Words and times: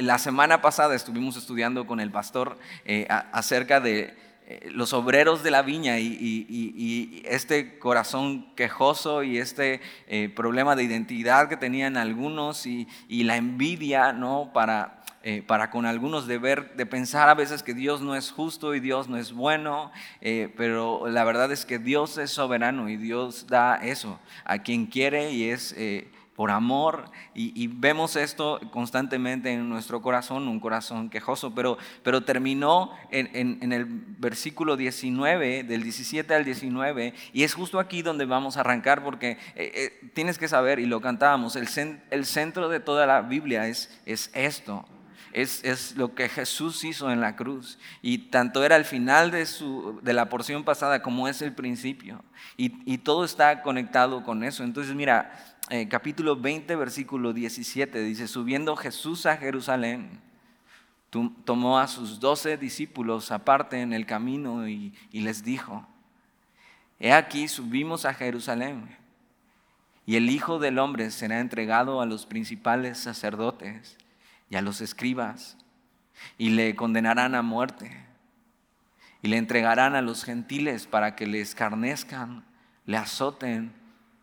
la 0.00 0.18
semana 0.18 0.60
pasada 0.60 0.94
estuvimos 0.94 1.36
estudiando 1.36 1.86
con 1.86 2.00
el 2.00 2.10
pastor 2.10 2.58
eh, 2.84 3.06
acerca 3.08 3.80
de 3.80 4.16
eh, 4.46 4.68
los 4.72 4.92
obreros 4.92 5.42
de 5.42 5.50
la 5.50 5.62
viña 5.62 5.98
y, 5.98 7.22
este 7.24 7.78
corazón 7.78 8.54
quejoso 8.56 9.22
y 9.22 9.38
este 9.38 9.80
eh, 10.08 10.28
problema 10.34 10.74
de 10.74 10.84
identidad 10.84 11.48
que 11.48 11.56
tenían 11.56 11.96
algunos 11.96 12.66
y, 12.66 12.86
la 13.08 13.36
envidia, 13.36 14.12
¿no? 14.12 14.50
Para, 14.52 15.02
para 15.46 15.70
con 15.70 15.84
algunos 15.84 16.26
de 16.26 16.38
ver, 16.38 16.74
de 16.76 16.86
pensar 16.86 17.28
a 17.28 17.34
veces 17.34 17.62
que 17.62 17.74
Dios 17.74 18.00
no 18.00 18.16
es 18.16 18.30
justo 18.30 18.74
y 18.74 18.80
Dios 18.80 19.08
no 19.08 19.18
es 19.18 19.32
bueno, 19.32 19.92
pero 20.56 21.08
la 21.08 21.24
verdad 21.24 21.52
es 21.52 21.66
que 21.66 21.78
Dios 21.78 22.16
es 22.16 22.30
soberano 22.30 22.88
y 22.88 22.96
Dios 22.96 23.46
da 23.46 23.76
eso 23.76 24.18
a 24.44 24.58
quien 24.58 24.86
quiere 24.86 25.30
y 25.30 25.50
es 25.50 25.74
por 26.40 26.52
amor, 26.52 27.04
y, 27.34 27.66
vemos 27.66 28.16
esto 28.16 28.60
constantemente 28.70 29.52
en 29.52 29.68
nuestro 29.68 30.00
corazón, 30.00 30.48
un 30.48 30.58
corazón 30.58 31.10
quejoso, 31.10 31.54
pero, 31.54 31.76
pero 32.02 32.22
terminó 32.22 32.92
en, 33.10 33.74
el 33.74 33.84
versículo 33.84 34.78
19, 34.78 35.64
del 35.64 35.82
17 35.82 36.34
al 36.34 36.46
19, 36.46 37.12
y 37.34 37.42
es 37.42 37.52
justo 37.52 37.78
aquí 37.78 38.00
donde 38.00 38.24
vamos 38.24 38.56
a 38.56 38.60
arrancar, 38.60 39.04
porque 39.04 39.32
eh, 39.32 39.36
eh, 39.54 40.10
tienes 40.14 40.38
que 40.38 40.48
saber, 40.48 40.78
y 40.78 40.86
lo 40.86 41.02
cantábamos, 41.02 41.56
el, 41.56 41.68
el 42.10 42.24
centro 42.24 42.70
de 42.70 42.80
toda 42.80 43.06
la 43.06 43.20
Biblia 43.20 43.66
es, 43.66 44.00
es 44.06 44.30
esto. 44.32 44.86
Es, 45.32 45.62
es, 45.64 45.96
lo 45.96 46.14
que 46.14 46.28
Jesús 46.28 46.84
hizo 46.84 47.10
en 47.10 47.20
la 47.20 47.36
cruz. 47.36 47.78
Y 48.02 48.18
tanto 48.18 48.64
era 48.64 48.76
el 48.76 48.84
final 48.84 49.30
de, 49.30 49.46
su, 49.46 50.00
de 50.02 50.12
la 50.12 50.28
porción 50.28 50.64
pasada 50.64 51.02
como 51.02 51.28
es 51.28 51.40
el 51.42 51.54
principio. 51.54 52.24
Y, 52.56 52.74
y 52.84 52.98
todo 52.98 53.24
está 53.24 53.62
conectado 53.62 54.24
con 54.24 54.42
eso. 54.42 54.64
Entonces, 54.64 54.94
mira, 54.94 55.32
eh, 55.72 55.86
capítulo 55.88 56.34
20, 56.34 56.74
versículo 56.74 57.32
17, 57.32 58.02
dice, 58.02 58.26
subiendo 58.26 58.74
Jesús 58.74 59.24
a 59.26 59.36
Jerusalén, 59.36 60.20
tomó 61.44 61.78
a 61.78 61.86
sus 61.86 62.18
doce 62.18 62.56
discípulos 62.56 63.30
aparte 63.30 63.80
en 63.80 63.92
el 63.92 64.04
camino 64.04 64.68
y, 64.68 64.92
y 65.12 65.20
les 65.20 65.44
dijo, 65.44 65.86
he 66.98 67.12
aquí 67.12 67.46
subimos 67.46 68.04
a 68.04 68.14
Jerusalén 68.14 68.96
y 70.06 70.16
el 70.16 70.28
Hijo 70.28 70.58
del 70.58 70.80
Hombre 70.80 71.10
será 71.12 71.38
entregado 71.38 72.00
a 72.00 72.06
los 72.06 72.26
principales 72.26 72.98
sacerdotes 72.98 73.96
y 74.50 74.56
a 74.56 74.62
los 74.62 74.82
escribas 74.82 75.56
y 76.36 76.50
le 76.50 76.76
condenarán 76.76 77.34
a 77.34 77.42
muerte 77.42 78.10
y 79.22 79.28
le 79.28 79.36
entregarán 79.36 79.94
a 79.94 80.02
los 80.02 80.24
gentiles 80.24 80.86
para 80.86 81.14
que 81.14 81.26
le 81.26 81.40
escarnezcan, 81.40 82.44
le 82.86 82.96
azoten 82.96 83.72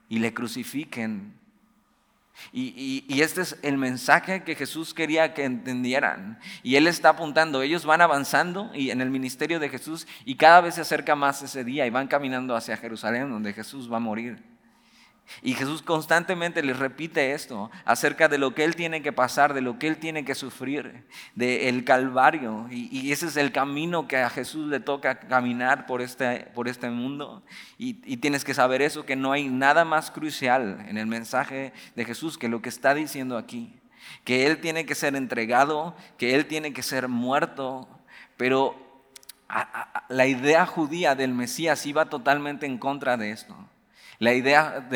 y 0.10 0.20
le 0.20 0.34
crucifiquen. 0.34 1.34
Y, 2.52 3.20
este 3.22 3.42
es 3.42 3.58
el 3.64 3.78
mensaje 3.78 4.44
que 4.44 4.54
Jesús 4.54 4.94
quería 4.94 5.34
que 5.34 5.44
entendieran. 5.44 6.40
Y 6.62 6.76
Él 6.76 6.88
está 6.88 7.10
apuntando, 7.10 7.64
ellos 7.64 7.86
van 7.86 8.02
avanzando 8.02 8.70
y 8.76 8.92
en 8.92 9.02
el 9.02 9.10
ministerio 9.10 9.60
de 9.60 9.70
Jesús 9.70 10.08
y 10.24 10.36
cada 10.36 10.62
vez 10.62 10.76
se 10.76 10.82
acerca 10.82 11.16
más 11.16 11.42
ese 11.42 11.64
día 11.64 11.88
y 11.88 11.90
van 11.90 12.08
caminando 12.08 12.56
hacia 12.56 12.78
Jerusalén 12.78 13.32
donde 13.32 13.54
Jesús 13.54 13.92
va 13.92 13.98
a 13.98 14.02
morir. 14.02 14.44
Y 15.42 15.54
Jesús 15.54 15.82
constantemente 15.82 16.64
les 16.64 16.78
repite 16.78 17.34
esto 17.34 17.70
acerca 17.86 18.28
de 18.28 18.38
lo 18.38 18.56
que 18.56 18.64
Él 18.64 18.76
tiene 18.76 19.02
que 19.02 19.12
pasar, 19.12 19.54
de 19.54 19.62
lo 19.62 19.78
que 19.78 19.88
Él 19.88 19.98
tiene 19.98 20.26
que 20.26 20.36
sufrir, 20.36 21.06
del 21.36 21.84
Calvario. 21.84 22.68
Y, 22.72 23.12
ese 23.12 23.28
es 23.28 23.38
el 23.38 23.52
camino 23.52 24.08
que 24.08 24.18
a 24.18 24.30
Jesús 24.30 24.70
le 24.70 24.80
toca 24.80 25.20
caminar 25.20 25.86
por 25.86 26.02
este, 26.02 26.48
por 26.54 26.68
este 26.68 26.90
mundo. 26.90 27.44
Y 27.78 28.18
tienes 28.18 28.44
que 28.44 28.54
saber 28.54 28.82
eso, 28.82 29.06
que 29.06 29.16
no 29.16 29.32
hay 29.32 29.48
nada 29.50 29.86
más 29.86 30.12
crucial 30.12 30.86
en 30.88 30.98
el 30.98 31.08
mensaje 31.08 31.74
de 31.96 32.06
Jesús 32.06 32.38
que 32.38 32.50
lo 32.50 32.62
que 32.62 32.70
está 32.70 32.94
diciendo 32.94 33.38
aquí. 33.38 33.74
Que 34.24 34.48
Él 34.48 34.60
tiene 34.60 34.86
que 34.86 34.96
ser 34.96 35.16
entregado, 35.16 35.96
que 36.18 36.36
Él 36.36 36.46
tiene 36.46 36.74
que 36.74 36.84
ser 36.84 37.08
muerto, 37.08 37.88
pero 38.38 38.88
la 40.10 40.28
idea 40.28 40.66
judía 40.66 41.16
del 41.16 41.34
Mesías 41.34 41.86
iba 41.86 42.06
totalmente 42.06 42.66
en 42.66 42.78
contra 42.78 43.18
de 43.18 43.32
esto. 43.32 43.56
La 44.20 44.34
idea 44.34 44.88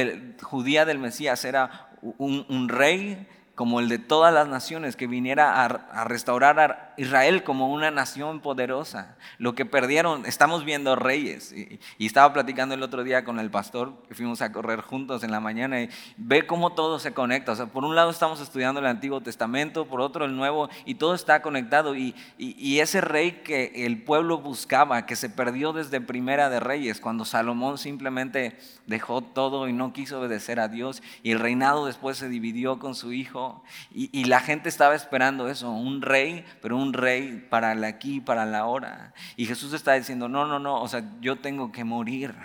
judía 0.42 0.86
del 0.86 1.00
Mesías 1.00 1.46
era 1.46 1.90
un, 2.02 2.70
rey 2.70 3.28
como 3.56 3.80
el 3.80 3.90
de 3.90 4.00
todas 4.00 4.34
las 4.34 4.48
naciones, 4.48 4.96
que 4.96 5.08
viniera 5.08 5.64
a, 5.64 6.04
restaurar 6.06 6.60
a 6.60 6.91
Israel 6.98 7.44
como 7.44 7.72
una 7.72 7.92
nación 7.92 8.40
poderosa. 8.42 9.16
Lo 9.38 9.56
que 9.56 9.66
perdieron, 9.66 10.26
estamos 10.26 10.66
viendo 10.66 10.96
reyes. 10.96 11.54
Y, 11.54 11.80
estaba 12.06 12.34
platicando 12.34 12.76
el 12.76 12.84
otro 12.84 13.04
día 13.04 13.24
con 13.24 13.40
el 13.40 13.50
pastor, 13.50 13.94
fuimos 14.12 14.42
a 14.42 14.52
correr 14.52 14.82
juntos 14.82 15.24
en 15.24 15.32
la 15.32 15.40
mañana, 15.40 15.82
y 15.82 15.90
ve 16.18 16.46
cómo 16.46 16.74
todo 16.74 17.00
se 17.00 17.14
conecta. 17.14 17.54
O 17.54 17.56
sea, 17.56 17.68
por 17.68 17.86
un 17.86 17.96
lado 17.96 18.12
estamos 18.12 18.42
estudiando 18.42 18.82
el 18.82 18.86
Antiguo 18.86 19.22
Testamento, 19.22 19.86
por 19.86 20.02
otro 20.02 20.26
el 20.26 20.36
Nuevo, 20.36 20.70
y 20.86 20.96
todo 20.96 21.16
está 21.16 21.42
conectado. 21.42 21.96
Y, 21.96 22.16
y 22.38 22.80
ese 22.80 23.00
rey 23.00 23.42
que 23.44 23.86
el 23.86 24.04
pueblo 24.04 24.40
buscaba, 24.40 25.06
que 25.06 25.16
se 25.16 25.30
perdió 25.30 25.72
desde 25.72 26.02
Primera 26.02 26.50
de 26.50 26.60
Reyes, 26.60 27.00
cuando 27.00 27.24
Salomón 27.24 27.78
simplemente 27.78 28.58
dejó 28.88 29.22
todo 29.22 29.68
y 29.68 29.74
no 29.74 29.94
quiso 29.94 30.20
obedecer 30.20 30.60
a 30.60 30.68
Dios, 30.68 31.02
y 31.24 31.32
el 31.32 31.40
reinado 31.40 31.86
después 31.86 32.18
se 32.18 32.30
dividió 32.30 32.80
con 32.80 32.96
su 32.96 33.14
hijo, 33.14 33.64
y, 33.94 34.26
la 34.26 34.40
gente 34.40 34.70
estaba 34.70 34.96
esperando 34.96 35.50
eso, 35.50 35.72
un 35.72 36.02
rey, 36.02 36.46
pero 36.62 36.78
un 36.78 36.81
rey 36.94 37.46
para 37.50 37.72
el 37.74 37.84
aquí, 37.84 38.20
para 38.20 38.46
la 38.46 38.66
hora. 38.66 39.14
Y 39.36 39.46
Jesús 39.46 39.74
está 39.74 39.94
diciendo, 39.94 40.28
no, 40.28 40.46
no, 40.46 40.60
no, 40.60 40.82
o 40.82 40.88
sea, 40.88 41.04
yo 41.22 41.40
tengo 41.40 41.72
que 41.72 41.84
morir. 41.84 42.36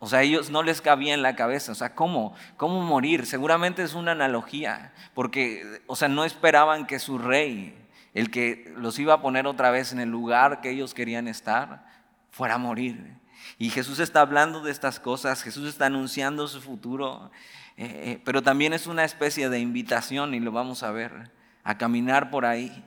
O 0.00 0.08
sea, 0.08 0.22
ellos 0.22 0.50
no 0.50 0.62
les 0.62 0.80
cabía 0.80 1.14
en 1.14 1.22
la 1.22 1.36
cabeza. 1.36 1.72
O 1.72 1.74
sea, 1.74 1.94
¿cómo? 1.94 2.34
¿Cómo 2.56 2.82
morir? 2.82 3.26
Seguramente 3.26 3.82
es 3.82 3.94
una 3.94 4.12
analogía, 4.12 4.92
porque, 5.14 5.82
o 5.86 5.96
sea, 5.96 6.08
no 6.08 6.24
esperaban 6.24 6.86
que 6.86 6.98
su 6.98 7.18
rey, 7.18 7.76
el 8.14 8.30
que 8.30 8.72
los 8.76 8.98
iba 8.98 9.14
a 9.14 9.22
poner 9.22 9.46
otra 9.46 9.70
vez 9.70 9.92
en 9.92 10.00
el 10.00 10.10
lugar 10.10 10.60
que 10.60 10.70
ellos 10.70 10.94
querían 10.94 11.28
estar, 11.28 11.86
fuera 12.30 12.54
a 12.54 12.58
morir. 12.58 13.16
Y 13.58 13.70
Jesús 13.70 14.00
está 14.00 14.20
hablando 14.20 14.60
de 14.60 14.72
estas 14.72 14.98
cosas, 15.00 15.42
Jesús 15.42 15.68
está 15.68 15.86
anunciando 15.86 16.48
su 16.48 16.60
futuro, 16.60 17.30
eh, 17.76 17.84
eh, 17.86 18.22
pero 18.24 18.42
también 18.42 18.72
es 18.72 18.86
una 18.86 19.04
especie 19.04 19.48
de 19.48 19.60
invitación, 19.60 20.34
y 20.34 20.40
lo 20.40 20.52
vamos 20.52 20.82
a 20.82 20.90
ver, 20.90 21.30
a 21.62 21.78
caminar 21.78 22.30
por 22.30 22.44
ahí, 22.44 22.84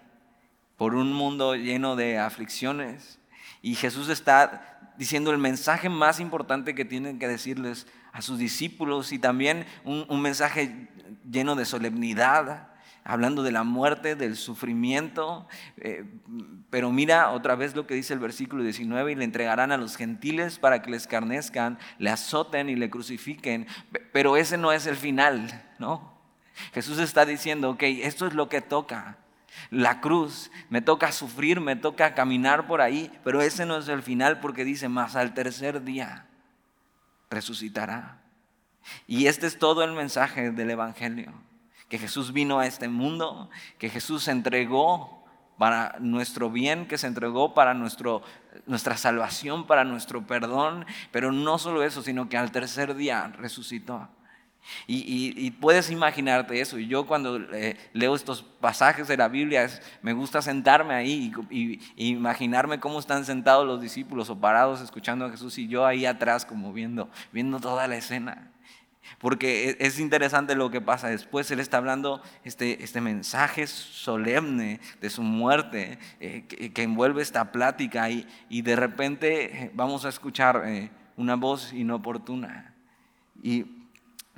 por 0.80 0.96
un 0.96 1.12
mundo 1.12 1.56
lleno 1.56 1.98
de 1.98 2.18
aflicciones. 2.18 3.20
Y 3.62 3.76
Jesús 3.76 4.08
está 4.08 4.94
diciendo 4.98 5.30
el 5.32 5.38
mensaje 5.38 5.90
más 5.90 6.22
importante 6.22 6.74
que 6.74 6.86
tienen 6.86 7.20
que 7.20 7.28
decirles 7.28 7.86
a 8.14 8.22
sus 8.22 8.40
discípulos 8.40 9.12
y 9.12 9.20
también 9.20 9.66
un 9.84 10.22
mensaje 10.22 10.88
lleno 11.30 11.58
de 11.58 11.66
solemnidad, 11.66 12.70
hablando 13.04 13.44
de 13.44 13.52
la 13.52 13.66
muerte, 13.66 14.16
del 14.16 14.38
sufrimiento. 14.38 15.50
Eh, 15.78 16.06
pero 16.70 16.92
mira 16.92 17.32
otra 17.32 17.56
vez 17.56 17.76
lo 17.76 17.86
que 17.86 17.94
dice 17.94 18.14
el 18.14 18.20
versículo 18.20 18.64
19, 18.64 19.12
y 19.12 19.16
le 19.16 19.26
entregarán 19.26 19.74
a 19.74 19.78
los 19.78 19.98
gentiles 19.98 20.60
para 20.60 20.82
que 20.82 20.92
les 20.92 21.08
carnezcan, 21.08 21.78
le 21.98 22.10
azoten 22.10 22.70
y 22.70 22.78
le 22.78 22.90
crucifiquen. 22.90 23.68
Pero 24.14 24.38
ese 24.38 24.58
no 24.58 24.72
es 24.72 24.88
el 24.88 24.96
final, 24.96 25.62
¿no? 25.78 26.18
Jesús 26.74 27.00
está 27.00 27.26
diciendo, 27.26 27.72
ok, 27.72 27.84
esto 27.84 28.28
es 28.28 28.34
lo 28.34 28.48
que 28.48 28.62
toca. 28.62 29.18
La 29.70 30.02
cruz, 30.02 30.52
me 30.70 30.82
toca 30.82 31.12
sufrir, 31.12 31.60
me 31.60 31.76
toca 31.76 32.16
caminar 32.16 32.68
por 32.68 32.82
ahí, 32.82 33.12
pero 33.24 33.42
ese 33.42 33.66
no 33.66 33.78
es 33.78 33.88
el 33.88 34.04
final 34.04 34.40
porque 34.40 34.66
dice, 34.66 34.90
más 34.90 35.16
al 35.16 35.34
tercer 35.34 35.84
día 35.84 36.26
resucitará. 37.30 38.22
Y 39.08 39.28
este 39.28 39.48
es 39.48 39.60
todo 39.60 39.84
el 39.84 39.94
mensaje 39.94 40.52
del 40.52 40.72
Evangelio 40.72 41.34
que 41.90 41.98
Jesús 41.98 42.32
vino 42.32 42.60
a 42.60 42.68
este 42.68 42.88
mundo, 42.88 43.50
que 43.80 43.90
Jesús 43.90 44.24
se 44.24 44.32
entregó 44.32 45.26
para 45.58 45.98
nuestro 46.00 46.50
bien, 46.50 46.88
que 46.88 46.98
se 46.98 47.08
entregó 47.08 47.54
para 47.54 47.74
nuestro, 47.74 48.22
nuestra 48.68 48.96
salvación, 48.96 49.66
para 49.66 49.84
nuestro 49.84 50.26
perdón, 50.26 50.86
pero 51.12 51.32
no 51.32 51.58
solo 51.58 51.84
eso, 51.84 52.02
sino 52.04 52.30
que 52.30 52.38
al 52.38 52.52
tercer 52.52 52.96
día 52.96 53.34
resucitó. 53.38 54.08
Y, 54.88 55.52
puedes 55.52 55.90
imaginarte 55.90 56.60
eso. 56.60 56.80
Y 56.80 56.88
yo 56.88 57.06
cuando 57.06 57.38
eh, 57.54 57.78
leo 57.94 58.16
estos 58.16 58.44
pasajes 58.44 59.08
de 59.08 59.18
la 59.18 59.28
Biblia, 59.28 59.70
me 60.02 60.14
gusta 60.14 60.42
sentarme 60.42 60.94
ahí 60.94 61.32
y, 61.50 61.80
imaginarme 61.96 62.80
cómo 62.80 63.00
están 63.00 63.26
sentados 63.26 63.66
los 63.66 63.82
discípulos 63.82 64.30
o 64.30 64.40
parados 64.40 64.82
escuchando 64.82 65.26
a 65.26 65.30
Jesús 65.30 65.58
y 65.58 65.68
yo 65.68 65.86
ahí 65.86 66.06
atrás 66.06 66.46
como 66.46 66.74
viendo, 66.74 67.10
viendo 67.32 67.60
toda 67.60 67.88
la 67.88 67.98
escena. 67.98 68.52
Porque 69.20 69.72
e, 69.72 69.78
es 69.80 70.00
interesante 70.00 70.56
lo 70.56 70.70
que 70.70 70.82
pasa 70.82 71.08
después. 71.08 71.50
Él 71.52 71.60
está 71.60 71.78
hablando 71.78 72.22
este, 72.44 72.84
este 72.84 73.02
mensaje 73.02 73.68
solemne 73.68 74.80
de 75.02 75.10
su 75.10 75.24
muerte 75.24 76.00
eh, 76.20 76.46
que, 76.48 76.84
envuelve 76.84 77.22
esta 77.22 77.52
plática 77.52 78.10
y, 78.10 78.26
de 78.50 78.76
repente 78.76 79.64
eh, 79.64 79.72
vamos 79.74 80.06
a 80.06 80.10
escuchar 80.10 80.64
una 81.18 81.36
voz 81.36 81.74
inoportuna. 81.74 82.74
Y 83.42 83.79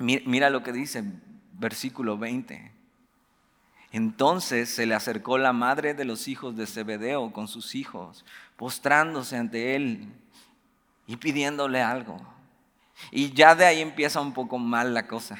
mira 0.02 0.50
lo 0.50 0.62
que 0.62 0.72
dice 0.72 1.04
versículo 1.52 2.18
20. 2.18 2.72
Entonces 3.92 4.70
se 4.70 4.86
le 4.86 4.94
acercó 4.94 5.38
la 5.38 5.52
madre 5.52 5.94
de 5.94 6.04
los 6.04 6.26
hijos 6.26 6.56
de 6.56 6.66
Zebedeo 6.66 7.32
con 7.32 7.46
sus 7.46 7.74
hijos, 7.74 8.24
postrándose 8.56 9.36
ante 9.36 9.76
él 9.76 10.08
y 11.06 11.16
pidiéndole 11.16 11.82
algo. 11.82 12.18
Y 13.10 13.32
ya 13.32 13.54
de 13.54 13.66
ahí 13.66 13.80
empieza 13.80 14.20
un 14.20 14.32
poco 14.32 14.58
mal 14.58 14.94
la 14.94 15.06
cosa. 15.06 15.38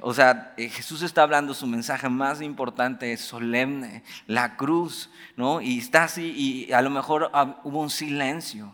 O 0.00 0.12
sea, 0.12 0.54
eh, 0.56 0.68
Jesús 0.68 1.02
está 1.02 1.22
hablando 1.22 1.54
su 1.54 1.66
mensaje 1.66 2.08
más 2.08 2.40
importante, 2.40 3.16
solemne, 3.16 4.02
la 4.26 4.56
cruz, 4.56 5.10
¿no? 5.36 5.60
Y 5.60 5.78
está 5.78 6.04
así 6.04 6.32
y 6.36 6.72
a 6.72 6.82
lo 6.82 6.90
mejor 6.90 7.30
ah, 7.32 7.60
hubo 7.64 7.80
un 7.80 7.90
silencio. 7.90 8.72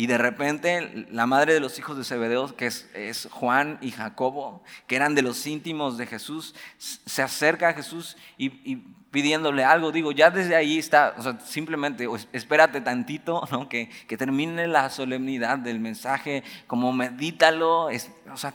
Y 0.00 0.06
de 0.06 0.16
repente 0.16 1.06
la 1.10 1.26
madre 1.26 1.52
de 1.52 1.60
los 1.60 1.78
hijos 1.78 1.98
de 1.98 2.04
Zebedeo, 2.04 2.56
que 2.56 2.64
es, 2.64 3.28
Juan 3.30 3.76
y 3.82 3.90
Jacobo, 3.90 4.62
que 4.86 4.96
eran 4.96 5.14
de 5.14 5.20
los 5.20 5.46
íntimos 5.46 5.98
de 5.98 6.06
Jesús, 6.06 6.54
se 6.78 7.20
acerca 7.20 7.68
a 7.68 7.72
Jesús 7.74 8.16
y, 8.38 8.76
pidiéndole 9.10 9.62
algo. 9.62 9.92
Digo, 9.92 10.10
ya 10.12 10.30
desde 10.30 10.56
ahí 10.56 10.78
está, 10.78 11.14
o 11.18 11.22
sea, 11.22 11.38
simplemente 11.40 12.08
espérate 12.32 12.80
tantito, 12.80 13.46
¿no? 13.50 13.68
que, 13.68 13.90
termine 14.16 14.66
la 14.68 14.88
solemnidad 14.88 15.58
del 15.58 15.80
mensaje, 15.80 16.44
como 16.66 16.94
medítalo, 16.94 17.90
o 18.32 18.36
sea, 18.38 18.54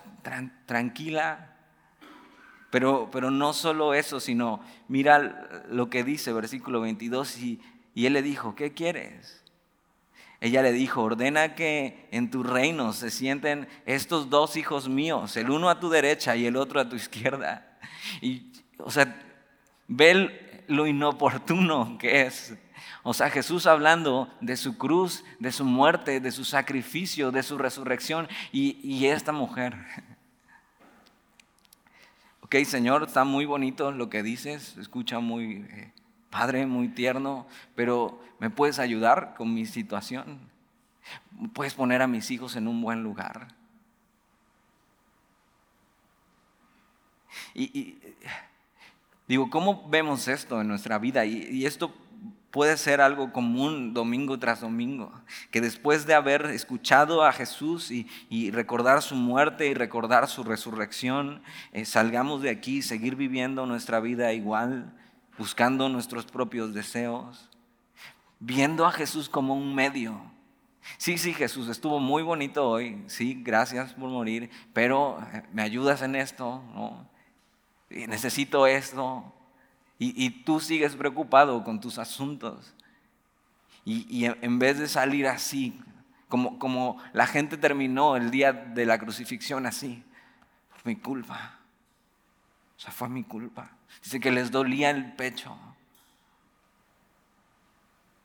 tranquila. 0.66 1.54
Pero, 2.72 3.10
pero 3.12 3.30
no 3.30 3.54
solo 3.54 3.94
eso, 3.94 4.20
sino 4.20 4.62
mira 4.88 5.64
lo 5.70 5.92
que 5.92 6.04
dice 6.04 6.34
versículo 6.34 6.82
22 6.82 7.38
y, 7.38 7.62
y 7.94 8.08
él 8.08 8.14
le 8.14 8.24
dijo, 8.24 8.56
¿qué 8.56 8.74
quieres? 8.74 9.45
Ella 10.42 10.62
le 10.62 10.72
dijo, 10.72 11.02
ordena 11.02 11.56
que 11.56 12.08
en 12.12 12.30
tu 12.30 12.44
reino 12.44 12.94
se 12.94 13.10
sienten 13.10 13.68
estos 13.86 14.30
dos 14.30 14.58
hijos 14.58 14.90
míos, 14.90 15.38
el 15.38 15.50
uno 15.50 15.70
a 15.70 15.80
tu 15.80 15.90
derecha 15.90 16.36
y 16.36 16.46
el 16.46 16.56
otro 16.56 16.80
a 16.80 16.90
tu 16.90 16.96
izquierda. 16.96 17.78
Y, 18.22 18.52
o 18.78 18.92
sea, 18.92 19.22
ve 19.88 20.64
lo 20.68 20.88
inoportuno 20.88 21.98
que 21.98 22.22
es. 22.22 22.56
O 23.04 23.14
sea, 23.14 23.30
Jesús 23.30 23.68
hablando 23.68 24.34
de 24.42 24.58
su 24.58 24.78
cruz, 24.78 25.24
de 25.40 25.52
su 25.52 25.64
muerte, 25.64 26.20
de 26.20 26.32
su 26.32 26.44
sacrificio, 26.44 27.32
de 27.32 27.44
su 27.44 27.58
resurrección 27.58 28.28
y, 28.52 29.06
esta 29.06 29.32
mujer. 29.32 29.76
Ok, 32.42 32.56
Señor, 32.66 33.04
está 33.04 33.24
muy 33.24 33.46
bonito 33.46 33.92
lo 33.92 34.10
que 34.10 34.24
dices, 34.24 34.76
escucha 34.78 35.20
muy 35.20 35.66
eh, 35.70 35.92
padre, 36.36 36.66
muy 36.66 36.90
tierno, 36.90 37.48
pero 37.76 38.20
¿me 38.40 38.50
puedes 38.50 38.78
ayudar 38.80 39.36
con 39.38 39.54
mi 39.54 39.66
situación? 39.66 40.38
¿Puedes 41.54 41.74
poner 41.74 42.02
a 42.02 42.08
mis 42.08 42.30
hijos 42.30 42.58
en 42.58 42.68
un 42.68 42.82
buen 42.82 43.04
lugar? 43.04 43.48
Y, 47.54 47.98
digo, 49.30 49.50
¿cómo 49.50 49.88
vemos 49.88 50.28
esto 50.28 50.60
en 50.60 50.68
nuestra 50.68 51.00
vida? 51.00 51.24
Y, 51.24 51.66
esto 51.66 51.94
puede 52.52 52.76
ser 52.76 53.00
algo 53.00 53.32
común 53.32 53.94
domingo 53.94 54.38
tras 54.38 54.60
domingo, 54.60 55.14
que 55.52 55.62
después 55.62 56.06
de 56.06 56.16
haber 56.16 56.48
escuchado 56.48 57.24
a 57.24 57.32
Jesús 57.32 57.92
y, 57.92 58.52
recordar 58.52 59.02
su 59.02 59.16
muerte 59.16 59.68
y 59.68 59.74
recordar 59.74 60.28
su 60.28 60.44
resurrección, 60.44 61.42
eh, 61.72 61.86
salgamos 61.86 62.42
de 62.42 62.50
aquí 62.50 62.82
seguir 62.82 63.16
viviendo 63.16 63.66
nuestra 63.66 64.02
vida 64.02 64.34
igual, 64.34 64.92
buscando 65.38 65.90
nuestros 65.90 66.26
propios 66.26 66.74
deseos, 66.74 67.50
viendo 68.40 68.86
a 68.86 68.92
Jesús 68.92 69.30
como 69.30 69.56
un 69.56 69.74
medio. 69.76 70.20
Sí, 70.98 71.18
sí, 71.18 71.34
Jesús, 71.34 71.68
estuvo 71.68 72.00
muy 72.00 72.24
bonito 72.24 72.70
hoy, 72.70 73.04
sí, 73.08 73.42
gracias 73.44 73.94
por 73.94 74.10
morir, 74.10 74.50
pero 74.74 75.20
eh, 75.34 75.44
me 75.52 75.64
ayudas 75.64 76.02
en 76.02 76.16
esto, 76.16 76.64
¿no? 76.74 77.08
necesito 77.90 78.68
esto, 78.68 79.32
y, 79.98 80.30
tú 80.44 80.60
sigues 80.60 80.94
preocupado 80.96 81.64
con 81.64 81.80
tus 81.80 81.98
asuntos. 81.98 82.74
Y, 83.86 84.26
en 84.26 84.60
vez 84.60 84.78
de 84.78 84.90
salir 84.90 85.26
así, 85.26 85.80
como, 86.28 86.60
como 86.60 86.98
la 87.14 87.28
gente 87.28 87.56
terminó 87.56 88.18
el 88.18 88.30
día 88.30 88.52
de 88.52 88.86
la 88.86 89.00
crucifixión 89.00 89.66
así, 89.66 90.04
mi 90.84 90.98
culpa. 90.98 91.60
O 92.78 92.80
sea, 92.80 92.92
fue 92.92 93.10
mi 93.10 93.24
culpa. 93.24 93.72
Dice 94.04 94.20
que 94.20 94.32
les 94.32 94.52
dolía 94.52 94.90
el 94.90 95.14
pecho. 95.14 95.58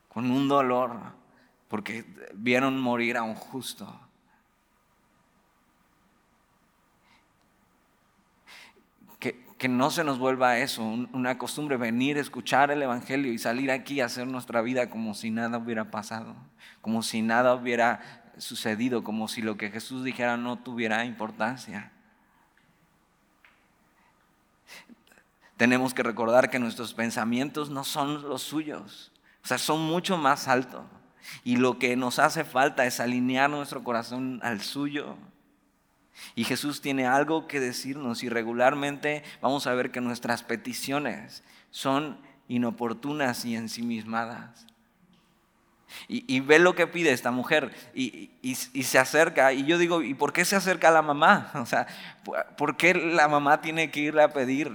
Con 0.08 0.30
un 0.30 0.48
dolor. 0.48 0.98
Porque 1.68 2.04
vieron 2.34 2.80
morir 2.80 3.16
a 3.16 3.22
un 3.22 3.34
justo. 3.34 4.00
Que, 9.20 9.44
que 9.56 9.68
no 9.68 9.90
se 9.90 10.02
nos 10.02 10.18
vuelva 10.18 10.58
eso, 10.58 10.82
una 10.82 11.36
costumbre, 11.36 11.76
venir, 11.76 12.16
escuchar 12.16 12.70
el 12.70 12.82
Evangelio 12.82 13.32
y 13.32 13.38
salir 13.38 13.70
aquí 13.70 14.00
a 14.00 14.06
hacer 14.06 14.26
nuestra 14.26 14.62
vida 14.62 14.88
como 14.88 15.14
si 15.14 15.30
nada 15.30 15.58
hubiera 15.58 15.90
pasado, 15.90 16.34
como 16.80 17.02
si 17.02 17.20
nada 17.20 17.54
hubiera 17.54 18.32
sucedido, 18.38 19.04
como 19.04 19.28
si 19.28 19.42
lo 19.42 19.58
que 19.58 19.70
Jesús 19.70 20.02
dijera 20.02 20.38
no 20.38 20.58
tuviera 20.58 21.04
importancia. 21.04 21.92
Tenemos 25.60 25.92
que 25.92 26.02
recordar 26.02 26.48
que 26.48 26.58
nuestros 26.58 26.94
pensamientos 26.94 27.68
no 27.68 27.84
son 27.84 28.22
los 28.22 28.40
suyos, 28.40 29.12
o 29.44 29.46
sea, 29.46 29.58
son 29.58 29.82
mucho 29.82 30.16
más 30.16 30.48
altos. 30.48 30.80
Y 31.44 31.56
lo 31.56 31.78
que 31.78 31.96
nos 31.96 32.18
hace 32.18 32.44
falta 32.44 32.86
es 32.86 32.98
alinear 32.98 33.50
nuestro 33.50 33.84
corazón 33.84 34.40
al 34.42 34.62
suyo. 34.62 35.18
Y 36.34 36.44
Jesús 36.44 36.80
tiene 36.80 37.06
algo 37.06 37.46
que 37.46 37.60
decirnos 37.60 38.22
y 38.22 38.30
regularmente 38.30 39.22
vamos 39.42 39.66
a 39.66 39.74
ver 39.74 39.90
que 39.90 40.00
nuestras 40.00 40.42
peticiones 40.42 41.44
son 41.70 42.18
inoportunas 42.48 43.44
y 43.44 43.54
ensimismadas. 43.54 44.64
Y, 46.08 46.24
y 46.26 46.40
ve 46.40 46.58
lo 46.58 46.74
que 46.74 46.86
pide 46.86 47.12
esta 47.12 47.32
mujer 47.32 47.70
y, 47.94 48.30
y, 48.40 48.54
se 48.54 48.98
acerca. 48.98 49.52
Y 49.52 49.66
yo 49.66 49.76
digo, 49.76 50.00
¿y 50.00 50.14
por 50.14 50.32
qué 50.32 50.46
se 50.46 50.56
acerca 50.56 50.88
a 50.88 50.92
la 50.92 51.02
mamá? 51.02 51.50
O 51.56 51.66
sea, 51.66 51.86
¿por 52.56 52.78
qué 52.78 52.94
la 52.94 53.28
mamá 53.28 53.60
tiene 53.60 53.90
que 53.90 54.00
irle 54.00 54.22
a 54.22 54.32
pedir? 54.32 54.72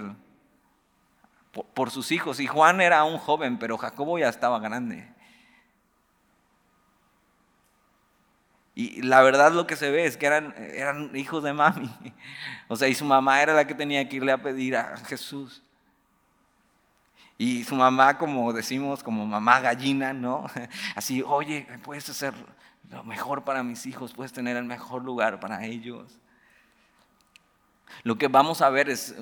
Por, 1.63 1.89
sus 1.89 2.11
hijos. 2.11 2.39
Y 2.39 2.47
Juan 2.47 2.81
era 2.81 3.03
un 3.03 3.17
joven, 3.17 3.57
pero 3.57 3.77
Jacobo 3.77 4.19
ya 4.19 4.29
estaba 4.29 4.59
grande. 4.59 5.07
Y 8.73 9.01
la 9.03 9.21
verdad 9.21 9.53
lo 9.53 9.65
que 9.65 9.77
se 9.77 9.89
ve 9.89 10.05
es 10.05 10.17
que 10.17 10.25
eran, 10.25 10.53
eran 10.57 11.15
hijos 11.15 11.43
de 11.43 11.53
mami. 11.53 11.89
O 12.67 12.75
sea, 12.75 12.87
y 12.87 12.95
su 12.95 13.05
mamá 13.05 13.43
era 13.43 13.53
la 13.53 13.67
que 13.67 13.75
tenía 13.75 14.09
que 14.09 14.15
irle 14.15 14.31
a 14.31 14.41
pedir 14.41 14.75
a 14.75 14.97
Jesús. 14.97 15.61
Y 17.37 17.63
su 17.63 17.75
mamá, 17.75 18.17
como 18.17 18.51
decimos, 18.53 19.03
como 19.03 19.25
mamá 19.25 19.59
gallina, 19.59 20.13
¿no? 20.13 20.47
Así, 20.95 21.21
oye, 21.21 21.67
puedes 21.83 22.09
hacer 22.09 22.33
lo 22.89 23.03
mejor 23.03 23.43
para 23.43 23.61
mis 23.61 23.85
hijos, 23.85 24.13
puedes 24.13 24.33
tener 24.33 24.57
el 24.57 24.65
mejor 24.65 25.03
lugar 25.03 25.39
para 25.39 25.63
ellos. 25.63 26.19
Lo 28.03 28.17
que 28.17 28.27
vamos 28.27 28.61
a 28.61 28.69
ver 28.69 28.89
es 28.89 29.15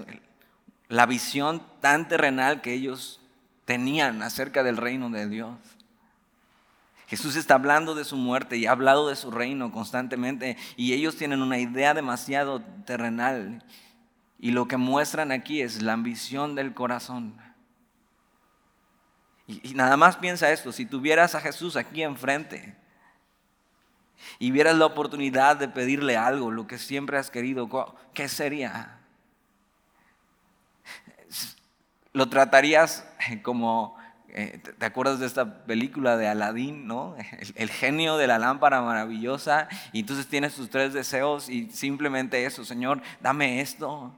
la 0.94 1.07
visión 1.07 1.63
tan 1.81 2.07
terrenal 2.07 2.62
que 2.62 2.72
ellos 2.72 3.19
tenían 3.66 4.21
acerca 4.21 4.62
del 4.62 4.78
reino 4.78 5.09
de 5.09 5.28
Dios. 5.28 5.57
Jesús 7.07 7.35
está 7.35 7.56
hablando 7.56 7.95
de 7.95 8.06
su 8.06 8.16
muerte 8.16 8.57
y 8.57 8.68
ha 8.68 8.73
hablado 8.73 9.09
de 9.09 9.16
su 9.16 9.31
reino 9.31 9.71
constantemente 9.71 10.56
y 10.78 10.94
ellos 10.94 11.16
tienen 11.16 11.42
una 11.42 11.57
idea 11.57 11.95
demasiado 11.95 12.62
terrenal 12.85 13.64
y 14.38 14.52
lo 14.52 14.68
que 14.68 14.78
muestran 14.78 15.31
aquí 15.31 15.62
es 15.62 15.81
la 15.81 15.94
ambición 15.94 16.54
del 16.54 16.76
corazón. 16.76 17.42
Y, 19.47 19.73
nada 19.73 19.97
más 19.97 20.18
piensa 20.18 20.52
esto, 20.52 20.71
si 20.71 20.85
tuvieras 20.85 21.33
a 21.33 21.42
Jesús 21.42 21.76
aquí 21.76 22.04
enfrente 22.04 22.78
y 24.38 24.52
vieras 24.52 24.78
la 24.78 24.85
oportunidad 24.85 25.57
de 25.57 25.69
pedirle 25.69 26.18
algo, 26.18 26.52
lo 26.52 26.68
que 26.68 26.78
siempre 26.78 27.18
has 27.18 27.31
querido, 27.31 27.68
¿qué 28.14 28.30
sería? 28.30 29.00
Lo 32.14 32.30
tratarías 32.30 33.06
como, 33.42 33.98
eh, 34.30 34.62
¿te 34.78 34.86
acuerdas 34.86 35.20
de 35.20 35.26
esta 35.26 35.66
película 35.66 36.16
de 36.16 36.28
Aladín, 36.28 36.88
no? 36.88 37.16
El, 37.56 37.70
genio 37.70 38.18
de 38.18 38.28
la 38.28 38.40
lámpara 38.40 38.82
maravillosa, 38.82 39.68
y 39.92 40.02
entonces 40.02 40.28
tienes 40.28 40.56
tus 40.56 40.70
tres 40.70 40.94
deseos 40.94 41.50
y 41.50 41.70
simplemente 41.72 42.46
eso, 42.46 42.64
Señor, 42.64 43.02
dame 43.20 43.62
esto. 43.62 44.14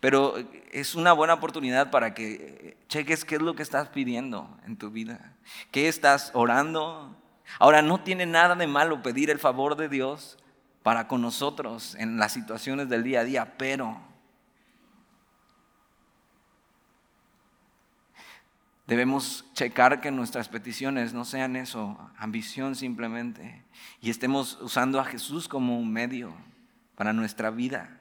Pero 0.00 0.36
es 0.72 0.94
una 0.94 1.12
buena 1.12 1.34
oportunidad 1.34 1.90
para 1.90 2.14
que 2.14 2.78
cheques 2.88 3.24
qué 3.24 3.36
es 3.36 3.42
lo 3.42 3.54
que 3.54 3.62
estás 3.62 3.88
pidiendo 3.88 4.56
en 4.66 4.76
tu 4.76 4.90
vida, 4.90 5.34
qué 5.70 5.88
estás 5.88 6.30
orando. 6.34 7.16
Ahora, 7.58 7.82
no 7.82 8.00
tiene 8.00 8.24
nada 8.24 8.54
de 8.54 8.66
malo 8.66 9.02
pedir 9.02 9.30
el 9.30 9.38
favor 9.38 9.76
de 9.76 9.88
Dios 9.88 10.38
para 10.82 11.06
con 11.06 11.20
nosotros 11.20 11.94
en 11.96 12.18
las 12.18 12.32
situaciones 12.32 12.88
del 12.88 13.04
día 13.04 13.20
a 13.20 13.24
día, 13.24 13.54
pero 13.58 14.00
Debemos 18.86 19.46
checar 19.54 20.02
que 20.02 20.10
nuestras 20.10 20.48
peticiones 20.48 21.14
no 21.14 21.24
sean 21.24 21.56
eso, 21.56 21.98
ambición 22.18 22.74
simplemente, 22.74 23.64
y 24.02 24.10
estemos 24.10 24.58
usando 24.60 25.00
a 25.00 25.06
Jesús 25.06 25.48
como 25.48 25.78
un 25.78 25.90
medio 25.90 26.34
para 26.94 27.14
nuestra 27.14 27.50
vida. 27.50 27.98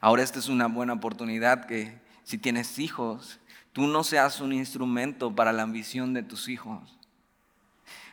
Ahora 0.00 0.22
esta 0.22 0.38
es 0.38 0.48
una 0.48 0.66
buena 0.66 0.94
oportunidad 0.94 1.66
que 1.66 2.00
si 2.24 2.38
tienes 2.38 2.78
hijos, 2.78 3.38
tú 3.72 3.86
no 3.86 4.02
seas 4.02 4.40
un 4.40 4.54
instrumento 4.54 5.34
para 5.34 5.52
la 5.52 5.62
ambición 5.62 6.14
de 6.14 6.22
tus 6.22 6.48
hijos. 6.48 6.98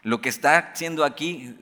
Lo 0.03 0.21
que 0.21 0.29
está 0.29 0.57
haciendo 0.57 1.03
aquí 1.03 1.55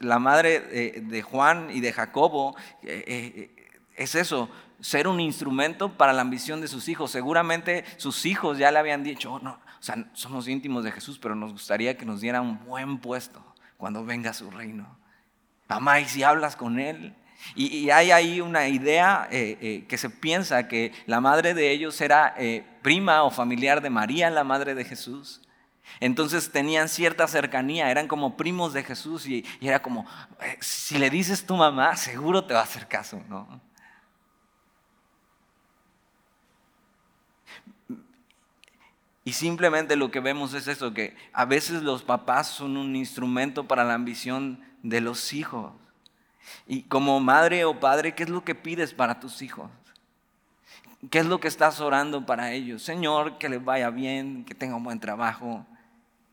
la 0.00 0.18
madre 0.18 0.60
de 1.00 1.22
Juan 1.22 1.70
y 1.70 1.80
de 1.80 1.92
Jacobo 1.92 2.54
eh, 2.82 3.04
eh, 3.06 3.55
es 3.96 4.14
eso, 4.14 4.48
ser 4.80 5.08
un 5.08 5.20
instrumento 5.20 5.92
para 5.92 6.12
la 6.12 6.22
ambición 6.22 6.60
de 6.60 6.68
sus 6.68 6.88
hijos. 6.88 7.10
Seguramente 7.10 7.84
sus 7.96 8.26
hijos 8.26 8.58
ya 8.58 8.70
le 8.70 8.78
habían 8.78 9.02
dicho, 9.02 9.32
oh, 9.32 9.38
no, 9.38 9.52
o 9.52 9.82
sea, 9.82 10.08
somos 10.12 10.48
íntimos 10.48 10.84
de 10.84 10.92
Jesús, 10.92 11.18
pero 11.18 11.34
nos 11.34 11.52
gustaría 11.52 11.96
que 11.96 12.06
nos 12.06 12.20
diera 12.20 12.40
un 12.40 12.64
buen 12.64 12.98
puesto 12.98 13.42
cuando 13.76 14.04
venga 14.04 14.32
su 14.32 14.50
reino. 14.50 14.98
Mamá, 15.68 16.00
¿y 16.00 16.04
si 16.06 16.22
hablas 16.22 16.56
con 16.56 16.78
él? 16.78 17.14
Y, 17.54 17.90
hay 17.90 18.10
ahí 18.10 18.40
una 18.40 18.68
idea 18.68 19.28
eh, 19.30 19.84
que 19.88 19.98
se 19.98 20.10
piensa 20.10 20.68
que 20.68 20.92
la 21.06 21.20
madre 21.20 21.54
de 21.54 21.70
ellos 21.70 22.00
era 22.00 22.34
prima 22.82 23.22
o 23.24 23.30
familiar 23.30 23.80
de 23.80 23.90
María, 23.90 24.30
la 24.30 24.44
madre 24.44 24.74
de 24.74 24.84
Jesús. 24.84 25.42
Entonces 26.00 26.50
tenían 26.50 26.88
cierta 26.88 27.26
cercanía, 27.26 27.90
eran 27.90 28.08
como 28.08 28.36
primos 28.36 28.72
de 28.72 28.82
Jesús 28.82 29.26
y, 29.26 29.44
era 29.60 29.80
como, 29.80 30.06
eh, 30.40 30.58
si 30.60 30.98
le 30.98 31.10
dices 31.10 31.46
tu 31.46 31.56
mamá, 31.56 31.96
seguro 31.96 32.44
te 32.44 32.54
va 32.54 32.60
a 32.60 32.64
hacer 32.64 32.86
caso, 32.86 33.22
¿no? 33.28 33.60
Y 39.26 39.32
simplemente 39.32 39.96
lo 39.96 40.12
que 40.12 40.20
vemos 40.20 40.54
es 40.54 40.68
eso, 40.68 40.94
que 40.94 41.16
a 41.32 41.44
veces 41.44 41.82
los 41.82 42.04
papás 42.04 42.46
son 42.46 42.76
un 42.76 42.94
instrumento 42.94 43.66
para 43.66 43.82
la 43.82 43.94
ambición 43.94 44.60
de 44.84 45.00
los 45.00 45.32
hijos. 45.32 45.72
Y 46.68 46.82
como 46.82 47.18
madre 47.18 47.64
o 47.64 47.80
padre, 47.80 48.14
¿qué 48.14 48.22
es 48.22 48.28
lo 48.28 48.44
que 48.44 48.54
pides 48.54 48.94
para 48.94 49.18
tus 49.18 49.42
hijos? 49.42 49.68
¿Qué 51.10 51.18
es 51.18 51.26
lo 51.26 51.40
que 51.40 51.48
estás 51.48 51.80
orando 51.80 52.24
para 52.24 52.52
ellos? 52.52 52.84
Señor, 52.84 53.36
que 53.38 53.48
les 53.48 53.64
vaya 53.64 53.90
bien, 53.90 54.44
que 54.44 54.54
tenga 54.54 54.76
un 54.76 54.84
buen 54.84 55.00
trabajo, 55.00 55.66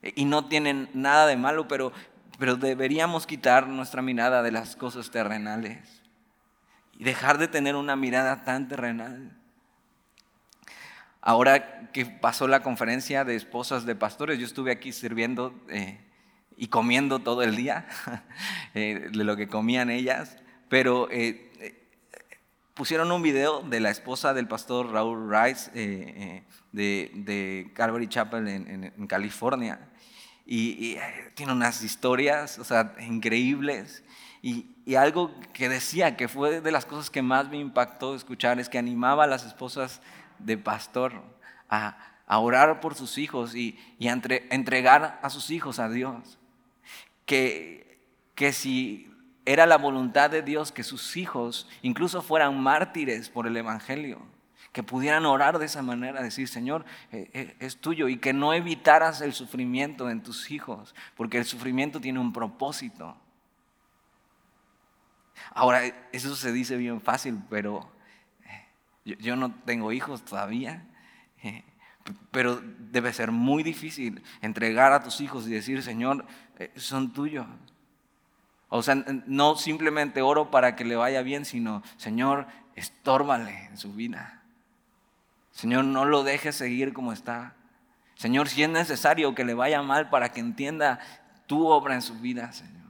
y 0.00 0.24
no 0.24 0.46
tienen 0.46 0.88
nada 0.94 1.26
de 1.26 1.36
malo, 1.36 1.66
pero, 1.66 1.92
pero 2.38 2.54
deberíamos 2.54 3.26
quitar 3.26 3.66
nuestra 3.66 4.02
mirada 4.02 4.40
de 4.40 4.52
las 4.52 4.76
cosas 4.76 5.10
terrenales 5.10 6.00
y 6.96 7.02
dejar 7.02 7.38
de 7.38 7.48
tener 7.48 7.74
una 7.74 7.96
mirada 7.96 8.44
tan 8.44 8.68
terrenal. 8.68 9.36
Ahora 11.26 11.90
que 11.90 12.04
pasó 12.04 12.46
la 12.48 12.62
conferencia 12.62 13.24
de 13.24 13.34
esposas 13.34 13.86
de 13.86 13.94
pastores, 13.94 14.38
yo 14.38 14.44
estuve 14.44 14.70
aquí 14.70 14.92
sirviendo 14.92 15.54
eh, 15.70 15.98
y 16.56 16.68
comiendo 16.68 17.20
todo 17.20 17.42
el 17.42 17.56
día 17.56 17.86
eh, 18.74 19.08
de 19.10 19.24
lo 19.24 19.34
que 19.34 19.48
comían 19.48 19.88
ellas, 19.90 20.36
pero 20.68 21.08
eh, 21.10 21.80
pusieron 22.74 23.10
un 23.10 23.22
video 23.22 23.62
de 23.62 23.80
la 23.80 23.90
esposa 23.90 24.34
del 24.34 24.46
pastor 24.48 24.92
Raúl 24.92 25.30
Rice 25.30 25.70
de, 26.72 27.70
Calvary 27.74 28.08
Chapel 28.08 28.46
en 28.46 29.06
California 29.06 29.80
y, 30.46 30.96
eh, 30.96 31.00
tiene 31.34 31.52
unas 31.52 31.82
historias, 31.82 32.58
o 32.58 32.64
sea, 32.64 32.94
increíbles. 33.00 34.04
Y, 34.42 34.70
algo 34.96 35.30
que 35.54 35.70
decía 35.70 36.14
que 36.14 36.28
fue 36.28 36.60
de 36.60 36.70
las 36.70 36.84
cosas 36.84 37.08
que 37.08 37.22
más 37.22 37.48
me 37.48 37.56
impactó 37.56 38.14
escuchar 38.14 38.60
es 38.60 38.68
que 38.68 38.76
animaba 38.76 39.24
a 39.24 39.26
las 39.26 39.46
esposas 39.46 40.02
de 40.44 40.58
pastor 40.58 41.22
a, 41.68 41.96
orar 42.26 42.80
por 42.80 42.94
sus 42.94 43.18
hijos 43.18 43.54
y, 43.54 43.78
a 44.06 44.12
entregar 44.50 45.18
a 45.22 45.30
sus 45.30 45.50
hijos 45.50 45.78
a 45.78 45.88
Dios. 45.88 46.38
Que, 47.26 47.98
que 48.34 48.52
si 48.52 49.10
era 49.46 49.66
la 49.66 49.76
voluntad 49.76 50.30
de 50.30 50.42
Dios 50.42 50.72
que 50.72 50.82
sus 50.82 51.16
hijos 51.16 51.68
incluso 51.82 52.22
fueran 52.22 52.60
mártires 52.60 53.28
por 53.28 53.46
el 53.46 53.56
Evangelio, 53.56 54.22
que 54.72 54.82
pudieran 54.82 55.26
orar 55.26 55.58
de 55.58 55.66
esa 55.66 55.82
manera, 55.82 56.22
decir, 56.22 56.48
Señor, 56.48 56.84
eh, 57.12 57.30
eh, 57.32 57.56
es 57.60 57.76
tuyo, 57.76 58.08
y 58.08 58.16
que 58.16 58.32
no 58.32 58.52
evitaras 58.54 59.20
el 59.20 59.32
sufrimiento 59.32 60.10
en 60.10 60.22
tus 60.22 60.50
hijos, 60.50 60.94
porque 61.16 61.38
el 61.38 61.44
sufrimiento 61.44 62.00
tiene 62.00 62.18
un 62.18 62.32
propósito. 62.32 63.16
Ahora, 65.50 65.84
eso 66.10 66.34
se 66.34 66.52
dice 66.52 66.76
bien 66.76 67.00
fácil, 67.00 67.40
pero 67.48 67.93
eh, 69.04 69.16
yo, 69.20 69.36
no 69.36 69.52
tengo 69.64 69.92
hijos 69.92 70.24
todavía, 70.24 70.86
pero 72.30 72.60
debe 72.78 73.12
ser 73.12 73.30
muy 73.30 73.62
difícil 73.62 74.22
entregar 74.40 74.92
a 74.92 75.02
tus 75.02 75.20
hijos 75.20 75.46
y 75.46 75.50
decir, 75.50 75.82
Señor, 75.82 76.24
son 76.76 77.12
tuyos. 77.12 77.46
O 78.68 78.82
sea, 78.82 78.96
no 79.26 79.56
simplemente 79.56 80.22
oro 80.22 80.50
para 80.50 80.74
que 80.74 80.84
le 80.84 80.96
vaya 80.96 81.22
bien, 81.22 81.44
sino, 81.44 81.82
Señor, 81.96 82.46
estórbale 82.74 83.66
en 83.66 83.76
su 83.76 83.92
vida. 83.92 84.42
Señor, 85.52 85.84
no 85.84 86.04
lo 86.04 86.24
dejes 86.24 86.56
seguir 86.56 86.92
como 86.92 87.12
está. 87.12 87.54
Señor, 88.16 88.48
si 88.48 88.62
es 88.62 88.68
necesario 88.68 89.34
que 89.34 89.44
le 89.44 89.54
vaya 89.54 89.82
mal 89.82 90.10
para 90.10 90.30
que 90.30 90.40
entienda 90.40 90.98
tu 91.46 91.66
obra 91.68 91.94
en 91.94 92.02
su 92.02 92.18
vida, 92.18 92.52
Señor. 92.52 92.83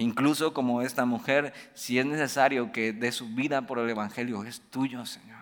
Incluso 0.00 0.54
como 0.54 0.80
esta 0.80 1.04
mujer, 1.04 1.52
si 1.74 1.98
es 1.98 2.06
necesario 2.06 2.72
que 2.72 2.94
dé 2.94 3.12
su 3.12 3.28
vida 3.34 3.66
por 3.66 3.78
el 3.78 3.90
Evangelio, 3.90 4.44
es 4.44 4.62
tuyo, 4.70 5.04
Señor. 5.04 5.38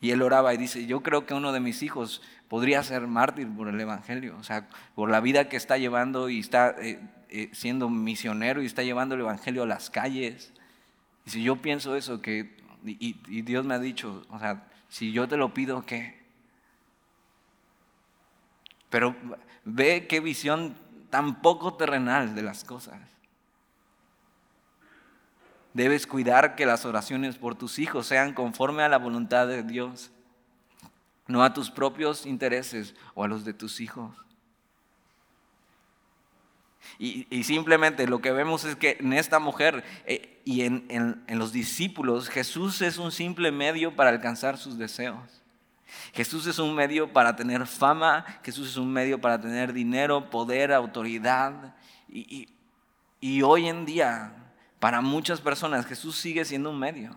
Y 0.00 0.12
él 0.12 0.22
oraba 0.22 0.54
y 0.54 0.56
dice, 0.56 0.86
yo 0.86 1.02
creo 1.02 1.26
que 1.26 1.34
uno 1.34 1.50
de 1.50 1.58
mis 1.58 1.82
hijos 1.82 2.22
podría 2.46 2.84
ser 2.84 3.08
mártir 3.08 3.48
por 3.48 3.66
el 3.66 3.80
Evangelio, 3.80 4.36
o 4.38 4.44
sea, 4.44 4.68
por 4.94 5.10
la 5.10 5.20
vida 5.20 5.48
que 5.48 5.56
está 5.56 5.78
llevando 5.78 6.28
y 6.28 6.38
está 6.38 6.76
eh, 6.78 7.00
eh, 7.28 7.50
siendo 7.52 7.90
misionero 7.90 8.62
y 8.62 8.66
está 8.66 8.84
llevando 8.84 9.16
el 9.16 9.22
Evangelio 9.22 9.64
a 9.64 9.66
las 9.66 9.90
calles. 9.90 10.52
Y 11.24 11.30
si 11.30 11.42
yo 11.42 11.56
pienso 11.56 11.96
eso, 11.96 12.22
que 12.22 12.54
y, 12.84 13.42
Dios 13.42 13.66
me 13.66 13.74
ha 13.74 13.80
dicho, 13.80 14.24
o 14.30 14.38
sea, 14.38 14.68
si 14.88 15.10
yo 15.10 15.26
te 15.26 15.36
lo 15.36 15.52
pido, 15.52 15.84
¿qué? 15.84 16.20
Pero 18.90 19.16
ve 19.64 20.06
qué 20.08 20.20
visión 20.20 20.85
tan 21.16 21.40
poco 21.40 21.72
terrenal 21.72 22.34
de 22.34 22.42
las 22.42 22.62
cosas. 22.62 23.00
Debes 25.72 26.06
cuidar 26.06 26.56
que 26.56 26.66
las 26.66 26.84
oraciones 26.84 27.38
por 27.38 27.54
tus 27.54 27.78
hijos 27.78 28.06
sean 28.06 28.34
conforme 28.34 28.82
a 28.82 28.90
la 28.90 28.98
voluntad 28.98 29.46
de 29.46 29.62
Dios, 29.62 30.10
no 31.26 31.42
a 31.42 31.54
tus 31.54 31.70
propios 31.70 32.26
intereses 32.26 32.94
o 33.14 33.24
a 33.24 33.28
los 33.28 33.46
de 33.46 33.54
tus 33.54 33.80
hijos. 33.80 34.14
Y, 36.98 37.24
simplemente 37.44 38.06
lo 38.06 38.20
que 38.20 38.32
vemos 38.32 38.64
es 38.64 38.76
que 38.76 38.98
en 39.00 39.14
esta 39.14 39.38
mujer 39.38 39.84
eh, 40.04 40.42
y 40.44 40.64
en, 40.64 41.24
los 41.28 41.50
discípulos, 41.50 42.28
Jesús 42.28 42.82
es 42.82 42.98
un 42.98 43.10
simple 43.10 43.50
medio 43.52 43.96
para 43.96 44.10
alcanzar 44.10 44.58
sus 44.58 44.76
deseos. 44.76 45.45
Jesús 46.12 46.46
es 46.46 46.58
un 46.58 46.74
medio 46.74 47.12
para 47.12 47.36
tener 47.36 47.66
fama, 47.66 48.24
Jesús 48.42 48.70
es 48.70 48.76
un 48.76 48.92
medio 48.92 49.20
para 49.20 49.40
tener 49.40 49.72
dinero, 49.72 50.30
poder, 50.30 50.72
autoridad. 50.72 51.74
Y, 52.08 52.48
y 53.20 53.42
hoy 53.42 53.68
en 53.68 53.86
día, 53.86 54.32
para 54.78 55.00
muchas 55.00 55.40
personas, 55.40 55.86
Jesús 55.86 56.16
sigue 56.16 56.44
siendo 56.44 56.70
un 56.70 56.78
medio 56.78 57.14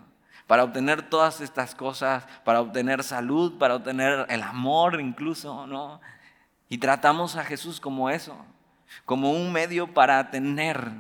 para 0.48 0.64
obtener 0.64 1.10
todas 1.10 1.42
estas 1.42 1.76
cosas, 1.76 2.26
para 2.44 2.62
obtener 2.62 3.04
salud, 3.04 3.58
para 3.58 3.76
obtener 3.76 4.26
el 4.30 4.42
amor 4.42 5.00
incluso, 5.00 5.68
¿no? 5.68 6.02
Y 6.70 6.80
tratamos 6.80 7.36
a 7.36 7.44
Jesús 7.44 7.80
como 7.80 8.10
eso 8.10 8.36
como 9.06 9.32
un 9.32 9.52
medio 9.52 9.94
para 9.94 10.30
tener 10.32 10.92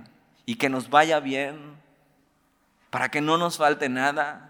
y 0.45 0.55
que 0.55 0.69
nos 0.69 0.89
vaya 0.89 1.19
bien, 1.19 1.77
para 2.89 3.09
que 3.09 3.21
no 3.21 3.37
nos 3.37 3.57
falte 3.57 3.89
nada. 3.89 4.48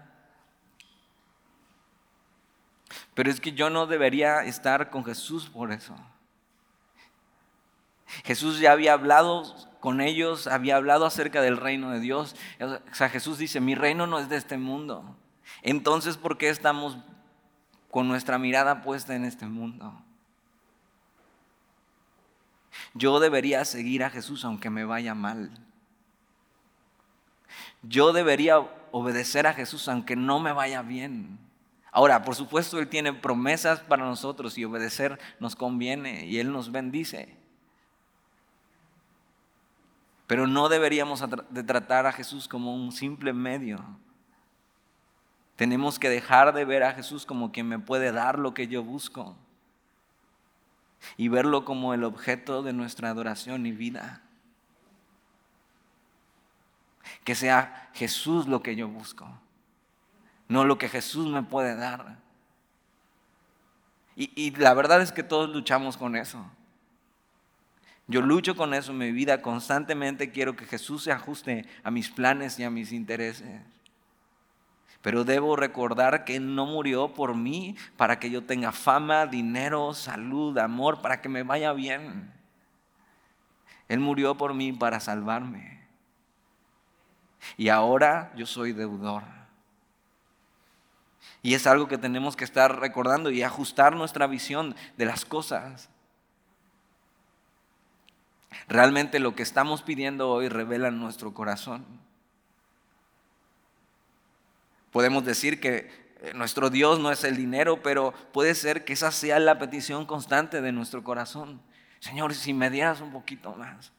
Pero 3.14 3.30
es 3.30 3.40
que 3.40 3.52
yo 3.52 3.70
no 3.70 3.86
debería 3.86 4.44
estar 4.44 4.90
con 4.90 5.04
Jesús 5.04 5.48
por 5.48 5.72
eso. 5.72 5.96
Jesús 8.24 8.58
ya 8.60 8.72
había 8.72 8.92
hablado 8.92 9.54
con 9.80 10.00
ellos, 10.00 10.46
había 10.46 10.76
hablado 10.76 11.06
acerca 11.06 11.42
del 11.42 11.56
reino 11.56 11.90
de 11.90 12.00
Dios. 12.00 12.36
O 12.60 12.94
sea, 12.94 13.08
Jesús 13.08 13.38
dice, 13.38 13.60
mi 13.60 13.74
reino 13.74 14.06
no 14.06 14.18
es 14.18 14.28
de 14.28 14.36
este 14.36 14.58
mundo. 14.58 15.16
Entonces, 15.62 16.16
¿por 16.16 16.38
qué 16.38 16.48
estamos 16.48 16.98
con 17.90 18.08
nuestra 18.08 18.38
mirada 18.38 18.82
puesta 18.82 19.14
en 19.14 19.24
este 19.24 19.46
mundo? 19.46 19.92
Yo 22.94 23.20
debería 23.20 23.64
seguir 23.64 24.04
a 24.04 24.10
Jesús 24.10 24.44
aunque 24.44 24.70
me 24.70 24.84
vaya 24.84 25.14
mal. 25.14 25.50
Yo 27.82 28.12
debería 28.12 28.58
obedecer 28.92 29.46
a 29.46 29.54
Jesús 29.54 29.88
aunque 29.88 30.16
no 30.16 30.40
me 30.40 30.52
vaya 30.52 30.82
bien. 30.82 31.38
Ahora, 31.92 32.22
por 32.22 32.34
supuesto, 32.34 32.78
Él 32.78 32.88
tiene 32.88 33.12
promesas 33.12 33.80
para 33.80 34.04
nosotros 34.04 34.56
y 34.56 34.64
obedecer 34.64 35.18
nos 35.40 35.56
conviene 35.56 36.26
y 36.26 36.38
Él 36.38 36.52
nos 36.52 36.70
bendice. 36.70 37.36
Pero 40.26 40.46
no 40.46 40.68
deberíamos 40.68 41.24
de 41.50 41.64
tratar 41.64 42.06
a 42.06 42.12
Jesús 42.12 42.46
como 42.46 42.74
un 42.74 42.92
simple 42.92 43.32
medio. 43.32 43.84
Tenemos 45.56 45.98
que 45.98 46.08
dejar 46.08 46.54
de 46.54 46.64
ver 46.64 46.84
a 46.84 46.92
Jesús 46.92 47.26
como 47.26 47.50
quien 47.50 47.68
me 47.68 47.80
puede 47.80 48.12
dar 48.12 48.38
lo 48.38 48.54
que 48.54 48.68
yo 48.68 48.84
busco 48.84 49.36
y 51.16 51.28
verlo 51.28 51.64
como 51.64 51.94
el 51.94 52.04
objeto 52.04 52.62
de 52.62 52.72
nuestra 52.72 53.10
adoración 53.10 53.66
y 53.66 53.72
vida. 53.72 54.22
Que 57.24 57.34
sea 57.34 57.90
Jesús 57.92 58.46
lo 58.46 58.62
que 58.62 58.76
yo 58.76 58.88
busco, 58.88 59.28
no 60.50 60.64
lo 60.64 60.78
que 60.78 60.88
Jesús 60.88 61.28
me 61.28 61.44
puede 61.44 61.76
dar. 61.76 62.18
Y, 64.16 64.50
la 64.56 64.74
verdad 64.74 65.00
es 65.00 65.12
que 65.12 65.22
todos 65.22 65.48
luchamos 65.48 65.96
con 65.96 66.16
eso. 66.16 66.44
Yo 68.08 68.20
lucho 68.20 68.56
con 68.56 68.74
eso 68.74 68.90
en 68.90 68.98
mi 68.98 69.12
vida 69.12 69.40
constantemente. 69.42 70.32
Quiero 70.32 70.56
que 70.56 70.66
Jesús 70.66 71.04
se 71.04 71.12
ajuste 71.12 71.66
a 71.84 71.92
mis 71.92 72.10
planes 72.10 72.58
y 72.58 72.64
a 72.64 72.70
mis 72.70 72.90
intereses. 72.90 73.62
Pero 75.02 75.22
debo 75.22 75.54
recordar 75.54 76.24
que 76.24 76.34
Él 76.34 76.54
no 76.56 76.66
murió 76.66 77.14
por 77.14 77.36
mí 77.36 77.76
para 77.96 78.18
que 78.18 78.28
yo 78.28 78.42
tenga 78.42 78.72
fama, 78.72 79.26
dinero, 79.26 79.94
salud, 79.94 80.58
amor, 80.58 81.00
para 81.00 81.20
que 81.20 81.28
me 81.28 81.44
vaya 81.44 81.72
bien. 81.72 82.28
Él 83.86 84.00
murió 84.00 84.36
por 84.36 84.52
mí 84.52 84.72
para 84.72 84.98
salvarme. 84.98 85.86
Y 87.56 87.68
ahora 87.68 88.32
yo 88.34 88.46
soy 88.46 88.72
deudor. 88.72 89.39
Y 91.42 91.54
es 91.54 91.66
algo 91.66 91.88
que 91.88 91.98
tenemos 91.98 92.36
que 92.36 92.44
estar 92.44 92.80
recordando 92.80 93.30
y 93.30 93.42
ajustar 93.42 93.96
nuestra 93.96 94.26
visión 94.26 94.74
de 94.96 95.04
las 95.06 95.24
cosas. 95.24 95.88
Realmente 98.68 99.18
lo 99.18 99.34
que 99.34 99.42
estamos 99.42 99.82
pidiendo 99.82 100.30
hoy 100.30 100.48
revela 100.48 100.90
nuestro 100.90 101.32
corazón. 101.32 101.84
Podemos 104.92 105.24
decir 105.24 105.60
que 105.60 105.90
eh, 106.20 106.32
nuestro 106.34 106.68
Dios 106.68 106.98
no 106.98 107.10
es 107.10 107.24
el 107.24 107.36
dinero, 107.36 107.82
pero 107.82 108.12
puede 108.32 108.54
ser 108.54 108.84
que 108.84 108.92
esa 108.92 109.10
sea 109.12 109.38
la 109.38 109.58
petición 109.58 110.04
constante 110.04 110.60
de 110.60 110.72
nuestro 110.72 111.02
corazón. 111.02 111.60
Señor, 112.00 112.34
si 112.34 112.52
me 112.52 112.70
dieras 112.70 113.00
un 113.00 113.12
poquito 113.12 113.54
más. 113.54 113.92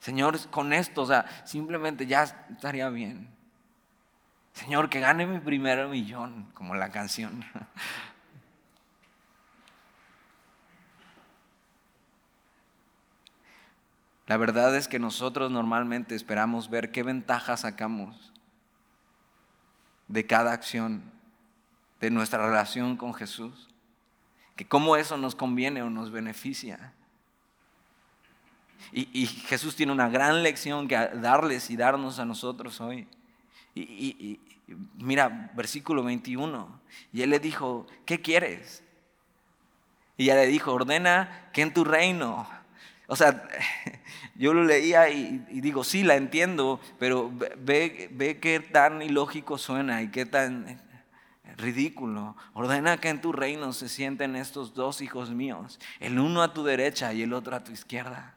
Señor, 0.00 0.38
con 0.50 0.72
esto, 0.72 1.02
o 1.02 1.06
sea, 1.06 1.26
simplemente 1.44 2.06
ya 2.06 2.24
estaría 2.50 2.88
bien. 2.88 3.28
Señor, 4.52 4.88
que 4.90 5.00
gane 5.00 5.26
mi 5.26 5.40
primer 5.40 5.88
millón, 5.88 6.50
como 6.54 6.74
la 6.74 6.90
canción. 6.90 7.44
La 14.26 14.36
verdad 14.36 14.74
es 14.76 14.88
que 14.88 14.98
nosotros 14.98 15.50
normalmente 15.50 16.14
esperamos 16.14 16.70
ver 16.70 16.90
qué 16.90 17.02
ventajas 17.02 17.60
sacamos 17.60 18.32
de 20.08 20.26
cada 20.26 20.52
acción, 20.52 21.02
de 22.00 22.10
nuestra 22.10 22.46
relación 22.46 22.96
con 22.96 23.14
Jesús, 23.14 23.68
que 24.56 24.66
cómo 24.66 24.96
eso 24.96 25.16
nos 25.16 25.34
conviene 25.34 25.82
o 25.82 25.90
nos 25.90 26.10
beneficia. 26.10 26.94
Y, 28.90 29.26
Jesús 29.26 29.76
tiene 29.76 29.92
una 29.92 30.08
gran 30.08 30.42
lección 30.42 30.88
que 30.88 30.96
darles 30.96 31.70
y 31.70 31.76
darnos 31.76 32.18
a 32.18 32.24
nosotros 32.24 32.80
hoy. 32.80 33.06
Y, 33.74 33.80
y, 33.82 34.40
mira, 34.96 35.50
versículo 35.54 36.02
21. 36.02 36.80
Y 37.12 37.22
él 37.22 37.30
le 37.30 37.38
dijo, 37.38 37.86
¿qué 38.04 38.20
quieres? 38.20 38.82
Y 40.16 40.24
ella 40.24 40.36
le 40.36 40.46
dijo, 40.46 40.72
ordena 40.72 41.48
que 41.52 41.62
en 41.62 41.72
tu 41.72 41.84
reino. 41.84 42.48
O 43.06 43.16
sea, 43.16 43.48
yo 44.34 44.54
lo 44.54 44.64
leía 44.64 45.08
y, 45.10 45.38
digo, 45.60 45.84
sí, 45.84 46.02
la 46.02 46.16
entiendo, 46.16 46.80
pero 46.98 47.30
ve, 47.58 48.08
ve 48.12 48.38
qué 48.38 48.60
tan 48.60 49.02
ilógico 49.02 49.58
suena 49.58 50.02
y 50.02 50.08
qué 50.08 50.26
tan 50.26 50.80
ridículo. 51.56 52.36
Ordena 52.54 52.98
que 52.98 53.08
en 53.08 53.20
tu 53.20 53.32
reino 53.32 53.72
se 53.72 53.88
sienten 53.88 54.36
estos 54.36 54.74
dos 54.74 55.00
hijos 55.00 55.30
míos, 55.30 55.78
el 56.00 56.18
uno 56.18 56.42
a 56.42 56.52
tu 56.52 56.64
derecha 56.64 57.12
y 57.12 57.22
el 57.22 57.32
otro 57.32 57.56
a 57.56 57.64
tu 57.64 57.72
izquierda. 57.72 58.34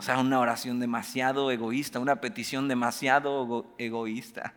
O 0.00 0.02
sea, 0.02 0.18
una 0.18 0.40
oración 0.40 0.80
demasiado 0.80 1.50
egoísta, 1.50 1.98
una 1.98 2.22
petición 2.22 2.68
demasiado 2.68 3.66
egoísta. 3.76 4.54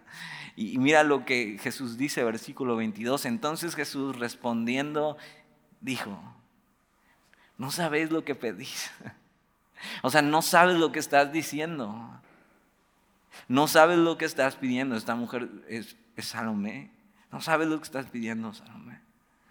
Y 0.56 0.78
mira 0.78 1.04
lo 1.04 1.26
que 1.26 1.58
Jesús 1.62 1.98
dice, 1.98 2.24
versículo 2.24 2.78
22. 2.78 3.26
Entonces 3.26 3.76
Jesús 3.76 4.18
respondiendo 4.18 5.18
dijo, 5.82 6.18
no 7.58 7.72
sabéis 7.72 8.10
lo 8.10 8.24
que 8.24 8.36
pedís. 8.36 8.90
O 10.02 10.10
sea, 10.10 10.22
no 10.22 10.42
sabes 10.42 10.78
lo 10.78 10.94
que 10.94 11.00
estás 11.00 11.34
diciendo. 11.34 12.22
No 13.50 13.68
sabes 13.68 13.98
lo 13.98 14.18
que 14.18 14.24
estás 14.24 14.56
pidiendo. 14.56 14.96
Esta 14.96 15.14
mujer 15.14 15.50
es, 15.68 15.98
Salomé. 16.20 16.90
No 17.34 17.42
sabes 17.42 17.68
lo 17.68 17.80
que 17.80 17.84
estás 17.84 18.06
pidiendo, 18.06 18.54
Salomé. 18.54 19.02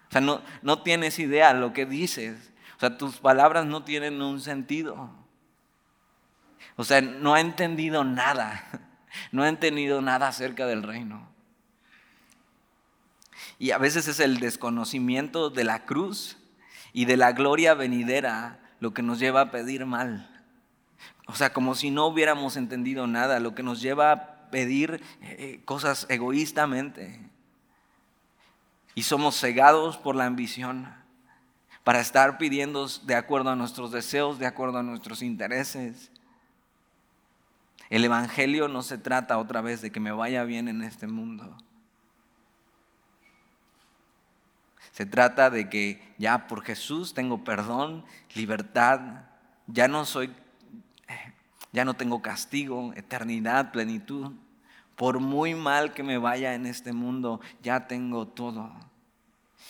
O 0.09 0.11
sea, 0.11 0.21
no, 0.21 0.41
no 0.63 0.81
tienes 0.81 1.19
idea 1.19 1.53
lo 1.53 1.71
que 1.71 1.85
dices. 1.85 2.51
O 2.77 2.79
sea, 2.79 2.97
tus 2.97 3.17
palabras 3.17 3.67
no 3.67 3.83
tienen 3.83 4.23
un 4.23 4.41
sentido. 4.41 5.22
O 6.75 6.83
sea, 6.83 7.01
no 7.01 7.33
ha 7.33 7.39
entendido 7.39 8.03
nada. 8.03 8.63
No 9.31 9.43
ha 9.43 9.49
entendido 9.49 10.01
nada 10.01 10.27
acerca 10.27 10.65
del 10.65 10.81
reino. 10.81 11.29
Y 13.59 13.71
a 13.71 13.77
veces 13.77 14.07
es 14.07 14.19
el 14.19 14.39
desconocimiento 14.39 15.51
de 15.51 15.63
la 15.63 15.85
cruz 15.85 16.37
y 16.93 17.05
de 17.05 17.17
la 17.17 17.31
gloria 17.31 17.75
venidera 17.75 18.59
lo 18.79 18.93
que 18.93 19.03
nos 19.03 19.19
lleva 19.19 19.41
a 19.41 19.51
pedir 19.51 19.85
mal. 19.85 20.29
O 21.27 21.35
sea, 21.35 21.53
como 21.53 21.75
si 21.75 21.89
no 21.89 22.07
hubiéramos 22.07 22.57
entendido 22.57 23.07
nada, 23.07 23.39
lo 23.39 23.55
que 23.55 23.63
nos 23.63 23.81
lleva 23.81 24.11
a 24.11 24.49
pedir 24.49 25.01
eh, 25.21 25.61
cosas 25.65 26.05
egoístamente. 26.09 27.19
Y 28.95 29.03
somos 29.03 29.39
cegados 29.39 29.97
por 29.97 30.15
la 30.15 30.25
ambición 30.25 30.93
para 31.83 31.99
estar 31.99 32.37
pidiendo 32.37 32.87
de 32.87 33.15
acuerdo 33.15 33.49
a 33.49 33.55
nuestros 33.55 33.91
deseos, 33.91 34.39
de 34.39 34.45
acuerdo 34.45 34.77
a 34.79 34.83
nuestros 34.83 35.21
intereses. 35.21 36.11
El 37.93 38.03
Evangelio 38.03 38.67
no 38.67 38.81
se 38.81 38.97
trata 38.97 39.37
otra 39.37 39.61
vez 39.61 39.83
de 39.83 39.91
que 39.91 39.99
me 39.99 40.11
vaya 40.11 40.43
bien 40.45 40.67
en 40.67 40.81
este 40.81 41.05
mundo. 41.05 41.55
Se 44.93 45.05
trata 45.05 45.51
de 45.51 45.69
que 45.69 46.01
ya 46.17 46.47
por 46.47 46.63
Jesús 46.63 47.13
tengo 47.13 47.43
perdón, 47.43 48.03
libertad, 48.33 49.25
ya 49.67 49.87
no 49.87 50.05
soy, 50.05 50.33
ya 51.71 51.85
no 51.85 51.93
tengo 51.93 52.23
castigo, 52.23 52.93
eternidad, 52.95 53.71
plenitud. 53.71 54.31
Por 54.95 55.19
muy 55.19 55.53
mal 55.53 55.93
que 55.93 56.01
me 56.01 56.17
vaya 56.17 56.55
en 56.55 56.65
este 56.65 56.93
mundo, 56.93 57.41
ya 57.61 57.85
tengo 57.85 58.27
todo. 58.27 58.73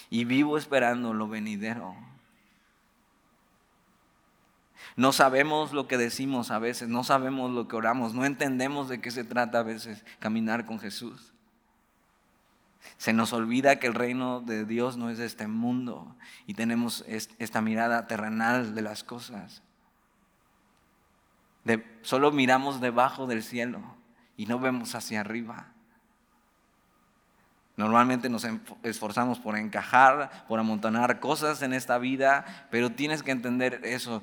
Y 0.09 0.23
vivo 0.23 0.57
esperando 0.57 1.13
lo 1.13 1.27
venidero. 1.27 1.93
No 4.95 5.12
sabemos 5.12 5.73
lo 5.73 5.88
que 5.88 5.97
decimos 5.97 6.51
a 6.51 6.60
veces, 6.60 6.88
no 6.88 7.03
sabemos 7.03 7.51
lo 7.51 7.67
que 7.67 7.75
oramos, 7.75 8.13
no 8.13 8.25
entendemos 8.25 8.89
de 8.89 9.01
qué 9.01 9.10
se 9.12 9.23
trata 9.23 9.60
a 9.60 9.63
veces 9.63 10.06
caminar 10.19 10.65
con 10.65 10.79
Jesús. 10.79 11.34
Se 12.97 13.13
nos 13.13 13.34
olvida 13.34 13.79
que 13.79 13.88
el 13.88 13.95
reino 13.95 14.41
de 14.41 14.65
Dios 14.65 14.97
no 14.97 15.10
es 15.10 15.17
de 15.17 15.25
este 15.25 15.47
mundo 15.47 16.15
y 16.45 16.53
tenemos 16.53 17.03
esta 17.08 17.62
mirada 17.62 18.08
terrenal 18.08 18.75
de 18.75 18.82
las 18.82 19.03
cosas. 19.03 19.63
solo 22.01 22.32
miramos 22.32 22.82
debajo 22.82 23.25
del 23.25 23.41
cielo 23.41 23.82
y 24.38 24.45
no 24.45 24.60
vemos 24.60 24.95
hacia 24.95 25.21
arriba. 25.21 25.73
Normalmente 27.75 28.29
nos 28.29 28.45
esforzamos 28.84 29.39
por 29.39 29.58
encajar, 29.58 30.45
por 30.47 30.60
amontonar 30.60 31.19
cosas 31.19 31.63
en 31.63 31.73
esta 31.73 31.97
vida, 31.97 32.67
pero 32.69 32.91
tienes 32.91 33.23
que 33.23 33.32
entender 33.32 33.82
eso. 33.84 34.21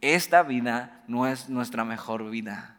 Esta 0.00 0.42
vida 0.42 1.02
no 1.06 1.26
es 1.26 1.48
nuestra 1.48 1.84
mejor 1.84 2.30
vida. 2.30 2.76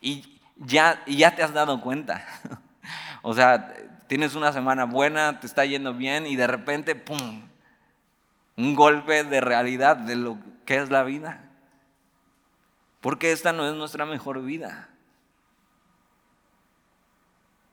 Y 0.00 0.40
ya, 0.56 1.02
ya 1.06 1.34
te 1.34 1.42
has 1.42 1.52
dado 1.52 1.80
cuenta. 1.80 2.26
o 3.22 3.34
sea, 3.34 3.74
tienes 4.08 4.34
una 4.34 4.52
semana 4.52 4.84
buena, 4.84 5.40
te 5.40 5.46
está 5.46 5.64
yendo 5.64 5.94
bien 5.94 6.26
y 6.26 6.36
de 6.36 6.46
repente, 6.46 6.94
¡pum! 6.94 7.48
Un 8.56 8.74
golpe 8.74 9.24
de 9.24 9.40
realidad 9.40 9.96
de 9.96 10.16
lo 10.16 10.38
que 10.66 10.76
es 10.76 10.90
la 10.90 11.04
vida. 11.04 11.48
Porque 13.00 13.32
esta 13.32 13.52
no 13.52 13.68
es 13.68 13.74
nuestra 13.74 14.04
mejor 14.04 14.42
vida. 14.42 14.88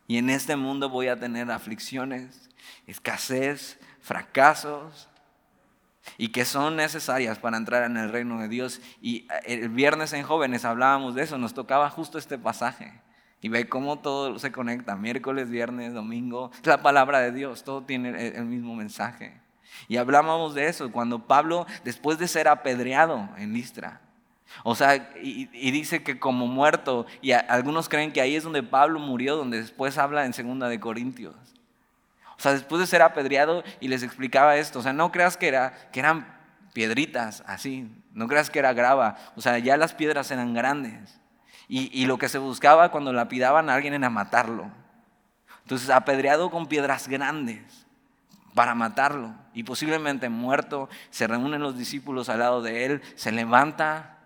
Y 0.08 0.17
en 0.17 0.29
este 0.29 0.55
mundo 0.55 0.89
voy 0.89 1.08
a 1.08 1.19
tener 1.19 1.51
aflicciones, 1.51 2.49
escasez, 2.88 3.79
fracasos, 4.01 5.09
y 6.17 6.30
que 6.30 6.45
son 6.45 6.76
necesarias 6.76 7.39
para 7.39 7.58
entrar 7.58 7.84
en 7.84 7.98
el 7.98 8.12
reino 8.12 8.39
de 8.39 8.48
Dios. 8.48 8.82
Y 9.02 9.28
el 9.45 9.69
viernes 9.69 10.13
en 10.13 10.24
jóvenes 10.24 10.65
hablábamos 10.65 11.15
de 11.15 11.24
eso, 11.24 11.38
nos 11.38 11.54
tocaba 11.54 11.89
justo 11.89 12.17
este 12.17 12.38
pasaje. 12.38 13.02
Y 13.41 13.50
ve 13.50 13.69
cómo 13.69 14.00
todo 14.00 14.38
se 14.38 14.52
conecta, 14.52 14.95
miércoles, 14.95 15.50
viernes, 15.50 15.93
domingo. 15.93 16.52
La 16.63 16.82
palabra 16.82 17.19
de 17.19 17.32
Dios, 17.32 17.63
todo 17.63 17.84
tiene 17.84 18.28
el 18.36 18.45
mismo 18.45 18.76
mensaje. 18.76 19.39
Y 19.88 19.98
hablábamos 19.98 20.56
de 20.56 20.67
eso 20.67 20.91
cuando 20.91 21.26
Pablo, 21.26 21.65
después 21.84 22.17
de 22.19 22.28
ser 22.28 22.48
apedreado 22.48 23.30
en 23.38 23.54
Listra, 23.54 24.02
o 24.63 24.76
sea, 24.76 25.13
y, 25.22 25.45
dice 25.72 26.04
que 26.04 26.19
como 26.19 26.48
muerto, 26.48 27.06
y 27.22 27.32
algunos 27.32 27.88
creen 27.88 28.12
que 28.12 28.22
ahí 28.22 28.36
es 28.36 28.43
donde 28.43 28.63
Pablo 28.63 29.00
murió, 29.00 29.36
donde 29.36 29.62
después 29.62 29.98
habla 29.98 30.26
en 30.26 30.34
segunda 30.34 30.67
de 30.67 30.80
Corintios. 30.80 31.36
O 32.39 32.41
sea, 32.41 32.54
después 32.54 32.80
de 32.80 32.88
ser 32.88 33.02
apedreado 33.02 33.65
y 33.82 33.89
les 33.89 34.02
explicaba 34.02 34.56
esto, 34.56 34.80
o 34.80 34.82
sea, 34.82 34.93
no 34.93 35.12
creas 35.12 35.36
que, 35.36 35.49
era, 35.49 35.73
que 35.91 35.99
eran 35.99 36.25
piedritas 36.71 37.43
así, 37.45 37.91
no 38.13 38.30
creas 38.30 38.49
que 38.49 38.60
era 38.60 38.71
grava, 38.71 39.17
o 39.36 39.41
sea, 39.41 39.60
ya 39.60 39.75
las 39.75 39.93
piedras 39.93 40.32
eran 40.32 40.54
grandes. 40.54 41.19
Y, 41.67 42.06
lo 42.06 42.17
que 42.17 42.30
se 42.30 42.38
buscaba 42.39 42.89
cuando 42.89 43.13
lapidaban 43.13 43.69
a 43.69 43.75
alguien 43.75 43.93
era 43.93 44.10
matarlo. 44.10 44.71
Entonces, 45.63 45.89
apedreado 45.89 46.49
con 46.49 46.65
piedras 46.65 47.08
grandes 47.08 47.86
para 48.56 48.73
matarlo. 48.73 49.36
Y 49.54 49.63
posiblemente 49.63 50.30
muerto, 50.30 50.89
se 51.12 51.28
reúnen 51.28 51.62
los 51.62 51.78
discípulos 51.78 52.30
al 52.30 52.39
lado 52.39 52.62
de 52.62 52.86
él, 52.86 53.02
se 53.15 53.34
levanta, 53.34 54.17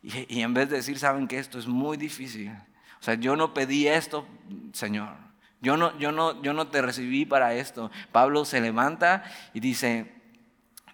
y, 0.00 0.38
y 0.38 0.42
en 0.42 0.54
vez 0.54 0.70
de 0.70 0.76
decir, 0.76 0.98
saben 0.98 1.26
que 1.26 1.38
esto 1.38 1.58
es 1.58 1.66
muy 1.66 1.96
difícil, 1.96 2.52
o 3.00 3.02
sea, 3.02 3.14
yo 3.14 3.34
no 3.34 3.52
pedí 3.52 3.88
esto, 3.88 4.26
Señor. 4.72 5.25
Yo 5.66 5.76
no, 5.76 5.98
yo, 5.98 6.12
no, 6.12 6.40
yo 6.42 6.52
no 6.52 6.68
te 6.68 6.80
recibí 6.80 7.26
para 7.26 7.54
esto. 7.54 7.90
Pablo 8.12 8.44
se 8.44 8.60
levanta 8.60 9.24
y 9.52 9.58
dice, 9.58 10.12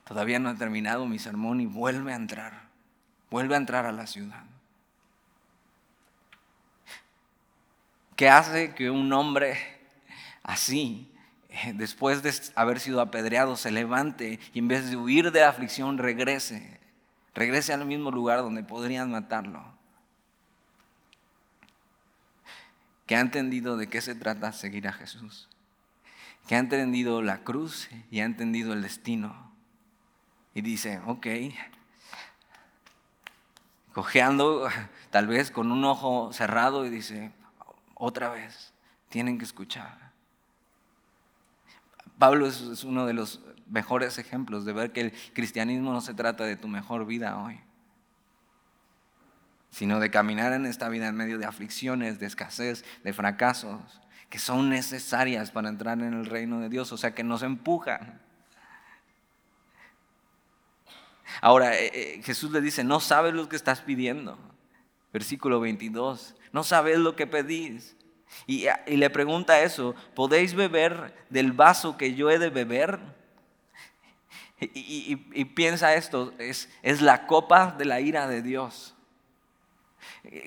todavía 0.05 0.39
no 0.39 0.51
he 0.51 0.55
terminado 0.55 1.05
mi 1.05 1.19
sermón 1.19 1.61
y 1.61 1.67
vuelve 1.67 2.15
a 2.15 2.17
entrar. 2.17 2.63
Vuelve 3.31 3.55
a 3.55 3.59
entrar 3.59 3.85
a 3.85 3.93
la 3.93 4.07
ciudad. 4.07 4.45
¿Qué 8.17 8.31
hace 8.31 8.75
que 8.75 8.89
un 8.89 9.13
hombre 9.13 9.59
así, 10.43 11.13
eh, 11.51 11.75
después 11.75 12.23
de 12.23 12.33
haber 12.55 12.81
sido 12.81 13.03
apedreado, 13.03 13.57
se 13.57 13.71
levante 13.71 14.41
y 14.55 14.61
en 14.61 14.69
vez 14.69 14.89
de 14.89 14.97
huir 14.97 15.33
de 15.33 15.41
la 15.41 15.51
aflicción 15.51 15.99
regrese? 15.99 16.81
Regrese 17.35 17.75
al 17.75 17.85
mismo 17.85 18.11
lugar 18.11 18.39
donde 18.39 18.63
podrían 18.63 19.11
matarlo. 19.11 19.72
Que 23.07 23.17
ha 23.17 23.21
entendido 23.21 23.77
de 23.77 23.89
qué 23.89 24.01
se 24.01 24.15
trata 24.15 24.53
seguir 24.53 24.89
a 24.89 24.93
Jesús, 24.93 25.49
que 26.47 26.55
ha 26.55 26.59
entendido 26.59 27.23
la 27.23 27.45
cruz 27.45 27.89
y 28.11 28.21
ha 28.21 28.25
entendido 28.25 28.73
el 28.73 28.83
destino. 28.83 29.53
Y 30.55 30.61
dice, 30.61 31.01
ok, 31.07 31.27
cojeando 33.93 34.69
tal 35.11 35.27
vez 35.27 35.51
con 35.51 35.73
un 35.73 35.85
ojo 35.85 36.33
cerrado 36.33 36.85
y 36.87 36.91
dice, 36.91 37.33
otra 37.95 38.29
vez, 38.29 38.73
tienen 39.09 39.39
que 39.39 39.45
escuchar. 39.45 40.13
Pablo 42.19 42.47
es, 42.47 42.85
uno 42.85 43.07
de 43.07 43.15
los 43.15 43.41
mejores 43.67 44.19
ejemplos 44.19 44.65
de 44.65 44.73
ver 44.73 44.93
que 44.93 45.01
el 45.01 45.13
cristianismo 45.33 45.93
no 45.93 46.01
se 46.01 46.15
trata 46.15 46.45
de 46.45 46.57
tu 46.57 46.69
mejor 46.69 47.07
vida 47.07 47.39
hoy 47.39 47.61
sino 49.73 50.01
de 50.01 50.11
caminar 50.11 50.53
en 50.53 50.67
esta 50.67 50.91
vida 50.91 51.09
en 51.09 51.17
medio 51.17 51.39
de 51.39 51.47
aflicciones, 51.47 52.21
de 52.21 52.27
escasez, 52.27 52.85
de 53.03 53.13
fracasos, 53.15 53.81
que 54.29 54.39
son 54.39 54.69
necesarias 54.69 55.51
para 55.51 55.71
entrar 55.71 55.99
en 55.99 56.13
el 56.13 56.27
reino 56.27 56.61
de 56.61 56.69
Dios, 56.69 56.93
o 56.93 56.99
sea, 56.99 57.15
que 57.15 57.25
nos 57.25 57.43
empujan. 57.43 58.21
Ahora, 61.41 61.75
eh, 61.75 61.91
eh, 61.95 62.23
Jesús 62.23 62.53
le 62.53 62.61
dice, 62.61 62.85
no 62.85 63.01
sabes 63.01 63.33
lo 63.33 63.49
que 63.49 63.57
estás 63.57 63.81
pidiendo. 63.81 64.39
Versículo 65.11 65.59
22, 65.59 66.35
no 66.53 66.65
sabes 66.65 66.99
lo 66.99 67.17
que 67.17 67.27
pedís. 67.27 67.97
Y, 68.47 68.67
le 68.87 69.11
pregunta 69.11 69.63
eso, 69.63 69.95
¿podéis 70.15 70.55
beber 70.55 71.15
del 71.31 71.53
vaso 71.53 71.97
que 71.97 72.15
yo 72.15 72.31
he 72.31 72.39
de 72.39 72.51
beber? 72.51 73.01
Y, 74.61 75.17
piensa 75.47 75.95
esto, 75.95 76.35
es, 76.39 76.69
es 76.83 77.01
la 77.01 77.27
copa 77.27 77.75
de 77.77 77.87
la 77.87 78.01
ira 78.01 78.29
de 78.29 78.43
Dios 78.43 78.95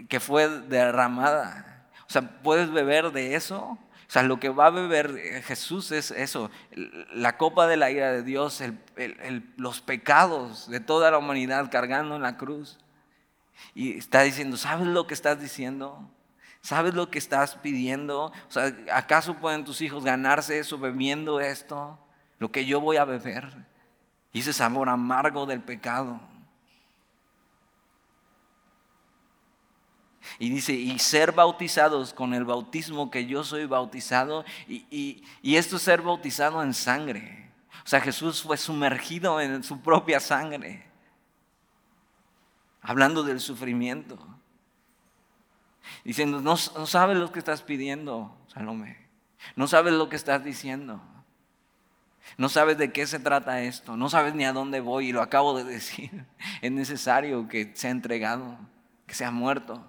que 0.08 0.20
fue 0.20 0.48
derramada. 0.48 1.88
O 2.08 2.12
sea, 2.12 2.22
puedes 2.44 2.72
beber 2.72 3.12
de 3.12 3.36
eso. 3.36 3.78
O 4.08 4.12
sea, 4.12 4.22
lo 4.24 4.40
que 4.40 4.50
va 4.50 4.68
a 4.68 4.70
beber 4.70 5.42
Jesús 5.44 5.92
es 5.92 6.12
eso, 6.12 6.52
la 7.12 7.38
copa 7.38 7.66
de 7.66 7.76
la 7.76 7.90
ira 7.90 8.12
de 8.12 8.22
Dios, 8.22 8.62
los 9.58 9.82
pecados 9.82 10.70
de 10.70 10.80
toda 10.80 11.10
la 11.10 11.18
humanidad 11.18 11.72
cargando 11.72 12.16
en 12.16 12.22
la 12.22 12.38
cruz. 12.38 12.78
Y 13.74 13.98
está 13.98 14.22
diciendo, 14.22 14.58
¿sabes 14.58 14.88
lo 14.88 15.08
que 15.08 15.16
estás 15.16 15.40
diciendo? 15.40 16.08
¿Sabes 16.62 16.94
lo 16.94 17.10
que 17.10 17.18
estás 17.18 17.56
pidiendo? 17.56 18.26
O 18.26 18.52
sea, 18.52 18.76
¿acaso 18.92 19.36
pueden 19.36 19.66
tus 19.66 19.82
hijos 19.82 20.04
ganarse 20.04 20.60
eso 20.60 20.78
bebiendo 20.78 21.40
esto? 21.40 22.00
Lo 22.38 22.52
que 22.52 22.66
yo 22.66 22.82
voy 22.82 22.98
a 22.98 23.06
beber. 23.06 23.56
Y 24.34 24.40
ese 24.40 24.54
sabor 24.54 24.90
amargo 24.90 25.46
del 25.46 25.62
pecado. 25.62 26.20
Y 30.40 30.50
dice, 30.50 30.74
y 30.74 30.98
ser 31.00 31.32
bautizados 31.32 32.14
con 32.14 32.34
el 32.34 32.46
bautismo 32.46 33.10
que 33.10 33.26
yo 33.26 33.44
soy 33.44 33.66
bautizado, 33.66 34.46
y, 34.68 35.24
esto 35.44 35.78
es 35.78 35.82
ser 35.82 36.02
bautizado 36.02 36.62
en 36.64 36.74
sangre. 36.74 37.52
O 37.84 37.88
sea, 37.88 38.02
Jesús 38.02 38.42
fue 38.42 38.58
sumergido 38.58 39.40
en 39.40 39.64
su 39.64 39.80
propia 39.82 40.20
sangre, 40.20 40.86
hablando 42.82 43.24
del 43.24 43.40
sufrimiento. 43.40 44.18
Diciendo, 46.04 46.42
no, 46.42 46.56
no 46.76 46.86
sabes 46.88 47.18
lo 47.18 47.32
que 47.32 47.40
estás 47.40 47.62
pidiendo, 47.62 48.36
Salomé. 48.48 49.08
No 49.56 49.68
sabes 49.68 49.94
lo 49.94 50.10
que 50.10 50.16
estás 50.16 50.44
diciendo. 50.44 51.02
No 52.38 52.50
sabes 52.50 52.78
de 52.80 52.92
qué 52.92 53.06
se 53.06 53.20
trata 53.20 53.62
esto. 53.62 53.96
No 53.96 54.10
sabes 54.10 54.34
ni 54.34 54.46
a 54.46 54.54
dónde 54.54 54.80
voy. 54.80 55.10
Y 55.10 55.12
lo 55.12 55.22
acabo 55.22 55.56
de 55.56 55.64
decir. 55.72 56.26
Es 56.62 56.72
necesario 56.72 57.48
que 57.48 57.72
sea 57.76 57.92
entregado, 57.92 58.58
que 59.06 59.14
sea 59.14 59.30
muerto 59.30 59.86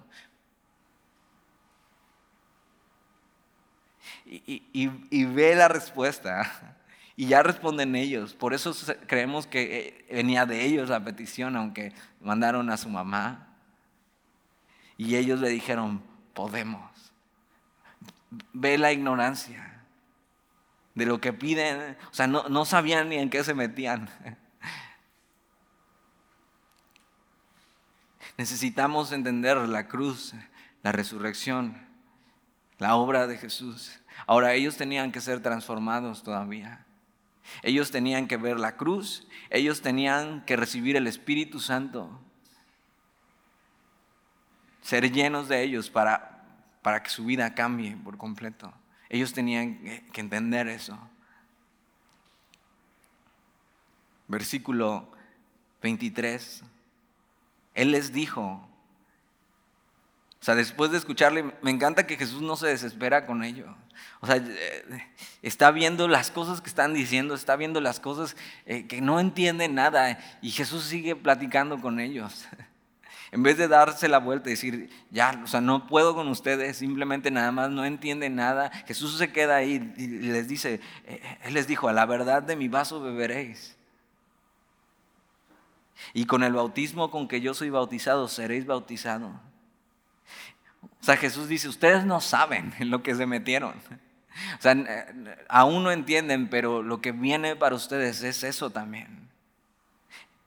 y, 4.29 5.25
ve 5.25 5.55
la 5.55 5.67
respuesta. 5.67 6.73
Y 7.19 7.25
ya 7.25 7.41
responden 7.41 7.95
ellos. 7.95 8.35
Por 8.35 8.53
eso 8.53 8.75
creemos 9.07 9.47
que 9.47 10.05
eh, 10.07 10.13
venía 10.13 10.45
de 10.45 10.63
ellos 10.63 10.87
la 10.87 11.03
petición, 11.03 11.55
aunque 11.55 11.91
mandaron 12.21 12.69
a 12.69 12.77
su 12.77 12.89
mamá. 12.89 13.55
Y 14.97 15.15
ellos 15.15 15.39
le 15.39 15.49
dijeron, 15.49 16.03
podemos. 16.35 16.91
Ve 18.53 18.77
la 18.77 18.91
ignorancia 18.91 19.81
de 20.93 21.07
lo 21.07 21.19
que 21.19 21.33
piden. 21.33 21.97
O 22.11 22.13
sea, 22.13 22.27
no, 22.27 22.49
no 22.49 22.65
sabían 22.65 23.09
ni 23.09 23.15
en 23.15 23.31
qué 23.31 23.43
se 23.43 23.55
metían. 23.55 24.07
Necesitamos 28.37 29.11
entender 29.11 29.57
la 29.57 29.87
cruz, 29.87 30.35
la 30.83 30.91
resurrección, 30.91 31.83
la 32.77 32.95
obra 32.95 33.25
de 33.25 33.37
Jesús. 33.37 33.99
Ahora 34.25 34.53
ellos 34.53 34.77
tenían 34.77 35.11
que 35.11 35.21
ser 35.21 35.41
transformados 35.41 36.23
todavía. 36.23 36.85
Ellos 37.61 37.91
tenían 37.91 38.27
que 38.27 38.37
ver 38.37 38.59
la 38.59 38.75
cruz, 38.75 39.27
ellos 39.49 39.81
tenían 39.81 40.43
que 40.45 40.57
recibir 40.57 40.95
el 40.97 41.07
Espíritu 41.07 41.59
Santo, 41.59 42.19
ser 44.81 45.11
llenos 45.11 45.47
de 45.47 45.63
ellos 45.63 45.89
para, 45.89 46.43
para 46.81 47.03
que 47.03 47.09
su 47.09 47.25
vida 47.25 47.53
cambie 47.55 47.95
por 47.95 48.17
completo. 48.17 48.73
Ellos 49.09 49.31
tenían 49.31 49.79
que 50.11 50.21
entender 50.21 50.67
eso. 50.67 50.97
Versículo 54.27 55.09
23. 55.81 56.63
Él 57.75 57.91
les 57.91 58.11
dijo, 58.11 58.66
o 60.39 60.45
sea, 60.45 60.55
después 60.55 60.91
de 60.91 60.97
escucharle, 60.97 61.51
me 61.61 61.71
encanta 61.71 62.05
que 62.05 62.15
Jesús 62.15 62.41
no 62.41 62.55
se 62.55 62.67
desespera 62.67 63.25
con 63.25 63.43
ello. 63.43 63.75
O 64.19 64.27
sea, 64.27 64.37
eh, 64.37 65.07
está 65.41 65.71
viendo 65.71 66.07
las 66.07 66.31
cosas 66.31 66.61
que 66.61 66.69
están 66.69 66.93
diciendo, 66.93 67.33
está 67.33 67.55
viendo 67.55 67.81
las 67.81 67.99
cosas 67.99 68.35
eh, 68.65 68.85
que 68.87 69.01
no 69.01 69.19
entienden 69.19 69.75
nada 69.75 70.19
y 70.41 70.51
Jesús 70.51 70.83
sigue 70.83 71.15
platicando 71.15 71.79
con 71.79 71.99
ellos. 71.99 72.45
En 73.29 73.43
vez 73.43 73.57
de 73.57 73.67
darse 73.67 74.07
la 74.07 74.19
vuelta 74.19 74.47
y 74.47 74.53
decir, 74.53 74.89
ya, 75.11 75.41
o 75.43 75.47
sea, 75.47 75.59
no 75.59 75.85
puedo 75.85 76.15
con 76.15 76.29
ustedes, 76.29 76.77
simplemente 76.77 77.29
nada 77.29 77.51
más 77.51 77.69
no 77.69 77.83
entienden 77.83 78.35
nada, 78.35 78.71
Jesús 78.87 79.17
se 79.17 79.33
queda 79.33 79.57
ahí 79.57 79.93
y 79.97 80.07
les 80.07 80.47
dice, 80.47 80.79
eh, 81.03 81.37
Él 81.43 81.53
les 81.53 81.67
dijo, 81.67 81.89
a 81.89 81.93
la 81.93 82.05
verdad 82.05 82.41
de 82.41 82.55
mi 82.55 82.69
vaso 82.69 83.01
beberéis. 83.01 83.75
Y 86.13 86.25
con 86.25 86.41
el 86.43 86.53
bautismo 86.53 87.11
con 87.11 87.27
que 87.27 87.41
yo 87.41 87.53
soy 87.53 87.69
bautizado, 87.69 88.29
seréis 88.29 88.65
bautizados. 88.65 89.33
Sea, 91.07 91.15
Jesús 91.15 91.47
dice, 91.47 91.69
ustedes 91.69 92.03
no 92.03 92.19
saben 92.19 92.73
en 92.79 92.89
lo 92.89 93.01
que 93.01 93.15
se 93.15 93.25
metieron. 93.25 93.75
O 94.59 94.61
sea, 94.61 94.75
aún 95.47 95.81
no 95.81 95.91
entienden, 95.91 96.49
pero 96.49 96.83
lo 96.83 96.99
que 96.99 97.13
viene 97.13 97.55
para 97.55 97.75
ustedes 97.75 98.23
es 98.23 98.43
eso 98.43 98.71
también. 98.71 99.29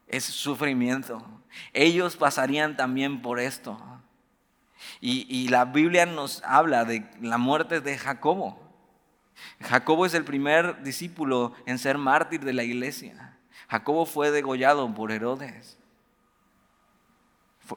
Es 0.06 0.24
sufrimiento. 0.24 1.26
Ellos 1.72 2.14
pasarían 2.16 2.76
también 2.76 3.22
por 3.22 3.40
esto. 3.40 3.80
Y, 5.00 5.48
la 5.48 5.64
Biblia 5.64 6.04
nos 6.04 6.42
habla 6.44 6.84
de 6.84 7.08
la 7.22 7.38
muerte 7.38 7.80
de 7.80 7.96
Jacobo. 7.96 8.60
Jacobo 9.62 10.04
es 10.04 10.12
el 10.12 10.24
primer 10.24 10.82
discípulo 10.82 11.54
en 11.64 11.78
ser 11.78 11.96
mártir 11.96 12.44
de 12.44 12.52
la 12.52 12.64
iglesia. 12.64 13.34
Jacobo 13.66 14.04
fue 14.04 14.30
degollado 14.30 14.94
por 14.94 15.10
Herodes. 15.10 15.78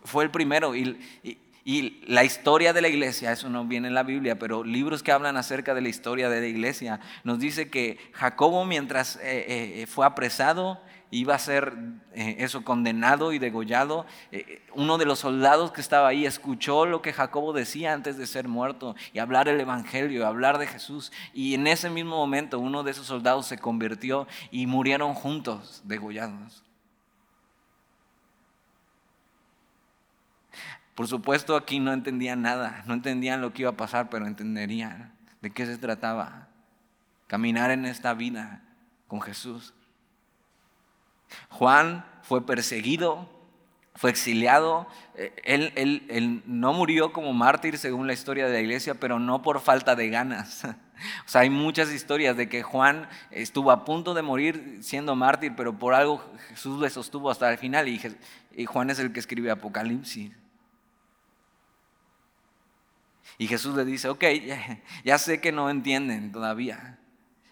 Fue, 0.03 0.25
el 0.25 0.31
primero. 0.31 0.75
Y 0.75 1.39
la 1.65 2.26
historia 2.26 2.73
de 2.73 2.82
la 2.82 2.89
iglesia, 2.89 3.32
eso 3.32 3.49
no 3.49 3.65
viene 3.65 3.88
en 3.88 3.93
la 3.93 4.04
Biblia, 4.04 4.38
pero 4.38 4.63
libros 4.63 5.02
que 5.02 5.13
hablan 5.13 5.38
acerca 5.38 5.73
de 5.73 5.82
la 5.82 5.89
historia 5.89 6.30
de 6.30 6.41
la 6.41 6.47
iglesia, 6.47 6.99
nos 7.23 7.39
dice 7.39 7.69
que 7.69 7.97
Jacobo 8.12 8.65
mientras 8.65 9.15
eh, 9.17 9.82
eh, 9.82 9.88
fue 9.88 10.06
apresado, 10.06 10.82
iba 11.10 11.36
a 11.36 11.39
ser 11.39 11.73
eh, 12.15 12.38
eso 12.39 12.65
condenado 12.65 13.32
y 13.32 13.39
degollado, 13.39 14.06
uno 14.73 14.97
de 14.97 15.06
los 15.06 15.19
soldados 15.19 15.71
que 15.71 15.80
estaba 15.80 16.10
ahí 16.10 16.26
escuchó 16.26 16.86
lo 16.86 17.02
que 17.02 17.13
Jacobo 17.13 17.54
decía 17.54 17.93
antes 17.93 18.17
de 18.17 18.28
ser 18.28 18.49
muerto 18.49 18.95
y 19.13 19.19
hablar 19.19 19.47
el 19.47 19.62
Evangelio, 19.62 20.28
hablar 20.28 20.58
de 20.58 20.67
Jesús. 20.67 21.12
Y 21.34 21.54
en 21.54 21.67
ese 21.67 21.89
mismo 21.89 22.17
momento 22.17 22.60
uno 22.60 22.84
de 22.84 22.91
esos 22.91 23.06
soldados 23.06 23.45
se 23.45 23.58
convirtió 23.58 24.28
y 24.52 24.65
murieron 24.65 25.13
juntos 25.13 25.82
degollados. 25.86 26.62
Por 30.95 31.08
supuesto 31.08 31.56
aquí 31.56 31.79
no 31.79 31.91
entendían 31.91 32.41
nada, 32.41 32.84
no 32.86 32.93
entendían 32.93 33.41
lo 33.41 33.53
que 33.53 33.63
iba 33.63 33.71
a 33.71 33.77
pasar, 33.77 34.10
pero 34.10 34.27
entenderían 34.27 35.13
de 35.41 35.51
qué 35.51 35.65
se 35.65 35.77
trataba. 35.77 36.47
Caminar 37.27 37.71
en 37.71 37.86
esta 37.86 38.13
vida 38.13 38.62
con 39.08 39.21
Jesús. 39.21 39.73
Juan 41.49 42.06
fue 42.21 42.45
perseguido, 42.45 43.27
fue 43.95 44.12
exiliado. 44.12 44.88
Eh, 45.15 45.34
él, 45.43 45.73
él, 46.10 46.43
no 46.45 46.73
murió 46.73 47.12
como 47.12 47.34
mártir 47.34 47.79
según 47.79 48.06
la 48.06 48.13
historia 48.13 48.45
de 48.45 48.53
la 48.53 48.60
iglesia, 48.60 48.93
pero 48.93 49.17
no 49.17 49.41
por 49.41 49.62
falta 49.62 49.95
de 49.95 50.10
ganas. 50.10 50.67
O 51.25 51.27
sea, 51.27 51.41
hay 51.41 51.49
muchas 51.49 51.91
historias 51.91 52.38
de 52.38 52.47
que 52.47 52.63
Juan 52.63 53.10
estuvo 53.29 53.71
a 53.71 53.84
punto 53.84 54.13
de 54.13 54.21
morir 54.21 54.77
siendo 54.82 55.17
mártir, 55.17 55.51
pero 55.53 55.77
por 55.77 55.93
algo 55.93 56.23
Jesús 56.47 56.79
le 56.79 56.89
sostuvo 56.89 57.29
hasta 57.29 57.51
el 57.51 57.58
final 57.58 57.89
y 57.89 58.65
Juan 58.65 58.89
es 58.89 58.99
el 58.99 59.12
que 59.12 59.19
escribe 59.19 59.51
Apocalipsis. 59.51 60.32
Y 63.43 63.47
Jesús 63.47 63.75
le 63.75 63.84
dice, 63.84 64.08
ok, 64.08 64.23
ya, 65.03 65.17
sé 65.17 65.41
que 65.41 65.51
no 65.51 65.69
entienden 65.69 66.32
todavía, 66.32 66.97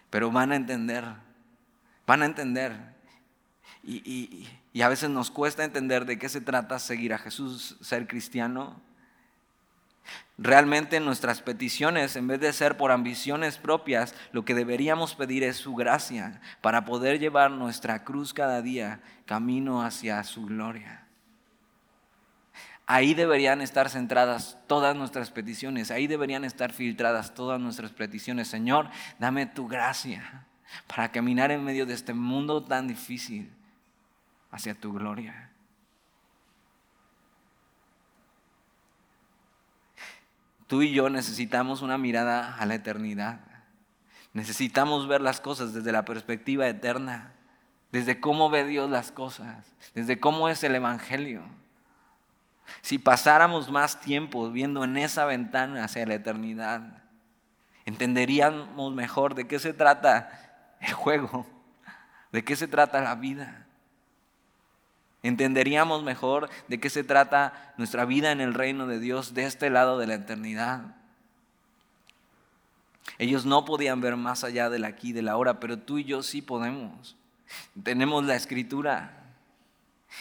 pero 0.08 0.30
van 0.30 0.50
a 0.50 0.56
entender, 0.56 1.04
van 2.06 2.22
a 2.22 2.24
entender. 2.24 2.72
Y, 3.84 4.48
y, 4.72 4.80
a 4.80 4.88
veces 4.88 5.10
nos 5.10 5.30
cuesta 5.30 5.64
entender 5.64 6.06
de 6.06 6.18
qué 6.18 6.30
se 6.30 6.40
trata 6.40 6.78
seguir 6.78 7.12
a 7.12 7.18
Jesús, 7.18 7.76
ser 7.82 8.06
cristiano. 8.06 8.80
Realmente 10.38 10.98
nuestras 10.98 11.42
peticiones, 11.42 12.16
en 12.16 12.26
vez 12.26 12.40
de 12.40 12.54
ser 12.54 12.78
por 12.78 12.90
ambiciones 12.90 13.58
propias, 13.58 14.14
lo 14.32 14.46
que 14.46 14.54
deberíamos 14.54 15.14
pedir 15.14 15.44
es 15.44 15.58
su 15.58 15.74
gracia 15.74 16.40
para 16.62 16.86
poder 16.86 17.18
llevar 17.18 17.50
nuestra 17.50 18.02
cruz 18.02 18.32
cada 18.32 18.62
día 18.62 19.02
camino 19.26 19.82
hacia 19.82 20.24
su 20.24 20.46
gloria. 20.46 21.01
Ahí 22.92 23.14
deberían 23.14 23.62
estar 23.62 23.88
centradas 23.88 24.58
todas 24.66 24.94
nuestras 24.94 25.30
peticiones, 25.30 25.90
ahí 25.90 26.06
deberían 26.06 26.44
estar 26.44 26.74
filtradas 26.74 27.32
todas 27.32 27.58
nuestras 27.58 27.90
peticiones. 27.90 28.48
Señor, 28.48 28.90
dame 29.18 29.46
tu 29.46 29.66
gracia 29.66 30.44
para 30.88 31.10
caminar 31.10 31.50
en 31.52 31.64
medio 31.64 31.86
de 31.86 31.94
este 31.94 32.12
mundo 32.12 32.62
tan 32.62 32.86
difícil 32.86 33.50
hacia 34.50 34.74
tu 34.74 34.92
gloria. 34.92 35.50
Tú 40.66 40.82
y 40.82 40.92
yo 40.92 41.08
necesitamos 41.08 41.80
una 41.80 41.96
mirada 41.96 42.56
a 42.56 42.66
la 42.66 42.74
eternidad. 42.74 43.40
Necesitamos 44.34 45.08
ver 45.08 45.22
las 45.22 45.40
cosas 45.40 45.72
desde 45.72 45.92
la 45.92 46.04
perspectiva 46.04 46.68
eterna, 46.68 47.32
desde 47.90 48.20
cómo 48.20 48.50
ve 48.50 48.66
Dios 48.66 48.90
las 48.90 49.12
cosas, 49.12 49.64
desde 49.94 50.20
cómo 50.20 50.50
es 50.50 50.62
el 50.62 50.74
Evangelio. 50.74 51.61
Si 52.80 52.98
pasáramos 52.98 53.70
más 53.70 54.00
tiempo 54.00 54.50
viendo 54.50 54.82
en 54.84 54.96
esa 54.96 55.24
ventana 55.24 55.84
hacia 55.84 56.06
la 56.06 56.14
eternidad, 56.14 57.02
entenderíamos 57.84 58.92
mejor 58.94 59.34
de 59.34 59.46
qué 59.46 59.58
se 59.58 59.72
trata 59.72 60.76
el 60.80 60.92
juego, 60.92 61.46
de 62.32 62.44
qué 62.44 62.56
se 62.56 62.68
trata 62.68 63.00
la 63.00 63.14
vida. 63.14 63.66
Entenderíamos 65.22 66.02
mejor 66.02 66.50
de 66.66 66.80
qué 66.80 66.90
se 66.90 67.04
trata 67.04 67.74
nuestra 67.76 68.04
vida 68.04 68.32
en 68.32 68.40
el 68.40 68.54
reino 68.54 68.86
de 68.86 68.98
Dios 68.98 69.34
de 69.34 69.44
este 69.44 69.70
lado 69.70 69.98
de 69.98 70.08
la 70.08 70.14
eternidad. 70.14 70.96
Ellos 73.18 73.44
no 73.44 73.64
podían 73.64 74.00
ver 74.00 74.16
más 74.16 74.42
allá 74.42 74.68
del 74.68 74.84
aquí 74.84 75.12
de 75.12 75.22
la 75.22 75.36
hora, 75.36 75.60
pero 75.60 75.78
tú 75.78 75.98
y 75.98 76.04
yo 76.04 76.22
sí 76.22 76.42
podemos. 76.42 77.16
Tenemos 77.82 78.24
la 78.24 78.34
escritura. 78.34 79.21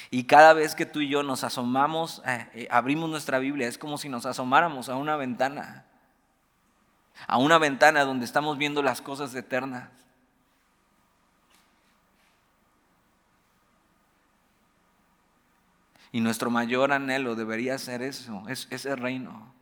Y 0.10 0.26
cada 0.26 0.54
vez 0.54 0.76
que 0.76 0.86
tú 0.86 1.02
y 1.02 1.10
yo 1.10 1.24
nos 1.24 1.44
asomamos, 1.44 2.22
eh, 2.26 2.48
eh, 2.54 2.68
abrimos 2.72 3.10
nuestra 3.10 3.40
Biblia, 3.40 3.68
es 3.68 3.78
como 3.78 3.98
si 3.98 4.10
nos 4.10 4.26
asomáramos 4.26 4.90
a 4.90 4.96
una 4.96 5.16
ventana, 5.16 5.86
a 7.28 7.38
una 7.38 7.58
ventana 7.58 8.04
donde 8.06 8.26
estamos 8.26 8.58
viendo 8.58 8.82
las 8.82 9.02
cosas 9.02 9.34
eternas. 9.36 9.90
Y 16.14 16.20
nuestro 16.20 16.50
mayor 16.50 16.92
anhelo 16.92 17.36
debería 17.36 17.78
ser 17.78 18.02
eso, 18.02 18.44
es 18.50 18.68
ese 18.70 18.96
reino, 18.98 19.54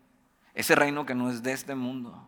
ese 0.56 0.74
reino 0.74 1.06
que 1.06 1.14
no 1.14 1.30
es 1.30 1.44
de 1.44 1.52
este 1.52 1.76
mundo. 1.76 2.28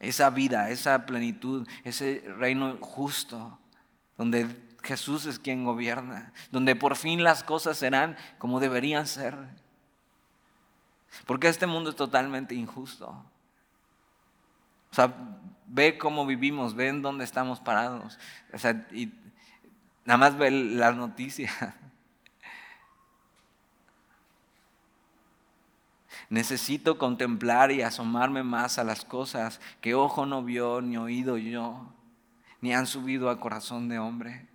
Esa 0.00 0.30
vida, 0.30 0.70
esa 0.70 1.06
plenitud, 1.06 1.68
ese 1.84 2.24
reino 2.36 2.78
justo, 2.80 3.58
donde 4.16 4.67
Jesús 4.88 5.26
es 5.26 5.38
quien 5.38 5.64
gobierna, 5.64 6.32
donde 6.50 6.74
por 6.74 6.96
fin 6.96 7.22
las 7.22 7.44
cosas 7.44 7.76
serán 7.76 8.16
como 8.38 8.58
deberían 8.58 9.06
ser. 9.06 9.36
Porque 11.26 11.48
este 11.48 11.66
mundo 11.66 11.90
es 11.90 11.96
totalmente 11.96 12.54
injusto. 12.54 13.08
O 14.90 14.94
sea, 14.94 15.14
ve 15.66 15.98
cómo 15.98 16.24
vivimos, 16.24 16.74
ve 16.74 16.88
en 16.88 17.02
dónde 17.02 17.24
estamos 17.24 17.60
parados. 17.60 18.18
O 18.50 18.58
sea, 18.58 18.88
y 18.90 19.12
nada 20.06 20.16
más 20.16 20.38
ve 20.38 20.50
las 20.50 20.96
noticias. 20.96 21.52
Necesito 26.30 26.96
contemplar 26.96 27.72
y 27.72 27.82
asomarme 27.82 28.42
más 28.42 28.78
a 28.78 28.84
las 28.84 29.04
cosas 29.04 29.60
que 29.82 29.94
ojo 29.94 30.24
no 30.24 30.42
vio, 30.42 30.80
ni 30.80 30.96
oído 30.96 31.36
yo, 31.36 31.92
ni 32.62 32.72
han 32.72 32.86
subido 32.86 33.28
a 33.28 33.38
corazón 33.38 33.90
de 33.90 33.98
hombre. 33.98 34.47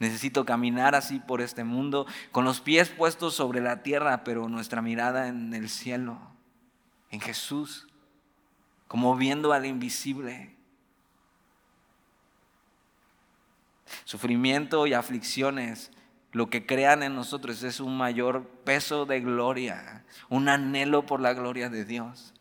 Necesito 0.00 0.46
caminar 0.46 0.94
así 0.94 1.20
por 1.20 1.42
este 1.42 1.62
mundo, 1.62 2.06
con 2.32 2.46
los 2.46 2.60
pies 2.62 2.88
puestos 2.88 3.34
sobre 3.34 3.60
la 3.60 3.82
tierra, 3.82 4.24
pero 4.24 4.48
nuestra 4.48 4.80
mirada 4.80 5.28
en 5.28 5.52
el 5.52 5.68
cielo, 5.68 6.18
en 7.10 7.20
Jesús, 7.20 7.86
como 8.88 9.14
viendo 9.14 9.52
al 9.52 9.66
invisible. 9.66 10.56
Sufrimiento 14.04 14.86
y 14.86 14.94
aflicciones, 14.94 15.90
lo 16.32 16.48
que 16.48 16.64
crean 16.64 17.02
en 17.02 17.14
nosotros 17.14 17.62
es 17.62 17.78
un 17.78 17.98
mayor 17.98 18.46
peso 18.64 19.04
de 19.04 19.20
gloria, 19.20 20.06
un 20.30 20.48
anhelo 20.48 21.04
por 21.04 21.20
la 21.20 21.34
gloria 21.34 21.68
de 21.68 21.84
Dios. 21.84 22.32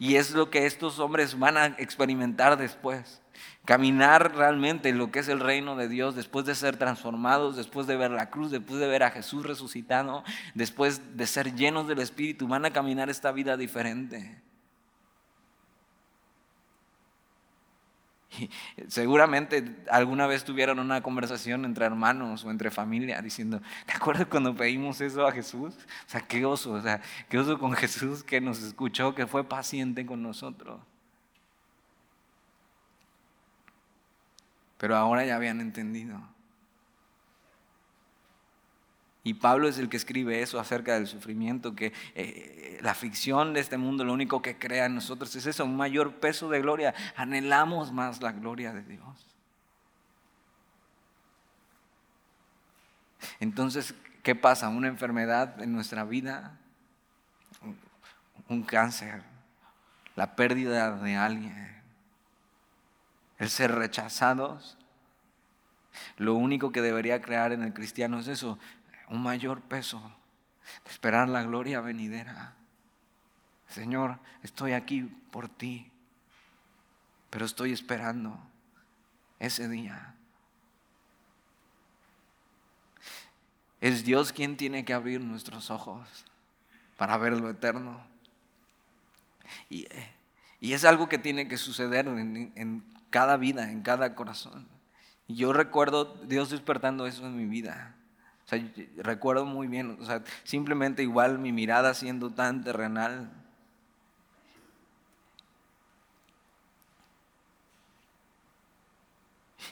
Y 0.00 0.16
es 0.16 0.32
lo 0.32 0.50
que 0.50 0.66
estos 0.66 0.98
hombres 0.98 1.38
van 1.38 1.58
a 1.58 1.66
experimentar 1.66 2.56
después. 2.56 3.22
Caminar 3.64 4.34
realmente 4.36 4.90
en 4.90 4.98
lo 4.98 5.10
que 5.10 5.20
es 5.20 5.28
el 5.28 5.40
reino 5.40 5.74
de 5.74 5.88
Dios 5.88 6.14
después 6.14 6.44
de 6.44 6.54
ser 6.54 6.76
transformados, 6.76 7.56
después 7.56 7.86
de 7.86 7.96
ver 7.96 8.10
la 8.10 8.28
cruz, 8.28 8.50
después 8.50 8.78
de 8.78 8.86
ver 8.86 9.02
a 9.02 9.10
Jesús 9.10 9.46
resucitado, 9.46 10.22
después 10.54 11.16
de 11.16 11.26
ser 11.26 11.54
llenos 11.54 11.88
del 11.88 12.00
Espíritu, 12.00 12.46
van 12.46 12.66
a 12.66 12.72
caminar 12.72 13.08
esta 13.08 13.32
vida 13.32 13.56
diferente. 13.56 14.42
seguramente 18.88 19.64
alguna 19.90 20.26
vez 20.26 20.44
tuvieron 20.44 20.78
una 20.78 21.02
conversación 21.02 21.64
entre 21.64 21.86
hermanos 21.86 22.44
o 22.44 22.50
entre 22.50 22.70
familia 22.70 23.20
diciendo, 23.22 23.60
¿te 23.86 23.92
acuerdas 23.92 24.26
cuando 24.26 24.54
pedimos 24.54 25.00
eso 25.00 25.26
a 25.26 25.32
Jesús? 25.32 25.74
O 25.74 26.10
sea, 26.10 26.20
qué 26.20 26.44
oso, 26.44 26.72
o 26.72 26.82
sea, 26.82 27.00
qué 27.28 27.38
oso 27.38 27.58
con 27.58 27.72
Jesús 27.72 28.22
que 28.22 28.40
nos 28.40 28.62
escuchó, 28.62 29.14
que 29.14 29.26
fue 29.26 29.44
paciente 29.44 30.06
con 30.06 30.22
nosotros. 30.22 30.80
Pero 34.78 34.96
ahora 34.96 35.24
ya 35.24 35.36
habían 35.36 35.60
entendido. 35.60 36.20
Y 39.26 39.34
Pablo 39.34 39.68
es 39.68 39.78
el 39.78 39.88
que 39.88 39.96
escribe 39.96 40.42
eso 40.42 40.60
acerca 40.60 40.94
del 40.94 41.06
sufrimiento, 41.06 41.74
que 41.74 41.94
eh, 42.14 42.78
la 42.82 42.90
aflicción 42.90 43.54
de 43.54 43.60
este 43.60 43.78
mundo 43.78 44.04
lo 44.04 44.12
único 44.12 44.42
que 44.42 44.58
crea 44.58 44.84
en 44.84 44.94
nosotros 44.94 45.34
es 45.34 45.46
eso, 45.46 45.64
un 45.64 45.76
mayor 45.76 46.16
peso 46.16 46.50
de 46.50 46.60
gloria. 46.60 46.94
Anhelamos 47.16 47.90
más 47.90 48.20
la 48.20 48.32
gloria 48.32 48.74
de 48.74 48.82
Dios. 48.82 49.34
Entonces, 53.40 53.94
¿qué 54.22 54.34
pasa? 54.34 54.68
Una 54.68 54.88
enfermedad 54.88 55.60
en 55.62 55.72
nuestra 55.72 56.04
vida, 56.04 56.58
un 58.48 58.62
cáncer, 58.62 59.22
la 60.16 60.36
pérdida 60.36 60.96
de 60.96 61.16
alguien, 61.16 61.82
ser 63.48 63.72
rechazados. 63.72 64.76
Lo 66.16 66.34
único 66.34 66.72
que 66.72 66.82
debería 66.82 67.20
crear 67.20 67.52
en 67.52 67.62
el 67.62 67.72
cristiano 67.72 68.18
es 68.18 68.28
eso, 68.28 68.58
un 69.08 69.22
mayor 69.22 69.60
peso 69.62 70.12
esperar 70.86 71.28
la 71.28 71.42
gloria 71.42 71.80
venidera. 71.80 72.54
Señor, 73.68 74.18
estoy 74.42 74.72
aquí 74.72 75.02
por 75.30 75.48
ti, 75.48 75.90
pero 77.30 77.44
estoy 77.44 77.72
esperando 77.72 78.38
ese 79.38 79.68
día. 79.68 80.14
Es 83.80 84.04
Dios 84.04 84.32
quien 84.32 84.56
tiene 84.56 84.84
que 84.84 84.94
abrir 84.94 85.20
nuestros 85.20 85.70
ojos 85.70 86.08
para 86.96 87.16
ver 87.18 87.34
lo 87.34 87.50
eterno. 87.50 88.02
Y, 89.68 89.86
es 90.60 90.84
algo 90.86 91.08
que 91.08 91.18
tiene 91.18 91.46
que 91.46 91.58
suceder 91.58 92.06
en, 92.06 92.52
en 92.56 92.93
cada 93.14 93.36
vida, 93.36 93.70
en 93.70 93.82
cada 93.82 94.16
corazón. 94.16 94.66
Y 95.28 95.36
yo 95.36 95.52
recuerdo 95.52 96.16
Dios 96.26 96.50
despertando 96.50 97.06
eso 97.06 97.24
en 97.24 97.36
mi 97.36 97.46
vida. 97.46 97.94
O 98.44 98.48
sea, 98.48 98.60
recuerdo 98.96 99.44
muy 99.44 99.68
bien, 99.68 99.96
simplemente 100.42 101.04
igual 101.04 101.38
mi 101.38 101.52
mirada 101.52 101.94
siendo 101.94 102.30
tan 102.30 102.64
terrenal. 102.64 103.30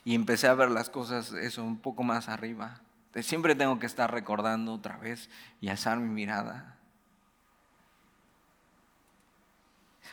Y 0.05 0.15
empecé 0.15 0.47
a 0.47 0.55
ver 0.55 0.71
las 0.71 0.89
cosas, 0.89 1.33
eso, 1.33 1.65
un 1.65 1.79
poco 1.79 2.05
más 2.05 2.29
arriba. 2.29 2.81
Siempre 3.23 3.57
tengo 3.57 3.81
que 3.81 3.87
estar 3.87 4.13
recordando 4.13 4.73
otra 4.73 4.99
vez 4.99 5.29
y 5.61 5.69
alzar 5.69 5.99
mi 5.99 6.09
mirada. 6.09 6.77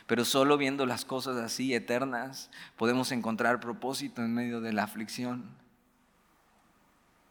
Pero 0.06 0.24
solo 0.24 0.56
viendo 0.56 0.86
las 0.86 1.04
cosas 1.04 1.36
así 1.36 1.74
eternas 1.74 2.50
podemos 2.76 3.12
encontrar 3.12 3.60
propósito 3.60 4.22
en 4.22 4.34
medio 4.34 4.60
de 4.60 4.72
la 4.72 4.84
aflicción. 4.84 5.44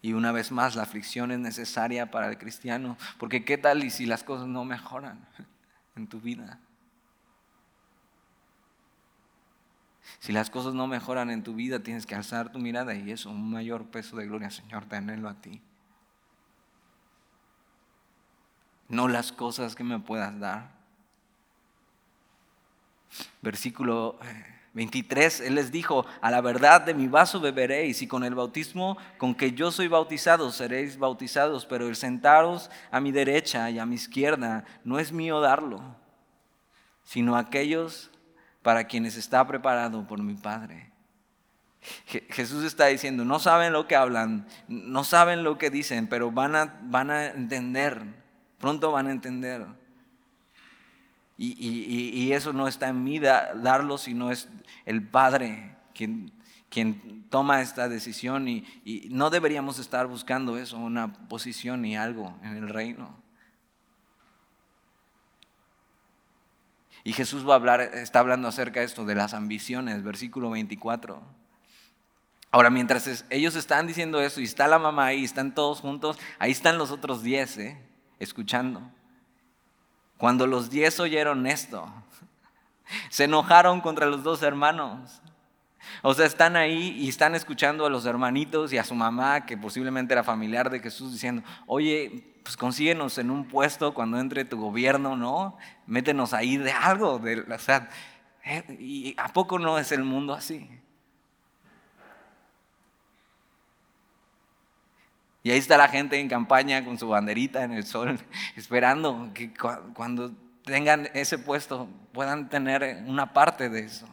Y 0.02 0.14
una 0.14 0.32
vez 0.32 0.52
más, 0.52 0.76
la 0.76 0.84
aflicción 0.84 1.32
es 1.32 1.40
necesaria 1.40 2.10
para 2.10 2.30
el 2.30 2.38
cristiano, 2.38 2.98
porque 3.18 3.44
¿qué 3.44 3.58
tal 3.58 3.84
y 3.84 3.90
si 3.90 4.06
las 4.06 4.24
cosas 4.24 4.48
no 4.48 4.64
mejoran 4.64 5.28
en 5.96 6.08
tu 6.08 6.22
vida? 6.22 6.60
Si 10.20 10.32
las 10.32 10.50
cosas 10.50 10.74
no 10.74 10.88
mejoran 10.88 11.30
en 11.30 11.44
tu 11.44 11.54
vida, 11.54 11.80
tienes 11.80 12.06
que 12.06 12.16
alzar 12.16 12.52
tu 12.52 12.60
mirada 12.60 12.96
y 12.96 13.12
eso, 13.12 13.30
un 13.30 13.52
mayor 13.52 13.86
peso 13.88 14.18
de 14.18 14.26
gloria, 14.26 14.50
Señor, 14.50 14.86
tenerlo 14.86 15.30
a 15.30 15.36
ti. 15.36 15.62
No 18.88 19.08
las 19.08 19.32
cosas 19.32 19.76
que 19.76 19.84
me 19.84 20.00
puedas 20.00 20.40
dar. 20.40 20.79
Versículo 23.42 24.20
eh, 24.24 24.50
23, 24.74 25.42
Él 25.42 25.56
les 25.56 25.72
dijo, 25.72 26.06
a 26.22 26.32
la 26.32 26.42
verdad 26.42 26.82
de 26.82 26.94
mi 26.94 27.08
vaso 27.08 27.40
beberéis 27.40 28.02
y 28.02 28.08
con 28.08 28.24
el 28.24 28.36
bautismo 28.36 28.98
con 29.18 29.34
que 29.36 29.54
yo 29.54 29.72
soy 29.72 29.88
bautizado 29.88 30.52
seréis 30.52 30.98
bautizados, 30.98 31.66
pero 31.66 31.88
el 31.88 31.96
sentaros 31.96 32.70
a 32.92 33.00
mi 33.00 33.12
derecha 33.12 33.70
y 33.72 33.80
a 33.80 33.86
mi 33.86 33.96
izquierda 33.96 34.66
no 34.84 35.00
es 35.00 35.12
mío 35.12 35.42
darlo, 35.42 35.82
sino 37.04 37.36
aquellos 37.36 38.12
para 38.62 38.86
quienes 38.86 39.18
está 39.18 39.46
preparado 39.48 40.06
por 40.06 40.22
mi 40.22 40.36
Padre. 40.36 40.92
Jesús 42.30 42.64
está 42.66 42.88
diciendo, 42.88 43.24
no 43.24 43.40
saben 43.40 43.72
lo 43.72 43.88
que 43.88 43.96
hablan, 43.96 44.46
no 44.68 45.04
saben 45.04 45.44
lo 45.44 45.58
que 45.58 45.70
dicen, 45.70 46.08
pero 46.08 46.30
van 46.30 46.56
a, 46.56 46.78
van 46.84 47.10
a 47.10 47.28
entender, 47.28 48.02
pronto 48.60 48.92
van 48.92 49.08
a 49.08 49.12
entender. 49.12 49.66
Y, 51.42 52.34
eso 52.34 52.52
no 52.52 52.68
está 52.68 52.90
en 52.90 53.04
mí 53.04 53.18
darlo, 53.20 53.98
sino 53.98 54.30
es 54.30 54.50
el 54.86 55.08
Padre 55.08 55.78
quien, 55.96 56.34
quien 56.70 57.24
toma 57.30 57.62
esta 57.62 57.88
decisión 57.88 58.50
y, 58.50 58.66
no 59.10 59.30
deberíamos 59.30 59.80
estar 59.80 60.08
buscando 60.08 60.58
eso, 60.58 60.78
una 60.78 61.14
posición 61.30 61.86
y 61.86 61.96
algo 61.96 62.38
en 62.44 62.58
el 62.58 62.68
reino. 62.68 63.18
Y 67.06 67.14
Jesús 67.14 67.48
va 67.48 67.54
a 67.54 67.56
hablar, 67.56 67.80
está 67.82 68.20
hablando 68.20 68.50
acerca 68.50 68.82
de 68.82 68.86
esto, 68.86 69.06
de 69.06 69.16
las 69.16 69.34
ambiciones, 69.34 70.04
versículo 70.04 70.50
24. 70.50 71.22
Ahora, 72.52 72.70
mientras 72.70 73.26
ellos 73.30 73.56
están 73.56 73.88
diciendo 73.88 74.22
eso 74.22 74.42
y 74.42 74.44
está 74.44 74.68
la 74.68 74.78
mamá 74.78 75.06
ahí, 75.06 75.24
están 75.24 75.56
todos 75.56 75.80
juntos, 75.80 76.20
ahí 76.38 76.52
están 76.52 76.78
los 76.78 76.92
otros 76.92 77.24
diez, 77.24 77.58
¿eh? 77.58 77.82
escuchando. 78.20 78.92
Cuando 80.20 80.48
los 80.48 80.70
diez 80.70 81.00
oyeron 81.00 81.48
esto, 81.48 81.90
se 83.10 83.24
enojaron 83.24 83.80
contra 83.80 84.06
los 84.06 84.22
dos 84.22 84.44
hermanos. 84.44 85.22
O 86.02 86.14
sea, 86.14 86.26
están 86.26 86.58
ahí 86.58 86.94
y 87.00 87.08
están 87.08 87.36
escuchando 87.36 87.86
a 87.86 87.90
los 87.90 88.06
hermanitos 88.06 88.74
y 88.74 88.78
a 88.78 88.84
su 88.84 88.96
mamá, 88.96 89.46
que 89.46 89.56
posiblemente 89.56 90.14
era 90.14 90.26
familiar 90.26 90.70
de 90.70 90.82
Jesús, 90.82 91.14
diciendo, 91.14 91.42
oye, 91.68 92.36
pues 92.44 92.58
consíguenos 92.58 93.18
en 93.18 93.32
un 93.32 93.48
puesto 93.48 93.94
cuando 93.94 94.20
entre 94.20 94.44
tu 94.44 94.60
gobierno, 94.60 95.16
¿no? 95.16 95.58
Métenos 95.88 96.34
ahí 96.34 96.58
de 96.58 96.74
algo. 96.74 97.20
De, 97.20 97.40
o 97.40 97.60
sea, 97.60 97.90
¿eh? 98.44 98.76
¿y 98.78 99.16
a 99.18 99.30
poco 99.30 99.58
no 99.58 99.80
es 99.80 99.94
el 99.94 100.04
mundo 100.04 100.34
así? 100.34 100.70
Y 105.44 105.52
ahí 105.52 105.58
está 105.58 105.78
la 105.78 105.88
gente 105.88 106.20
en 106.20 106.28
campaña 106.28 106.84
con 106.84 106.98
su 106.98 107.08
banderita 107.08 107.64
en 107.64 107.72
el 107.72 107.86
sol, 107.86 108.20
esperando 108.56 109.32
que 109.34 109.54
cuando 109.94 110.32
tengan 110.66 111.10
ese 111.14 111.38
puesto 111.38 111.88
puedan 112.14 112.50
tener 112.50 113.04
una 113.08 113.34
parte 113.34 113.70
de 113.70 113.82
eso. 113.82 114.08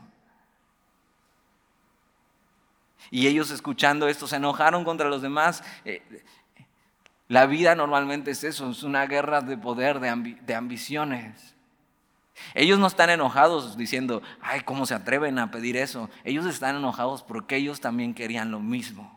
Y 3.10 3.26
ellos 3.26 3.50
escuchando 3.50 4.08
esto 4.08 4.26
se 4.26 4.36
enojaron 4.36 4.84
contra 4.84 5.08
los 5.08 5.22
demás. 5.22 5.62
Eh, 5.84 6.02
la 7.28 7.46
vida 7.46 7.74
normalmente 7.74 8.30
es 8.32 8.44
eso, 8.44 8.70
es 8.70 8.82
una 8.82 9.06
guerra 9.06 9.40
de 9.40 9.56
poder, 9.56 10.00
de, 10.00 10.36
de 10.40 10.54
ambiciones. 10.54 11.54
Ellos 12.54 12.78
no 12.78 12.86
están 12.86 13.10
enojados 13.10 13.76
diciendo, 13.76 14.22
ay, 14.40 14.60
¿cómo 14.60 14.86
se 14.86 14.94
atreven 14.94 15.38
a 15.38 15.50
pedir 15.50 15.76
eso? 15.76 16.10
Ellos 16.24 16.46
están 16.46 16.76
enojados 16.76 17.22
porque 17.22 17.56
ellos 17.56 17.80
también 17.80 18.14
querían 18.14 18.50
lo 18.50 18.60
mismo. 18.60 19.15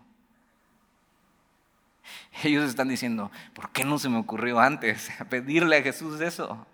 Ellos 2.44 2.70
están 2.70 2.88
diciendo, 2.88 3.32
¿por 3.54 3.72
qué 3.72 3.84
no 3.84 4.00
se 4.00 4.10
me 4.10 4.18
ocurrió 4.18 4.60
antes 4.60 5.10
pedirle 5.30 5.78
a 5.78 5.84
Jesús 5.84 6.20
eso? 6.22 6.66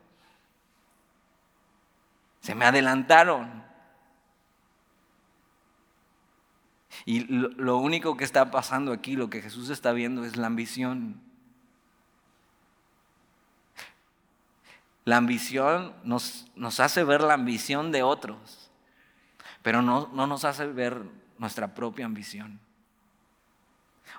Se 2.41 2.53
me 2.53 2.65
adelantaron. 2.65 3.63
Y 7.03 7.21
lo, 7.21 7.77
único 7.77 8.15
que 8.15 8.23
está 8.23 8.51
pasando 8.51 8.93
aquí, 8.93 9.15
lo 9.15 9.29
que 9.29 9.41
Jesús 9.41 9.69
está 9.69 9.91
viendo 9.91 10.23
es 10.23 10.37
la 10.37 10.47
ambición. 10.47 11.21
La 15.03 15.17
ambición 15.17 15.93
nos, 16.03 16.47
nos 16.55 16.79
hace 16.79 17.03
ver 17.03 17.21
la 17.21 17.33
ambición 17.33 17.91
de 17.91 18.01
otros, 18.01 18.71
pero 19.61 19.81
no, 19.81 20.09
no 20.13 20.25
nos 20.25 20.45
hace 20.45 20.65
ver 20.65 21.03
nuestra 21.37 21.75
propia 21.75 22.05
ambición. 22.05 22.59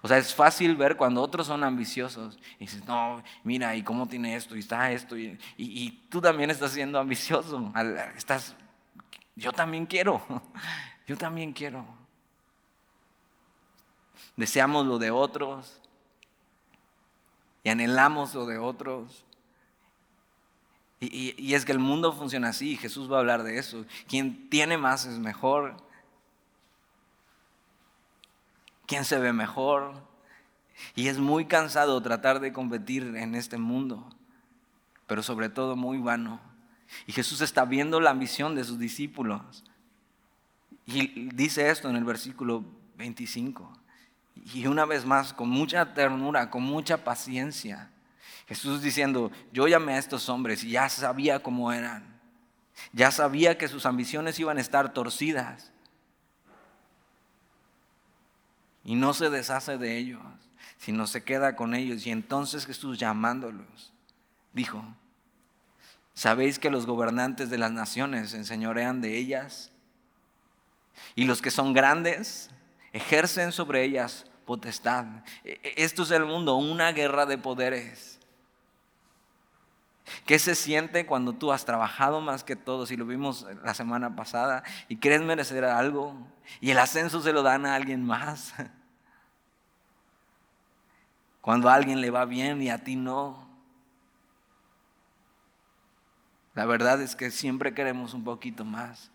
O 0.06 0.08
sea, 0.08 0.18
es 0.18 0.32
fácil 0.32 0.76
ver 0.76 0.96
cuando 0.96 1.20
otros 1.20 1.48
son 1.48 1.64
ambiciosos 1.64 2.38
y 2.60 2.66
dices, 2.66 2.86
no, 2.86 3.24
mira, 3.42 3.74
¿y 3.74 3.82
cómo 3.82 4.06
tiene 4.06 4.36
esto? 4.36 4.54
Y 4.54 4.60
está 4.60 4.92
esto. 4.92 5.18
Y, 5.18 5.36
y, 5.56 5.90
tú 6.08 6.20
también 6.20 6.48
estás 6.48 6.70
siendo 6.70 7.00
ambicioso. 7.00 7.72
Estás, 8.16 8.54
yo 9.34 9.50
también 9.50 9.84
quiero. 9.84 10.22
Yo 11.08 11.16
también 11.16 11.52
quiero. 11.52 11.84
Deseamos 14.36 14.86
lo 14.86 14.98
de 14.98 15.12
otros 15.12 15.80
y 17.64 17.68
anhelamos 17.68 18.34
lo 18.34 18.46
de 18.46 18.58
otros. 18.58 19.24
Y, 21.00 21.34
y, 21.36 21.54
es 21.54 21.64
que 21.64 21.72
el 21.72 21.78
mundo 21.80 22.12
funciona 22.12 22.48
así, 22.48 22.76
Jesús 22.76 23.10
va 23.10 23.16
a 23.16 23.20
hablar 23.20 23.42
de 23.42 23.58
eso. 23.58 23.84
Quien 24.08 24.48
tiene 24.50 24.78
más 24.78 25.04
es 25.04 25.18
mejor, 25.18 25.76
quién 28.86 29.04
se 29.04 29.18
ve 29.18 29.32
mejor. 29.32 29.94
Y 30.94 31.08
es 31.08 31.18
muy 31.18 31.46
cansado 31.46 32.00
tratar 32.02 32.40
de 32.40 32.52
competir 32.52 33.14
en 33.16 33.34
este 33.34 33.58
mundo, 33.58 34.08
pero 35.06 35.22
sobre 35.22 35.48
todo 35.48 35.76
muy 35.76 35.98
vano. 35.98 36.40
Y 37.06 37.12
Jesús 37.12 37.40
está 37.40 37.64
viendo 37.64 38.00
la 38.00 38.10
ambición 38.10 38.54
de 38.54 38.64
sus 38.64 38.78
discípulos. 38.78 39.64
Y 40.86 41.30
dice 41.30 41.70
esto 41.70 41.88
en 41.88 41.96
el 41.96 42.04
versículo 42.04 42.64
25. 42.96 43.72
Y 44.54 44.66
una 44.66 44.84
vez 44.84 45.04
más, 45.04 45.32
con 45.32 45.48
mucha 45.48 45.94
ternura, 45.94 46.50
con 46.50 46.62
mucha 46.62 47.02
paciencia, 47.04 47.90
Jesús 48.46 48.82
diciendo, 48.82 49.32
yo 49.52 49.66
llamé 49.66 49.94
a 49.94 49.98
estos 49.98 50.28
hombres 50.28 50.62
y 50.62 50.70
ya 50.70 50.88
sabía 50.88 51.42
cómo 51.42 51.72
eran. 51.72 52.20
Ya 52.92 53.10
sabía 53.10 53.58
que 53.58 53.66
sus 53.66 53.86
ambiciones 53.86 54.38
iban 54.38 54.58
a 54.58 54.60
estar 54.60 54.92
torcidas 54.92 55.72
y 58.86 58.94
no 58.94 59.12
se 59.12 59.28
deshace 59.28 59.76
de 59.76 59.98
ellos, 59.98 60.22
sino 60.78 61.08
se 61.08 61.24
queda 61.24 61.56
con 61.56 61.74
ellos. 61.74 62.06
Y 62.06 62.12
entonces 62.12 62.64
Jesús 62.64 62.98
llamándolos, 62.98 63.92
dijo, 64.52 64.82
¿sabéis 66.14 66.60
que 66.60 66.70
los 66.70 66.86
gobernantes 66.86 67.50
de 67.50 67.58
las 67.58 67.72
naciones 67.72 68.30
se 68.30 68.36
enseñorean 68.36 69.00
de 69.00 69.18
ellas? 69.18 69.72
Y 71.16 71.24
los 71.24 71.42
que 71.42 71.50
son 71.50 71.72
grandes 71.72 72.48
ejercen 72.92 73.50
sobre 73.50 73.82
ellas 73.82 74.24
potestad. 74.44 75.04
E, 75.44 75.58
e, 75.64 75.74
esto 75.84 76.04
es 76.04 76.12
el 76.12 76.24
mundo, 76.24 76.54
una 76.54 76.92
guerra 76.92 77.26
de 77.26 77.38
poderes. 77.38 78.15
¿Qué 80.24 80.38
se 80.38 80.54
siente 80.54 81.04
cuando 81.06 81.32
tú 81.32 81.52
has 81.52 81.64
trabajado 81.64 82.20
más 82.20 82.44
que 82.44 82.56
todos 82.56 82.90
y 82.90 82.96
lo 82.96 83.06
vimos 83.06 83.46
la 83.64 83.74
semana 83.74 84.14
pasada 84.14 84.62
y 84.88 84.96
crees 84.98 85.22
merecer 85.22 85.64
algo 85.64 86.14
y 86.60 86.70
el 86.70 86.78
ascenso 86.78 87.20
se 87.20 87.32
lo 87.32 87.42
dan 87.42 87.66
a 87.66 87.74
alguien 87.74 88.04
más? 88.04 88.54
Cuando 91.40 91.68
a 91.68 91.74
alguien 91.74 92.00
le 92.00 92.10
va 92.10 92.24
bien 92.24 92.60
y 92.60 92.70
a 92.70 92.82
ti 92.82 92.96
no. 92.96 93.48
La 96.54 96.66
verdad 96.66 97.00
es 97.00 97.14
que 97.14 97.30
siempre 97.30 97.72
queremos 97.72 98.14
un 98.14 98.24
poquito 98.24 98.64
más. 98.64 99.12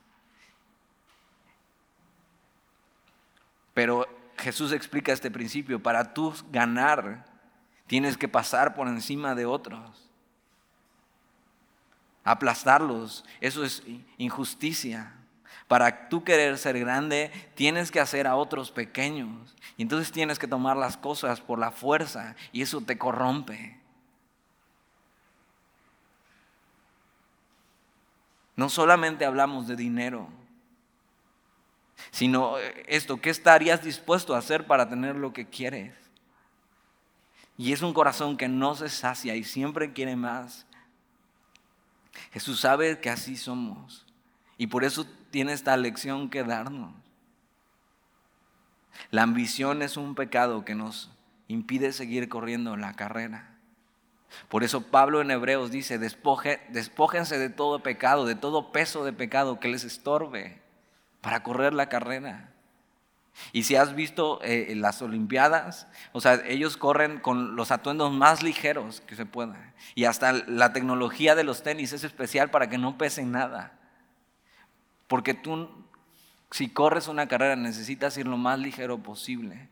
Pero 3.73 4.07
Jesús 4.37 4.71
explica 4.71 5.11
este 5.11 5.29
principio. 5.29 5.83
Para 5.83 6.13
tú 6.13 6.33
ganar, 6.51 7.25
tienes 7.87 8.15
que 8.15 8.29
pasar 8.29 8.75
por 8.75 8.87
encima 8.87 9.35
de 9.35 9.45
otros. 9.45 10.10
Aplastarlos. 12.23 13.25
Eso 13.39 13.63
es 13.63 13.83
injusticia. 14.17 15.13
Para 15.67 16.09
tú 16.09 16.23
querer 16.23 16.57
ser 16.57 16.77
grande, 16.79 17.31
tienes 17.55 17.91
que 17.91 17.99
hacer 17.99 18.27
a 18.27 18.35
otros 18.35 18.71
pequeños. 18.71 19.55
Y 19.77 19.83
entonces 19.83 20.11
tienes 20.11 20.37
que 20.37 20.47
tomar 20.47 20.75
las 20.75 20.97
cosas 20.97 21.39
por 21.39 21.59
la 21.59 21.71
fuerza. 21.71 22.35
Y 22.51 22.61
eso 22.61 22.81
te 22.81 22.97
corrompe. 22.97 23.79
No 28.55 28.69
solamente 28.69 29.25
hablamos 29.25 29.67
de 29.67 29.75
dinero, 29.75 30.27
sino 32.11 32.57
esto, 32.85 33.21
¿qué 33.21 33.29
estarías 33.29 33.83
dispuesto 33.83 34.35
a 34.35 34.39
hacer 34.39 34.67
para 34.67 34.89
tener 34.89 35.15
lo 35.15 35.33
que 35.33 35.47
quieres? 35.47 35.95
Y 37.57 37.73
es 37.73 37.81
un 37.81 37.93
corazón 37.93 38.37
que 38.37 38.47
no 38.47 38.75
se 38.75 38.89
sacia 38.89 39.35
y 39.35 39.43
siempre 39.43 39.93
quiere 39.93 40.15
más. 40.15 40.65
Jesús 42.31 42.59
sabe 42.59 42.99
que 42.99 43.09
así 43.09 43.35
somos 43.35 44.05
y 44.57 44.67
por 44.67 44.83
eso 44.83 45.05
tiene 45.31 45.53
esta 45.53 45.75
lección 45.77 46.29
que 46.29 46.43
darnos. 46.43 46.93
La 49.09 49.23
ambición 49.23 49.81
es 49.81 49.97
un 49.97 50.15
pecado 50.15 50.63
que 50.65 50.75
nos 50.75 51.09
impide 51.47 51.91
seguir 51.93 52.29
corriendo 52.29 52.77
la 52.77 52.93
carrera. 52.93 53.55
Por 54.47 54.63
eso 54.63 54.81
Pablo 54.83 55.21
en 55.21 55.31
Hebreos 55.31 55.71
dice, 55.71 55.97
despójense 55.99 57.37
de 57.37 57.49
todo 57.49 57.83
pecado, 57.83 58.25
de 58.25 58.35
todo 58.35 58.71
peso 58.71 59.03
de 59.03 59.13
pecado 59.13 59.59
que 59.59 59.67
les 59.67 59.83
estorbe 59.83 60.61
para 61.21 61.43
correr 61.43 61.73
la 61.73 61.89
carrera. 61.89 62.50
Y 63.53 63.63
si 63.63 63.75
has 63.75 63.95
visto 63.95 64.39
eh, 64.43 64.73
las 64.75 65.01
Olimpiadas, 65.01 65.87
o 66.11 66.21
sea, 66.21 66.41
ellos 66.45 66.77
corren 66.77 67.19
con 67.19 67.55
los 67.55 67.71
atuendos 67.71 68.11
más 68.11 68.43
ligeros 68.43 69.01
que 69.01 69.15
se 69.15 69.25
pueda. 69.25 69.73
Y 69.95 70.05
hasta 70.05 70.33
la 70.33 70.73
tecnología 70.73 71.35
de 71.35 71.43
los 71.43 71.63
tenis 71.63 71.93
es 71.93 72.03
especial 72.03 72.49
para 72.49 72.69
que 72.69 72.77
no 72.77 72.97
pesen 72.97 73.31
nada. 73.31 73.79
Porque 75.07 75.33
tú, 75.33 75.69
si 76.51 76.69
corres 76.69 77.07
una 77.07 77.27
carrera, 77.27 77.55
necesitas 77.55 78.17
ir 78.17 78.27
lo 78.27 78.37
más 78.37 78.59
ligero 78.59 78.99
posible. 78.99 79.69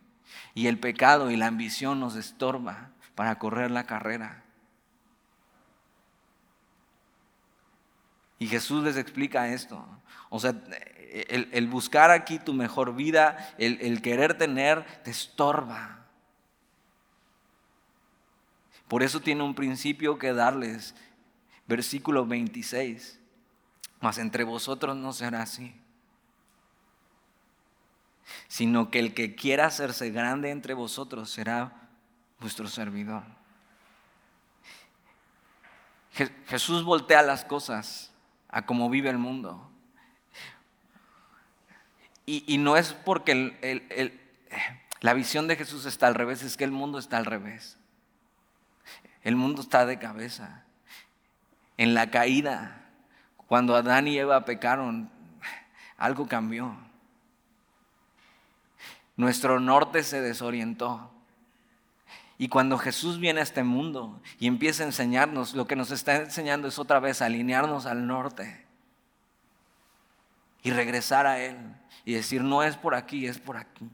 Y 0.53 0.67
el 0.67 0.79
pecado 0.79 1.31
y 1.31 1.37
la 1.37 1.47
ambición 1.47 1.99
nos 1.99 2.15
estorba 2.15 2.91
para 3.15 3.37
correr 3.39 3.71
la 3.71 3.85
carrera. 3.85 4.43
Y 8.39 8.47
Jesús 8.47 8.83
les 8.83 8.97
explica 8.97 9.49
esto. 9.49 9.85
O 10.29 10.39
sea, 10.39 10.55
el, 11.11 11.67
buscar 11.67 12.11
aquí 12.11 12.39
tu 12.39 12.53
mejor 12.53 12.95
vida, 12.95 13.55
el, 13.57 14.01
querer 14.01 14.37
tener, 14.37 14.85
te 15.03 15.11
estorba. 15.11 16.05
Por 18.87 19.03
eso 19.03 19.19
tiene 19.19 19.43
un 19.43 19.55
principio 19.55 20.17
que 20.17 20.33
darles. 20.33 20.95
Versículo 21.67 22.25
26. 22.25 23.19
Mas 24.01 24.17
entre 24.17 24.43
vosotros 24.43 24.95
no 24.95 25.13
será 25.13 25.43
así. 25.43 25.75
Sino 28.47 28.89
que 28.89 28.99
el 28.99 29.13
que 29.13 29.35
quiera 29.35 29.67
hacerse 29.67 30.09
grande 30.09 30.49
entre 30.49 30.73
vosotros 30.73 31.29
será 31.29 31.89
vuestro 32.39 32.67
servidor. 32.67 33.23
Jesús 36.47 36.83
voltea 36.83 37.21
las 37.21 37.45
cosas 37.45 38.11
a 38.49 38.65
cómo 38.65 38.89
vive 38.89 39.09
el 39.09 39.17
mundo. 39.17 39.68
Y, 42.31 42.59
no 42.59 42.77
es 42.77 42.93
porque 42.93 44.13
la 45.01 45.13
visión 45.15 45.47
de 45.47 45.55
Jesús 45.55 45.87
está 45.87 46.05
al 46.05 46.13
revés, 46.13 46.43
es 46.43 46.57
que 46.57 46.63
el 46.63 46.69
mundo 46.69 46.99
está 46.99 47.17
al 47.17 47.25
revés. 47.25 47.79
El 49.23 49.35
mundo 49.35 49.63
está 49.63 49.87
de 49.87 49.97
cabeza. 49.97 50.63
En 51.77 51.95
la 51.95 52.11
caída, 52.11 52.85
cuando 53.47 53.75
Adán 53.75 54.07
y 54.07 54.19
Eva 54.19 54.45
pecaron, 54.45 55.09
algo 55.97 56.27
cambió. 56.27 56.77
Nuestro 59.17 59.59
norte 59.59 60.03
se 60.03 60.21
desorientó. 60.21 61.11
Y 62.37 62.49
cuando 62.49 62.77
Jesús 62.77 63.19
viene 63.19 63.39
a 63.39 63.43
este 63.43 63.63
mundo 63.63 64.21
y 64.37 64.45
empieza 64.45 64.83
a 64.83 64.85
enseñarnos, 64.85 65.55
lo 65.55 65.65
que 65.65 65.75
nos 65.75 65.89
está 65.89 66.17
enseñando 66.17 66.67
es 66.67 66.77
otra 66.77 66.99
vez 66.99 67.23
alinearnos 67.23 67.87
al 67.87 68.05
norte 68.05 68.68
y 70.61 70.71
regresar 70.71 71.25
a 71.25 71.39
Él 71.39 71.57
y 72.05 72.13
decir, 72.13 72.41
no 72.41 72.63
es 72.63 72.75
por 72.75 72.95
aquí, 72.95 73.25
es 73.25 73.39
por 73.39 73.57
aquí. 73.57 73.89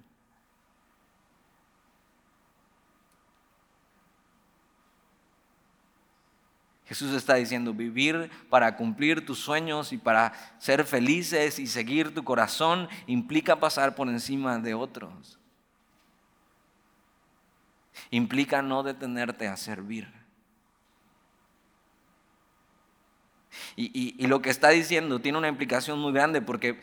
Jesús 6.86 7.14
está 7.14 7.36
diciendo, 7.36 7.74
vivir 7.74 8.30
para 8.50 8.76
cumplir 8.76 9.26
tus 9.26 9.40
sueños 9.40 9.92
y 9.92 9.98
para 9.98 10.34
ser 10.60 10.86
felices 10.86 11.58
y 11.58 11.66
seguir 11.66 12.14
tu 12.14 12.24
corazón 12.24 12.88
implica 13.08 13.60
pasar 13.60 13.96
por 13.96 14.08
encima 14.08 14.60
de 14.60 14.76
otros 14.76 15.40
implica 18.12 18.62
no 18.62 18.84
detenerte 18.84 19.48
a 19.48 19.58
servir. 19.58 20.25
Y, 23.76 24.26
lo 24.28 24.42
que 24.42 24.50
está 24.50 24.70
diciendo 24.70 25.20
tiene 25.20 25.38
una 25.38 25.48
implicación 25.48 26.00
muy 26.00 26.14
grande 26.14 26.42
porque 26.42 26.80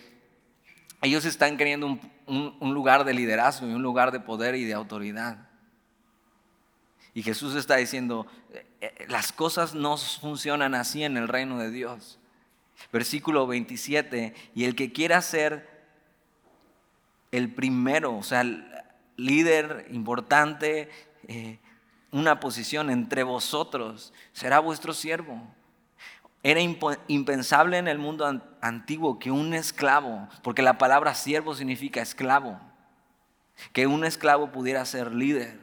ellos 1.00 1.24
están 1.24 1.56
queriendo 1.56 1.98
un, 2.26 2.74
lugar 2.74 3.04
de 3.04 3.14
liderazgo 3.14 3.66
y 3.66 3.72
un 3.72 3.82
lugar 3.82 4.12
de 4.12 4.20
poder 4.20 4.54
y 4.54 4.64
de 4.64 4.74
autoridad. 4.74 5.48
Y 7.14 7.22
Jesús 7.22 7.54
está 7.56 7.76
diciendo, 7.76 8.26
eh, 8.52 8.66
eh, 8.80 9.06
las 9.08 9.32
cosas 9.32 9.74
no 9.74 9.96
funcionan 9.96 10.74
así 10.74 11.04
en 11.04 11.16
el 11.16 11.28
reino 11.28 11.58
de 11.58 11.70
Dios. 11.70 12.18
Versículo 12.92 13.46
27, 13.46 14.34
y 14.54 14.64
el 14.64 14.74
que 14.74 14.92
quiera 14.92 15.20
ser 15.20 15.68
el 17.30 17.52
primero, 17.52 18.16
o 18.16 18.22
sea, 18.22 18.44
líder 19.16 19.86
importante, 19.90 20.90
eh, 21.28 21.58
una 22.10 22.40
posición 22.40 22.90
entre 22.90 23.22
vosotros, 23.22 24.12
será 24.32 24.58
vuestro 24.58 24.92
siervo. 24.92 25.42
Era 26.42 26.60
impensable 26.60 27.78
en 27.78 27.86
el 27.86 27.98
mundo 27.98 28.26
antiguo 28.60 29.18
que 29.20 29.30
un 29.30 29.54
esclavo, 29.54 30.28
porque 30.42 30.62
la 30.62 30.76
palabra 30.76 31.14
siervo 31.14 31.54
significa 31.54 32.02
esclavo, 32.02 32.60
que 33.72 33.86
un 33.86 34.04
esclavo 34.04 34.50
pudiera 34.50 34.84
ser 34.84 35.12
líder 35.12 35.60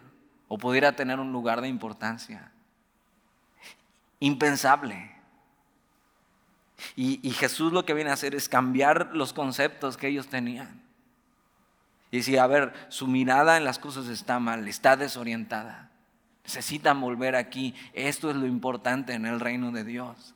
o 0.48 0.58
pudiera 0.58 0.96
tener 0.96 1.20
un 1.20 1.34
lugar 1.34 1.60
de 1.60 1.68
importancia. 1.68 2.52
Impensable. 4.22 5.16
Y, 6.96 7.30
Jesús 7.32 7.74
lo 7.74 7.84
que 7.84 7.94
viene 7.94 8.10
a 8.10 8.14
hacer 8.14 8.34
es 8.34 8.48
cambiar 8.48 9.10
los 9.14 9.34
conceptos 9.34 9.98
que 9.98 10.08
ellos 10.08 10.28
tenían. 10.28 10.82
Y 12.10 12.18
decir, 12.18 12.40
a 12.40 12.48
ver, 12.48 12.74
su 12.88 13.06
mirada 13.06 13.58
en 13.58 13.66
las 13.66 13.80
cosas 13.80 14.08
está 14.08 14.40
mal, 14.40 14.68
está 14.68 14.96
desorientada. 14.96 15.92
Necesitan 16.44 17.00
volver 17.02 17.36
aquí. 17.36 17.76
Esto 17.94 18.30
es 18.30 18.38
lo 18.38 18.48
importante 18.48 19.14
en 19.14 19.26
el 19.26 19.42
reino 19.42 19.72
de 19.72 19.84
Dios. 19.84 20.36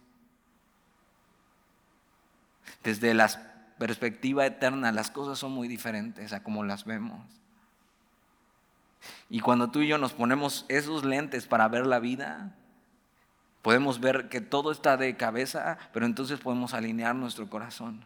Desde 2.83 3.13
la 3.13 3.29
perspectiva 3.77 4.45
eterna, 4.45 4.91
las 4.91 5.11
cosas 5.11 5.39
son 5.39 5.51
muy 5.51 5.67
diferentes 5.67 6.33
a 6.33 6.43
como 6.43 6.63
las 6.63 6.85
vemos. 6.85 7.21
Y 9.29 9.39
cuando 9.39 9.69
tú 9.69 9.81
y 9.81 9.87
yo 9.87 9.97
nos 9.97 10.13
ponemos 10.13 10.65
esos 10.69 11.03
lentes 11.03 11.47
para 11.47 11.67
ver 11.67 11.85
la 11.85 11.99
vida, 11.99 12.55
podemos 13.61 13.99
ver 13.99 14.29
que 14.29 14.41
todo 14.41 14.71
está 14.71 14.97
de 14.97 15.17
cabeza, 15.17 15.77
pero 15.91 16.05
entonces 16.05 16.39
podemos 16.39 16.73
alinear 16.73 17.15
nuestro 17.15 17.49
corazón. 17.49 18.05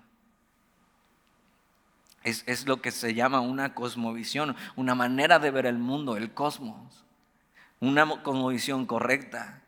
Es, 2.23 2.67
lo 2.67 2.81
que 2.81 2.91
se 2.91 3.13
llama 3.13 3.39
una 3.39 3.73
cosmovisión, 3.73 4.55
una 4.75 4.95
manera 4.95 5.39
de 5.39 5.49
ver 5.49 5.65
el 5.65 5.77
mundo, 5.77 6.17
el 6.17 6.33
cosmos. 6.33 7.05
Una 7.79 8.21
cosmovisión 8.21 8.85
correcta. 8.85 9.61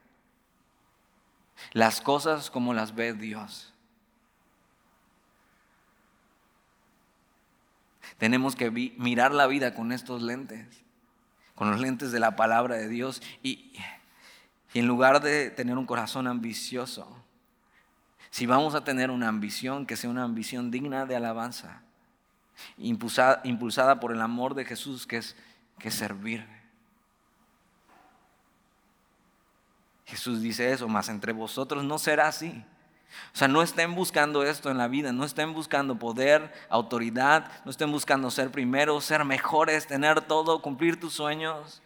Las 1.72 2.02
cosas 2.02 2.50
como 2.50 2.74
las 2.74 2.96
ve 2.96 3.14
Dios. 3.14 3.74
Tenemos 8.20 8.56
que 8.56 8.70
mirar 8.70 9.34
la 9.34 9.48
vida 9.48 9.74
con 9.74 9.92
estos 9.92 10.22
lentes, 10.22 10.68
con 11.56 11.72
los 11.72 11.80
lentes 11.80 12.12
de 12.12 12.20
la 12.20 12.36
palabra 12.36 12.76
de 12.76 12.88
Dios. 12.88 13.22
Y, 13.42 13.74
Y 14.74 14.80
en 14.80 14.88
lugar 14.88 15.22
de 15.22 15.50
tener 15.50 15.78
un 15.78 15.88
corazón 15.88 16.28
ambicioso, 16.28 17.08
si 18.30 18.46
vamos 18.46 18.76
a 18.76 18.84
tener 18.84 19.10
una 19.10 19.28
ambición, 19.28 19.88
que 19.88 19.96
sea 19.96 20.10
una 20.10 20.24
ambición 20.24 20.70
digna 20.70 21.08
de 21.08 21.16
alabanza, 21.16 21.82
impulsada, 22.78 23.42
impulsada 23.46 24.00
por 24.00 24.12
el 24.12 24.22
amor 24.22 24.54
de 24.54 24.66
Jesús, 24.66 25.08
que 25.08 25.18
es, 25.18 25.36
que 25.80 25.90
servir. 25.90 26.46
Jesús 30.06 30.42
dice 30.42 30.72
eso, 30.72 30.88
mas 30.88 31.08
entre 31.10 31.34
vosotros 31.34 31.84
no 31.84 31.98
será 31.98 32.28
así. 32.28 32.64
O 33.34 33.38
sea, 33.38 33.48
no 33.48 33.62
estén 33.62 33.96
buscando 33.96 34.44
esto 34.44 34.70
en 34.70 34.78
la 34.78 34.88
vida, 34.88 35.12
no 35.12 35.24
estén 35.24 35.54
buscando 35.54 35.98
poder, 35.98 36.52
autoridad, 36.70 37.52
no 37.66 37.72
estén 37.72 37.92
buscando 37.92 38.30
ser 38.32 38.52
primero, 38.52 39.02
ser 39.02 39.26
mejores, 39.26 39.88
tener 39.88 40.22
todo, 40.22 40.62
cumplir 40.62 41.00
tus 41.00 41.14
sueños, 41.14 41.82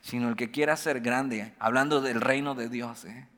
sino 0.00 0.28
el 0.28 0.36
que 0.36 0.50
quiera 0.50 0.76
ser 0.76 1.00
grande, 1.00 1.54
hablando 1.58 2.00
del 2.00 2.20
reino 2.20 2.54
de 2.54 2.68
Dios. 2.68 3.04
¿eh? 3.04 3.28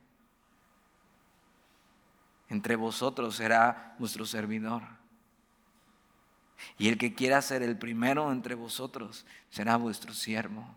Entre 2.49 2.75
vosotros 2.75 3.35
será 3.35 3.95
vuestro 3.99 4.25
servidor. 4.25 4.83
Y 6.77 6.89
el 6.89 6.97
que 6.97 7.13
quiera 7.13 7.41
ser 7.41 7.61
el 7.61 7.77
primero 7.77 8.31
entre 8.31 8.55
vosotros 8.55 9.25
será 9.49 9.77
vuestro 9.77 10.13
siervo, 10.13 10.67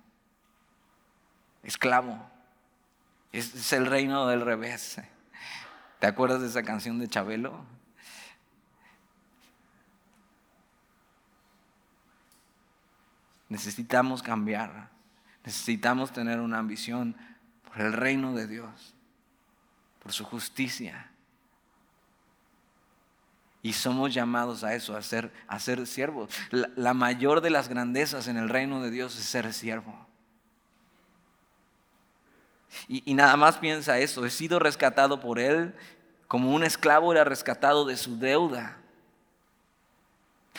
esclavo. 1.63 2.31
Es, 3.33 3.73
el 3.73 3.87
reino 3.87 4.27
del 4.27 4.41
revés. 4.41 5.01
¿Te 6.01 6.07
acuerdas 6.07 6.41
de 6.41 6.49
esa 6.49 6.63
canción 6.63 6.99
de 6.99 7.09
Chabelo? 7.09 7.63
Necesitamos 13.51 14.23
cambiar. 14.23 14.89
Necesitamos 15.45 16.11
tener 16.11 16.41
una 16.41 16.59
ambición 16.59 17.17
por 17.65 17.83
el 17.83 17.93
reino 17.93 18.35
de 18.35 18.47
Dios, 18.47 18.95
por 20.03 20.13
su 20.13 20.25
justicia. 20.25 21.11
Y 23.63 23.75
somos 23.75 24.15
llamados 24.15 24.65
a 24.65 24.75
eso, 24.75 24.97
a 24.97 25.03
ser, 25.03 25.31
a 25.49 25.59
ser 25.59 25.87
siervos. 25.87 26.31
La, 26.51 26.71
la, 26.77 26.95
mayor 26.95 27.43
de 27.43 27.51
las 27.51 27.69
grandezas 27.69 28.27
en 28.27 28.39
el 28.39 28.49
reino 28.49 28.81
de 28.81 28.91
Dios 28.91 29.19
es 29.19 29.25
ser 29.27 29.53
siervo. 29.53 30.10
Y, 32.89 33.15
nada 33.15 33.37
más 33.37 33.59
piensa 33.59 33.99
eso, 33.99 34.25
he 34.25 34.31
sido 34.31 34.59
rescatado 34.59 35.21
por 35.21 35.39
Él 35.39 35.75
como 36.29 36.55
un 36.55 36.63
esclavo 36.63 37.11
era 37.13 37.25
rescatado 37.25 37.85
de 37.85 37.97
su 37.97 38.19
deuda. 38.19 38.77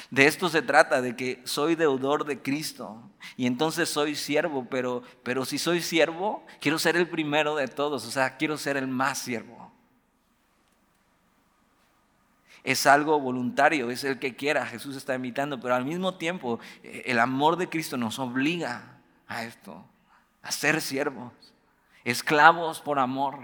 De 0.09 0.26
esto 0.26 0.49
se 0.49 0.62
trata, 0.62 1.01
de 1.01 1.16
que 1.16 1.41
soy 1.45 1.76
deudor 1.76 2.26
de 2.26 2.41
Cristo 2.41 3.01
y 3.38 3.45
entonces 3.45 3.88
soy 3.88 4.16
siervo, 4.16 4.68
pero, 4.70 5.03
pero 5.24 5.45
si 5.45 5.57
soy 5.57 5.82
siervo, 5.82 6.45
quiero 6.59 6.78
ser 6.78 6.97
el 6.97 7.07
primero 7.07 7.55
de 7.55 7.70
todos, 7.70 8.05
o 8.05 8.12
sea, 8.12 8.36
quiero 8.36 8.57
ser 8.57 8.76
el 8.76 8.88
más 8.88 9.20
siervo. 9.20 9.72
Es 12.64 12.86
algo 12.86 13.20
voluntario, 13.20 13.89
es 13.89 14.03
el 14.03 14.20
que 14.20 14.36
quiera, 14.36 14.66
Jesús 14.66 14.95
está 14.97 15.16
invitando, 15.16 15.59
pero 15.59 15.74
al 15.74 15.86
mismo 15.86 16.16
tiempo 16.16 16.59
eh, 16.84 17.03
el 17.05 17.20
amor 17.20 17.55
de 17.55 17.70
Cristo 17.70 17.95
nos 17.95 18.20
obliga 18.20 18.99
a 19.28 19.45
esto, 19.45 19.86
a 20.41 20.51
ser 20.51 20.82
siervos 20.82 21.50
esclavos 22.03 22.81
por 22.81 22.99
amor. 22.99 23.39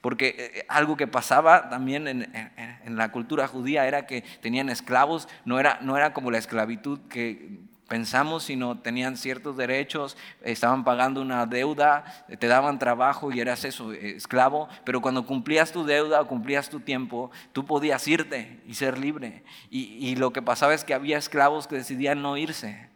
Porque 0.00 0.34
eh, 0.38 0.66
algo 0.68 0.96
que 0.96 1.06
pasaba 1.06 1.68
también 1.68 2.08
en, 2.08 2.96
la 2.96 3.12
cultura 3.12 3.48
judía 3.48 3.86
era 3.86 4.06
que 4.06 4.22
tenían 4.40 4.68
esclavos, 4.68 5.28
no 5.44 5.60
era, 5.60 5.78
no 5.82 5.96
era 5.96 6.12
como 6.12 6.30
la 6.30 6.38
esclavitud 6.38 7.00
que 7.08 7.60
pensamos, 7.88 8.44
sino 8.44 8.78
tenían 8.78 9.16
ciertos 9.16 9.56
derechos, 9.56 10.16
estaban 10.42 10.84
pagando 10.84 11.20
una 11.20 11.44
deuda, 11.44 12.04
te 12.38 12.46
daban 12.46 12.78
trabajo 12.78 13.30
y 13.30 13.40
eras 13.40 13.64
eso, 13.64 13.92
esclavo, 13.92 14.68
pero 14.84 15.02
cuando 15.02 15.26
cumplías 15.26 15.70
tu 15.70 15.84
deuda 15.84 16.22
o 16.22 16.26
cumplías 16.26 16.70
tu 16.70 16.80
tiempo, 16.80 17.30
tú 17.52 17.66
podías 17.66 18.08
irte 18.08 18.60
y 18.66 18.74
ser 18.74 18.98
libre. 18.98 19.44
y 19.70 20.16
lo 20.16 20.32
que 20.32 20.40
pasaba 20.40 20.72
es 20.74 20.84
que 20.84 20.94
había 20.94 21.18
esclavos 21.18 21.66
que 21.66 21.76
decidían 21.76 22.22
no 22.22 22.36
irse. 22.38 22.93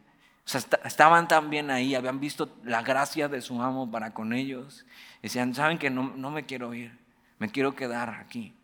O 0.48 0.50
sea, 0.50 0.62
estaban 0.86 1.28
también 1.28 1.70
ahí, 1.70 1.94
habían 1.94 2.20
visto 2.20 2.56
la 2.64 2.80
gracia 2.80 3.28
de 3.28 3.42
su 3.42 3.60
amo 3.60 3.90
para 3.90 4.14
con 4.14 4.32
ellos. 4.32 4.86
Decían, 5.20 5.54
saben 5.54 5.76
que 5.76 5.90
no, 5.90 6.14
no 6.16 6.30
me 6.30 6.46
quiero 6.46 6.72
ir, 6.72 6.98
me 7.38 7.50
quiero 7.50 7.74
quedar 7.74 8.08
aquí 8.08 8.54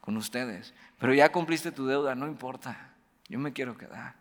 con 0.00 0.16
ustedes. 0.16 0.72
Pero 0.98 1.12
ya 1.12 1.30
cumpliste 1.30 1.70
tu 1.70 1.84
deuda, 1.84 2.14
no 2.14 2.26
importa, 2.26 2.94
yo 3.28 3.38
me 3.38 3.52
quiero 3.52 3.76
quedar. 3.76 4.14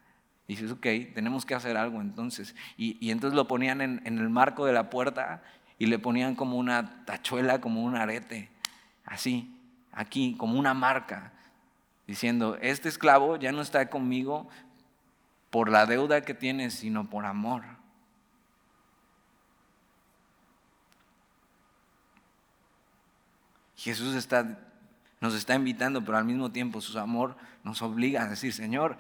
Y 0.48 0.56
dices, 0.56 0.70
ok, 0.72 0.86
tenemos 1.14 1.46
que 1.46 1.56
hacer 1.56 1.78
algo 1.78 2.02
entonces. 2.02 2.54
Y, 2.76 2.98
y 3.00 3.12
entonces 3.12 3.38
lo 3.38 3.48
ponían 3.48 3.80
en, 3.80 4.02
en, 4.04 4.18
el 4.18 4.30
marco 4.30 4.66
de 4.66 4.74
la 4.74 4.90
puerta 4.90 5.42
y 5.78 5.86
le 5.86 5.98
ponían 5.98 6.36
como 6.36 6.58
una 6.58 7.06
tachuela, 7.06 7.62
como 7.62 7.86
un 7.86 7.96
arete, 7.96 8.50
así, 9.06 9.58
aquí, 9.94 10.36
como 10.38 10.60
una 10.60 10.74
marca, 10.74 11.32
diciendo, 12.06 12.58
este 12.60 12.90
esclavo 12.90 13.38
ya 13.38 13.54
no 13.54 13.62
está 13.62 13.90
conmigo, 13.90 14.50
por 15.50 15.70
la 15.70 15.86
deuda 15.86 16.22
que 16.22 16.34
tienes, 16.34 16.76
sino 16.76 17.10
por 17.10 17.26
amor. 17.26 17.64
Jesús 23.76 24.16
está, 24.16 24.60
nos 25.22 25.34
está 25.34 25.56
invitando, 25.56 26.04
pero 26.04 26.18
al 26.18 26.26
mismo 26.26 26.52
tiempo 26.52 26.82
su 26.82 26.98
amor 27.00 27.38
nos 27.64 27.82
obliga 27.82 28.24
a 28.24 28.28
decir, 28.28 28.54
Señor, 28.54 28.98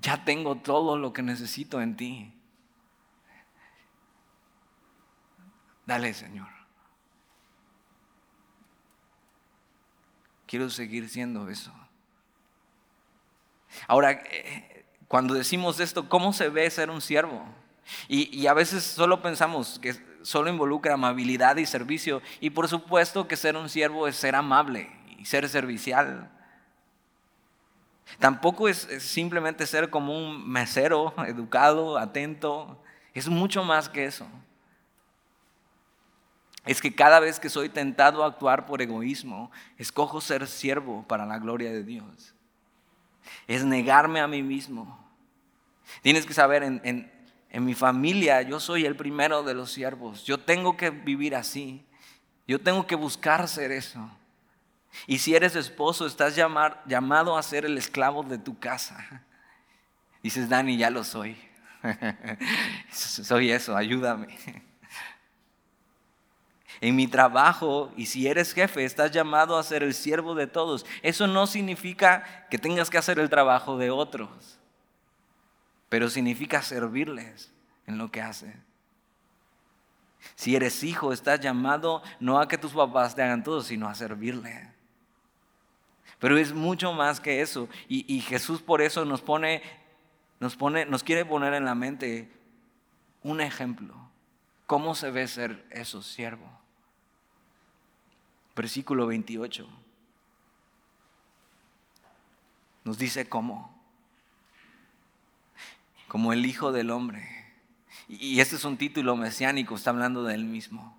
ya 0.00 0.24
tengo 0.24 0.56
todo 0.56 0.98
lo 0.98 1.12
que 1.12 1.22
necesito 1.22 1.80
en 1.80 1.96
ti. 1.96 2.34
Dale, 5.86 6.12
Señor. 6.12 6.48
Quiero 10.46 10.70
seguir 10.70 11.08
siendo 11.08 11.48
eso. 11.48 11.72
Ahora, 13.88 14.12
eh, 14.12 14.73
cuando 15.08 15.34
decimos 15.34 15.80
esto, 15.80 16.08
¿cómo 16.08 16.32
se 16.32 16.48
ve 16.48 16.70
ser 16.70 16.90
un 16.90 17.00
siervo? 17.00 17.44
Y, 18.08 18.46
a 18.46 18.54
veces 18.54 18.82
solo 18.82 19.20
pensamos 19.22 19.78
que 19.78 19.94
solo 20.22 20.48
involucra 20.48 20.94
amabilidad 20.94 21.56
y 21.56 21.66
servicio. 21.66 22.22
Y 22.40 22.50
por 22.50 22.68
supuesto 22.68 23.28
que 23.28 23.36
ser 23.36 23.56
un 23.56 23.68
siervo 23.68 24.08
es 24.08 24.16
ser 24.16 24.34
amable 24.34 24.90
y 25.18 25.26
ser 25.26 25.48
servicial. 25.48 26.30
Tampoco 28.18 28.68
es, 28.68 28.88
simplemente 29.00 29.66
ser 29.66 29.90
como 29.90 30.16
un 30.16 30.48
mesero, 30.48 31.14
educado, 31.26 31.98
atento. 31.98 32.82
Es 33.12 33.28
mucho 33.28 33.64
más 33.64 33.88
que 33.88 34.06
eso. 34.06 34.26
Es 36.64 36.80
que 36.80 36.94
cada 36.94 37.20
vez 37.20 37.38
que 37.38 37.50
soy 37.50 37.68
tentado 37.68 38.24
a 38.24 38.28
actuar 38.28 38.64
por 38.64 38.80
egoísmo, 38.80 39.50
escojo 39.76 40.22
ser 40.22 40.46
siervo 40.46 41.04
para 41.06 41.26
la 41.26 41.38
gloria 41.38 41.70
de 41.70 41.82
Dios. 41.82 42.33
Es 43.46 43.64
negarme 43.64 44.20
a 44.20 44.26
mí 44.26 44.42
mismo 44.42 45.04
Tienes 46.02 46.26
que 46.26 46.34
saber, 46.34 46.62
en, 46.62 47.10
mi 47.64 47.74
familia 47.74 48.42
yo 48.42 48.58
soy 48.58 48.84
el 48.84 48.96
primero 48.96 49.42
de 49.42 49.54
los 49.54 49.70
siervos. 49.70 50.24
Yo 50.24 50.38
tengo 50.38 50.76
que 50.76 50.90
vivir 50.90 51.36
así. 51.36 51.84
Yo 52.46 52.60
tengo 52.60 52.86
que 52.86 52.94
buscar 52.94 53.48
ser 53.48 53.72
eso. 53.72 54.10
Y 55.06 55.18
si 55.18 55.34
eres 55.34 55.56
esposo, 55.56 56.06
estás 56.06 56.36
llamado 56.36 57.36
a 57.36 57.42
ser 57.42 57.64
el 57.64 57.78
esclavo 57.78 58.22
de 58.22 58.38
tu 58.38 58.58
casa. 58.58 59.22
Dices, 60.22 60.48
Dani, 60.48 60.76
ya 60.76 60.90
lo 60.90 61.04
soy. 61.04 61.36
soy 62.90 63.50
eso, 63.50 63.76
ayúdame. 63.76 64.36
En 66.84 66.96
mi 66.96 67.06
trabajo, 67.06 67.90
y 67.96 68.06
si 68.06 68.26
eres 68.26 68.52
jefe, 68.52 68.84
estás 68.84 69.10
llamado 69.10 69.56
a 69.56 69.62
ser 69.62 69.82
el 69.82 69.94
siervo 69.94 70.34
de 70.34 70.46
todos. 70.46 70.84
Eso 71.02 71.26
no 71.26 71.46
significa 71.46 72.46
que 72.50 72.58
tengas 72.58 72.90
que 72.90 72.98
hacer 72.98 73.18
el 73.18 73.30
trabajo 73.30 73.78
de 73.78 73.90
otros 73.90 74.58
pero 75.94 76.10
significa 76.10 76.60
servirles 76.60 77.52
en 77.86 77.98
lo 77.98 78.10
que 78.10 78.20
hacen. 78.20 78.64
Si 80.34 80.56
eres 80.56 80.82
hijo, 80.82 81.12
estás 81.12 81.38
llamado 81.38 82.02
no 82.18 82.40
a 82.40 82.48
que 82.48 82.58
tus 82.58 82.72
papás 82.72 83.14
te 83.14 83.22
hagan 83.22 83.44
todo, 83.44 83.62
sino 83.62 83.88
a 83.88 83.94
servirle. 83.94 84.72
Pero 86.18 86.36
es 86.36 86.52
mucho 86.52 86.92
más 86.92 87.20
que 87.20 87.42
eso. 87.42 87.68
Y, 87.86 88.20
Jesús 88.22 88.60
por 88.60 88.82
eso 88.82 89.04
nos 89.04 89.22
pone, 89.22 89.62
nos 90.40 90.56
pone, 90.56 90.84
nos 90.84 91.04
quiere 91.04 91.24
poner 91.24 91.54
en 91.54 91.64
la 91.64 91.76
mente 91.76 92.28
un 93.22 93.40
ejemplo. 93.40 93.94
¿Cómo 94.66 94.96
se 94.96 95.12
ve 95.12 95.28
ser 95.28 95.64
eso, 95.70 96.02
siervo? 96.02 96.50
Versículo 98.54 99.06
28. 99.06 99.68
Nos 102.84 102.98
dice 102.98 103.28
cómo 103.28 103.74
como 106.14 106.32
el 106.32 106.46
Hijo 106.46 106.70
del 106.70 106.92
Hombre. 106.92 107.28
Y 108.06 108.38
este 108.38 108.54
es 108.54 108.64
un 108.64 108.76
título 108.76 109.16
mesiánico, 109.16 109.74
está 109.74 109.90
hablando 109.90 110.22
de 110.22 110.36
él 110.36 110.44
mismo. 110.44 110.96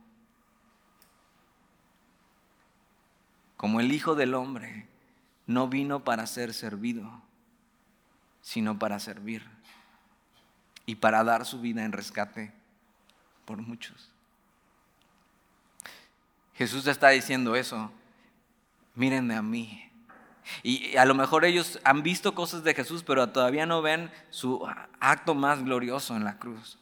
Como 3.56 3.80
el 3.80 3.94
Hijo 3.94 4.14
del 4.14 4.34
Hombre 4.34 4.90
no 5.48 5.70
vino 5.70 6.04
para 6.04 6.28
ser 6.28 6.54
servido, 6.54 7.22
sino 8.42 8.78
para 8.78 9.00
servir 9.00 9.48
y 10.86 10.96
para 10.96 11.24
dar 11.24 11.46
su 11.46 11.62
vida 11.62 11.86
en 11.86 11.94
rescate 11.94 12.52
por 13.46 13.62
muchos. 13.62 14.12
Jesús 16.56 16.88
está 16.88 17.10
diciendo 17.10 17.56
eso. 17.56 17.92
Mírenme 18.96 19.36
a 19.36 19.42
mí. 19.42 19.92
Y 20.64 20.96
a 20.96 21.06
lo 21.06 21.16
mejor 21.16 21.44
ellos 21.44 21.80
han 21.84 22.04
visto 22.04 22.36
cosas 22.36 22.64
de 22.64 22.74
Jesús, 22.74 23.04
pero 23.04 23.30
todavía 23.30 23.66
no 23.66 23.82
ven 23.82 24.12
su 24.30 24.66
acto 25.00 25.36
más 25.36 25.64
glorioso 25.64 26.16
en 26.16 26.24
la 26.24 26.38
cruz. 26.38 26.80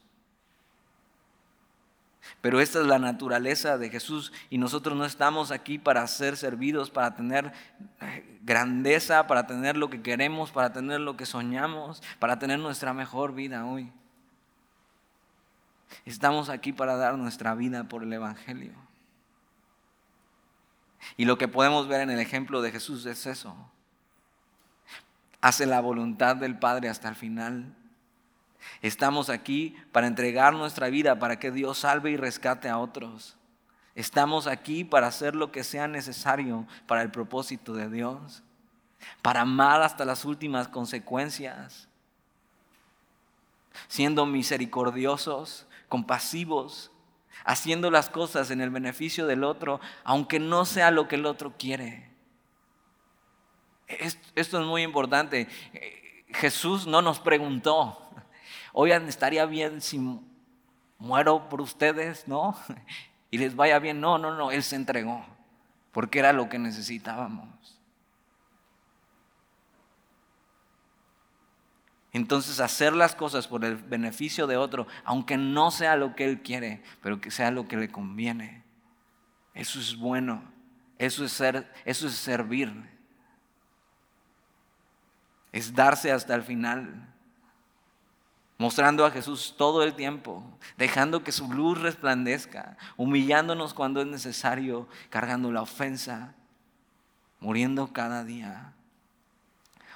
Pero 2.42 2.60
esta 2.60 2.80
es 2.80 2.86
la 2.86 3.00
naturaleza 3.00 3.78
de 3.78 3.90
Jesús 3.90 4.32
y 4.50 4.58
nosotros 4.58 4.98
no 4.98 5.06
estamos 5.06 5.52
aquí 5.52 5.78
para 5.78 6.06
ser 6.08 6.38
servidos, 6.38 6.90
para 6.90 7.16
tener 7.16 7.52
eh, 8.02 8.40
grandeza, 8.44 9.28
para 9.28 9.48
tener 9.48 9.76
lo 9.78 9.90
que 9.90 10.02
queremos, 10.02 10.52
para 10.52 10.72
tener 10.72 11.00
lo 11.00 11.18
que 11.18 11.26
soñamos, 11.26 12.02
para 12.20 12.40
tener 12.40 12.60
nuestra 12.60 12.94
mejor 12.94 13.34
vida 13.34 13.66
hoy. 13.66 13.92
Estamos 16.06 16.50
aquí 16.50 16.74
para 16.74 16.96
dar 16.96 17.18
nuestra 17.18 17.56
vida 17.56 17.86
por 17.86 18.04
el 18.04 18.14
Evangelio. 18.14 18.74
Y 21.18 21.26
lo 21.26 21.38
que 21.38 21.48
podemos 21.48 21.88
ver 21.88 22.02
en 22.02 22.10
el 22.10 22.20
ejemplo 22.20 22.62
de 22.62 22.72
Jesús 22.72 23.06
es 23.06 23.26
eso. 23.26 23.56
Hace 25.42 25.66
la 25.66 25.82
voluntad 25.82 26.36
del 26.36 26.58
Padre 26.58 26.90
hasta 26.90 27.10
el 27.10 27.16
final. 27.16 27.76
Estamos 28.82 29.30
aquí 29.30 29.76
para 29.92 30.08
entregar 30.08 30.54
nuestra 30.54 30.90
vida, 30.90 31.20
para 31.20 31.38
que 31.40 31.52
Dios 31.52 31.80
salve 31.80 32.12
y 32.12 32.18
rescate 32.18 32.70
a 32.70 32.78
otros. 32.78 33.36
Estamos 33.96 34.48
aquí 34.48 34.84
para 34.84 35.08
hacer 35.08 35.36
lo 35.36 35.52
que 35.52 35.64
sea 35.64 35.88
necesario 35.88 36.66
para 36.88 37.02
el 37.02 37.12
propósito 37.12 37.74
de 37.74 37.90
Dios, 37.90 38.42
para 39.22 39.42
amar 39.42 39.82
hasta 39.82 40.06
las 40.06 40.26
últimas 40.26 40.68
consecuencias, 40.68 41.88
siendo 43.88 44.26
misericordiosos, 44.26 45.68
compasivos, 45.90 46.92
haciendo 47.46 47.92
las 47.92 48.10
cosas 48.10 48.52
en 48.52 48.62
el 48.62 48.70
beneficio 48.70 49.28
del 49.28 49.44
otro, 49.44 49.80
aunque 50.04 50.40
no 50.40 50.66
sea 50.66 50.92
lo 50.92 51.08
que 51.08 51.16
el 51.16 51.26
otro 51.26 51.54
quiere. 51.58 52.10
Esto 53.88 54.62
es 54.62 54.66
muy 54.66 54.84
importante. 54.84 55.48
Jesús 56.30 56.88
no 56.88 57.02
nos 57.02 57.20
preguntó, 57.20 57.98
oigan, 58.72 59.08
estaría 59.08 59.46
bien 59.46 59.82
si 59.82 60.00
muero 60.98 61.50
por 61.50 61.62
ustedes, 61.62 62.28
¿no? 62.28 62.56
Y 63.30 63.40
les 63.40 63.56
vaya 63.56 63.80
bien. 63.80 64.00
No, 64.00 64.20
no, 64.20 64.36
no, 64.36 64.52
Él 64.52 64.62
se 64.62 64.76
entregó, 64.76 65.26
porque 65.92 66.20
era 66.20 66.34
lo 66.34 66.50
que 66.50 66.60
necesitábamos. 66.60 67.73
Entonces 72.14 72.60
hacer 72.60 72.94
las 72.94 73.16
cosas 73.16 73.48
por 73.48 73.66
el 73.66 73.76
beneficio 73.76 74.46
de 74.46 74.56
otro, 74.56 74.86
aunque 75.04 75.36
no 75.36 75.72
sea 75.72 75.96
lo 75.96 76.16
que 76.16 76.26
él 76.26 76.44
quiere, 76.44 76.84
pero 77.02 77.20
que 77.20 77.32
sea 77.32 77.50
lo 77.50 77.68
que 77.68 77.76
le 77.76 77.90
conviene. 77.90 78.64
Eso 79.56 79.80
es 79.80 79.98
bueno. 79.98 80.54
Eso 81.00 81.26
es 81.26 81.34
ser, 81.34 81.72
eso 81.86 82.08
es 82.08 82.14
servir. 82.14 82.72
Es 85.52 85.74
darse 85.74 86.12
hasta 86.12 86.36
el 86.36 86.44
final. 86.44 87.10
Mostrando 88.60 89.06
a 89.06 89.12
Jesús 89.12 89.56
todo 89.58 89.84
el 89.84 89.96
tiempo, 89.96 90.44
dejando 90.78 91.24
que 91.24 91.32
su 91.32 91.52
luz 91.52 91.82
resplandezca, 91.82 92.78
humillándonos 92.96 93.74
cuando 93.74 94.02
es 94.02 94.08
necesario, 94.08 94.88
cargando 95.10 95.52
la 95.52 95.64
ofensa, 95.64 96.36
muriendo 97.40 97.92
cada 97.92 98.24
día, 98.24 98.74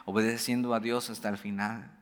obedeciendo 0.06 0.74
a 0.74 0.80
Dios 0.80 1.12
hasta 1.12 1.30
el 1.30 1.38
final. 1.38 1.97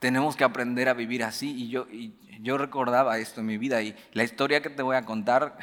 Tenemos 0.00 0.34
que 0.34 0.42
aprender 0.44 0.88
a 0.88 0.94
vivir 0.94 1.22
así. 1.22 1.54
Y 1.54 1.68
yo, 1.68 1.86
yo 2.40 2.58
recordaba 2.58 3.18
esto 3.18 3.40
en 3.40 3.46
mi 3.46 3.58
vida 3.58 3.80
y 3.82 3.94
la 4.12 4.24
historia 4.24 4.60
que 4.60 4.70
te 4.70 4.82
voy 4.82 4.96
a 4.96 5.04
contar 5.04 5.56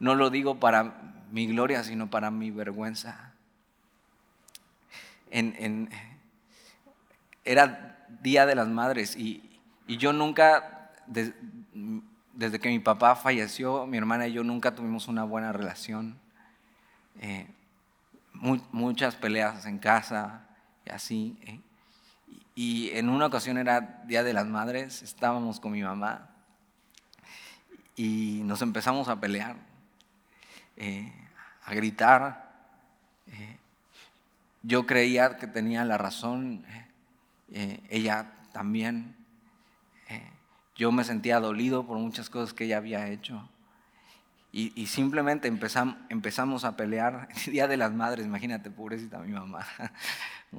no 0.00 0.14
lo 0.14 0.30
digo 0.30 0.58
para 0.58 1.26
mi 1.30 1.46
gloria, 1.46 1.84
sino 1.84 2.10
para 2.10 2.32
mi 2.32 2.50
vergüenza. 2.50 3.34
era 7.44 8.06
Día 8.22 8.46
de 8.46 8.54
las 8.54 8.68
Madres 8.68 9.14
y, 9.16 9.46
yo 9.86 10.12
nunca, 10.12 10.92
desde 11.06 12.58
que 12.58 12.68
mi 12.68 12.78
papá 12.78 13.16
falleció, 13.16 13.86
mi 13.86 13.98
hermana 13.98 14.28
y 14.28 14.32
yo 14.32 14.44
nunca 14.44 14.74
tuvimos 14.74 15.08
una 15.08 15.24
buena 15.24 15.52
relación. 15.52 16.18
Eh, 17.20 17.46
muchas 18.72 19.16
peleas 19.16 19.66
en 19.66 19.78
casa 19.78 20.46
y 20.86 20.90
así. 20.90 21.38
Eh. 21.42 21.60
Y 22.54 22.90
en 22.90 23.08
una 23.08 23.26
ocasión 23.26 23.58
era 23.58 24.02
Día 24.06 24.22
de 24.22 24.32
las 24.32 24.46
Madres, 24.46 25.02
estábamos 25.02 25.60
con 25.60 25.72
mi 25.72 25.82
mamá 25.82 26.30
y 27.96 28.40
nos 28.44 28.62
empezamos 28.62 29.08
a 29.08 29.20
pelear, 29.20 29.56
eh, 30.76 31.12
a 31.64 31.74
gritar. 31.74 32.50
Eh, 33.26 33.56
yo 34.62 34.86
creía 34.86 35.36
que 35.36 35.46
tenía 35.46 35.84
la 35.84 35.98
razón, 35.98 36.64
eh, 37.52 37.80
ella 37.88 38.32
también. 38.52 39.16
yo 40.76 40.90
me 40.92 41.04
sentía 41.04 41.40
dolido 41.40 41.86
por 41.86 41.98
muchas 41.98 42.30
cosas 42.30 42.54
que 42.54 42.64
ella 42.64 42.78
había 42.78 43.08
hecho. 43.08 43.46
Y, 44.52 44.86
simplemente 44.86 45.46
empezamos, 45.46 45.96
empezamos 46.08 46.64
a 46.64 46.76
pelear. 46.76 47.28
El 47.46 47.52
Día 47.52 47.68
de 47.68 47.76
las 47.76 47.92
Madres, 47.92 48.26
imagínate, 48.26 48.70
pobrecita 48.70 49.18
mi 49.18 49.32
mamá. 49.32 49.66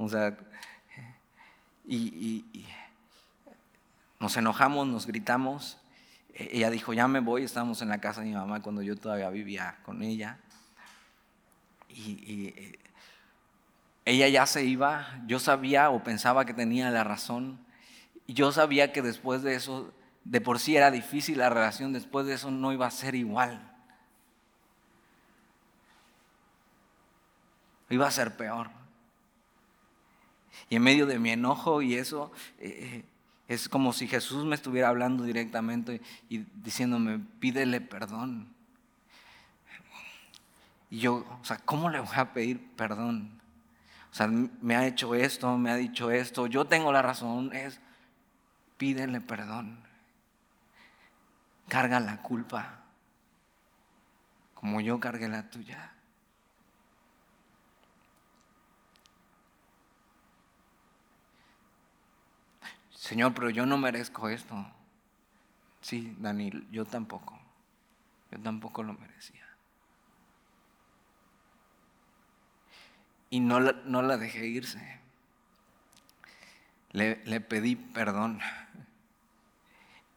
y, 1.88 2.46
nos 4.20 4.38
enojamos, 4.38 4.88
nos 4.88 5.08
gritamos. 5.08 5.78
E, 6.34 6.50
ella 6.54 6.70
dijo, 6.70 6.94
ya 6.94 7.08
me 7.08 7.20
voy, 7.20 7.44
estábamos 7.44 7.82
en 7.82 7.90
la 7.90 8.00
casa 8.00 8.22
de 8.22 8.28
mi 8.28 8.34
mamá 8.34 8.62
cuando 8.62 8.82
yo 8.82 8.96
todavía 8.96 9.30
vivía 9.30 9.80
con 9.84 10.04
ella. 10.04 10.38
Y, 11.90 12.54
eh, 12.56 12.80
ella 14.06 14.28
ya 14.28 14.46
se 14.46 14.64
iba, 14.64 15.22
yo 15.28 15.40
sabía 15.40 15.90
o 15.90 16.04
pensaba 16.04 16.46
que 16.46 16.54
tenía 16.54 16.90
la 16.90 17.04
razón. 17.04 17.60
Yo 18.28 18.52
sabía 18.52 18.92
que 18.92 19.02
después 19.02 19.44
de 19.44 19.56
eso, 19.56 19.94
de 20.24 20.42
por 20.42 20.60
sí 20.60 20.76
era 20.76 20.90
difícil 20.92 21.38
la 21.38 21.50
relación, 21.50 21.94
después 21.94 22.26
de 22.26 22.34
eso 22.34 22.50
no 22.50 22.72
iba 22.74 22.88
a 22.88 22.92
ser 22.92 23.16
igual. 23.16 23.68
Iba 27.90 28.08
a 28.08 28.12
ser 28.12 28.38
peor. 28.38 28.81
Y 30.72 30.78
en 30.78 30.84
medio 30.84 31.06
de 31.06 31.20
mi 31.20 31.32
enojo 31.32 31.82
y 31.82 31.96
eso, 31.96 32.32
eh, 32.58 33.04
es 33.50 33.68
como 33.68 33.92
si 33.92 34.08
Jesús 34.08 34.46
me 34.46 34.56
estuviera 34.56 34.88
hablando 34.88 35.26
directamente 35.26 36.00
y 36.30 36.46
diciéndome, 36.64 37.20
pídele 37.42 37.82
perdón. 37.82 38.48
Y 40.90 41.00
yo, 41.00 41.26
o 41.42 41.44
sea, 41.44 41.58
¿cómo 41.58 41.90
le 41.90 42.00
voy 42.00 42.16
a 42.16 42.32
pedir 42.32 42.66
perdón? 42.78 43.42
O 44.14 44.16
sea, 44.16 44.28
me 44.28 44.78
ha 44.78 44.88
hecho 44.88 45.14
esto, 45.14 45.58
me 45.58 45.72
ha 45.72 45.76
dicho 45.76 46.10
esto, 46.10 46.48
yo 46.48 46.64
tengo 46.64 46.94
la 46.94 47.02
razón, 47.02 47.54
es, 47.54 47.82
pídele 48.78 49.20
perdón. 49.20 49.78
Carga 51.68 52.00
la 52.00 52.22
culpa, 52.22 52.80
como 54.54 54.80
yo 54.80 55.02
cargué 55.02 55.28
la 55.28 55.50
tuya. 55.50 55.91
Señor, 63.12 63.34
pero 63.34 63.50
yo 63.50 63.66
no 63.66 63.78
merezco 63.78 64.30
esto. 64.30 64.56
Sí, 65.82 66.16
Daniel, 66.20 66.66
yo 66.72 66.86
tampoco. 66.86 67.38
Yo 68.32 68.40
tampoco 68.40 68.84
lo 68.84 68.94
merecía. 68.94 69.46
Y 73.30 73.42
no 73.42 73.60
la, 73.60 73.74
no 73.84 74.02
la 74.02 74.16
dejé 74.16 74.48
irse. 74.48 75.02
Le, 76.94 77.42
pedí 77.42 77.76
perdón. 77.76 78.40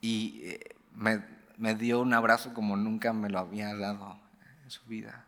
Y 0.01 0.43
eh, 0.45 0.77
me, 0.95 1.21
me 1.57 1.75
dio 1.75 2.01
un 2.01 2.15
abrazo 2.15 2.55
como 2.55 2.77
nunca 2.77 3.13
me 3.13 3.29
lo 3.29 3.41
había 3.41 3.75
dado 3.75 4.21
en 4.63 4.71
su 4.71 4.85
vida. 4.85 5.25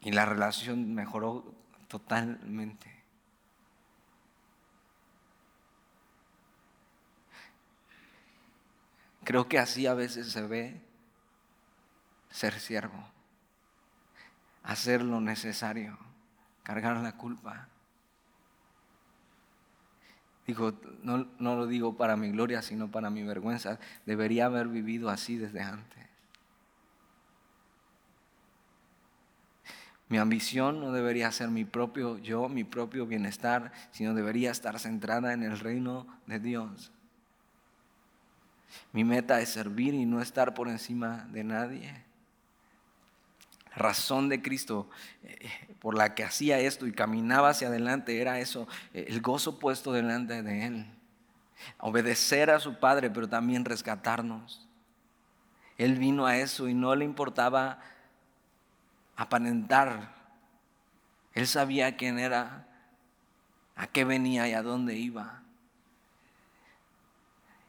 Y 0.00 0.12
la 0.12 0.24
relación 0.24 0.94
mejoró 0.94 1.54
totalmente. 1.88 3.01
Creo 9.24 9.48
que 9.48 9.58
así 9.58 9.86
a 9.86 9.94
veces 9.94 10.28
se 10.28 10.42
ve 10.42 10.80
ser 12.30 12.58
siervo, 12.58 13.04
hacer 14.62 15.02
lo 15.02 15.20
necesario, 15.20 15.98
cargar 16.62 16.96
la 16.96 17.16
culpa. 17.16 17.68
Digo, 20.46 20.72
no, 21.02 21.28
no, 21.38 21.56
lo 21.56 21.66
digo 21.66 21.96
para 21.96 22.16
mi 22.16 22.30
gloria, 22.30 22.62
sino 22.62 22.90
para 22.90 23.10
mi 23.10 23.22
vergüenza. 23.22 23.78
Debería 24.06 24.46
haber 24.46 24.66
vivido 24.66 25.08
así 25.08 25.36
desde 25.36 25.62
antes. 25.62 26.02
Mi 30.08 30.18
ambición 30.18 30.80
no 30.80 30.92
debería 30.92 31.30
ser 31.30 31.48
mi 31.48 31.64
propio 31.64 32.18
yo, 32.18 32.48
mi 32.48 32.64
propio 32.64 33.06
bienestar, 33.06 33.72
sino 33.92 34.14
debería 34.14 34.50
estar 34.50 34.78
centrada 34.78 35.32
en 35.32 35.42
el 35.42 35.58
reino 35.58 36.06
de 36.26 36.38
Dios. 36.40 36.92
Mi 38.92 39.04
meta 39.04 39.40
es 39.40 39.50
servir 39.50 39.94
y 39.94 40.04
no 40.06 40.20
estar 40.20 40.54
por 40.54 40.68
encima 40.68 41.26
de 41.30 41.44
nadie. 41.44 42.04
Razón 43.74 44.28
de 44.28 44.42
Cristo 44.42 44.90
eh, 45.24 45.48
por 45.78 45.96
la 45.96 46.14
que 46.14 46.24
hacía 46.24 46.58
esto 46.58 46.86
y 46.86 46.92
caminaba 46.92 47.50
hacia 47.50 47.68
adelante 47.68 48.20
era 48.20 48.38
eso, 48.38 48.68
eh, 48.92 49.06
el 49.08 49.20
gozo 49.20 49.58
puesto 49.58 49.92
delante 49.92 50.42
de 50.42 50.66
Él. 50.66 50.86
Obedecer 51.78 52.50
a 52.50 52.60
su 52.60 52.78
Padre, 52.78 53.10
pero 53.10 53.28
también 53.28 53.64
rescatarnos. 53.64 54.66
Él 55.78 55.96
vino 55.96 56.26
a 56.26 56.36
eso 56.36 56.68
y 56.68 56.74
no 56.74 56.94
le 56.94 57.04
importaba 57.04 57.80
aparentar. 59.16 60.14
Él 61.34 61.46
sabía 61.46 61.96
quién 61.96 62.18
era, 62.18 62.66
a 63.74 63.86
qué 63.86 64.04
venía 64.04 64.48
y 64.48 64.52
a 64.52 64.62
dónde 64.62 64.96
iba. 64.96 65.41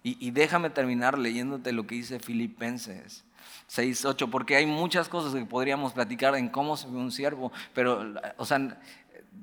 Y, 0.05 0.31
déjame 0.31 0.69
terminar 0.69 1.17
leyéndote 1.17 1.71
lo 1.71 1.87
que 1.87 1.95
dice 1.95 2.19
Filipenses 2.19 3.23
6, 3.67 4.03
8, 4.03 4.29
porque 4.29 4.57
hay 4.57 4.65
muchas 4.65 5.07
cosas 5.07 5.33
que 5.33 5.45
podríamos 5.45 5.93
platicar 5.93 6.35
en 6.35 6.49
cómo 6.49 6.75
se 6.75 6.87
ve 6.87 6.97
un 6.97 7.11
siervo, 7.11 7.53
pero, 7.73 8.13
o 8.35 8.45
sea, 8.45 8.77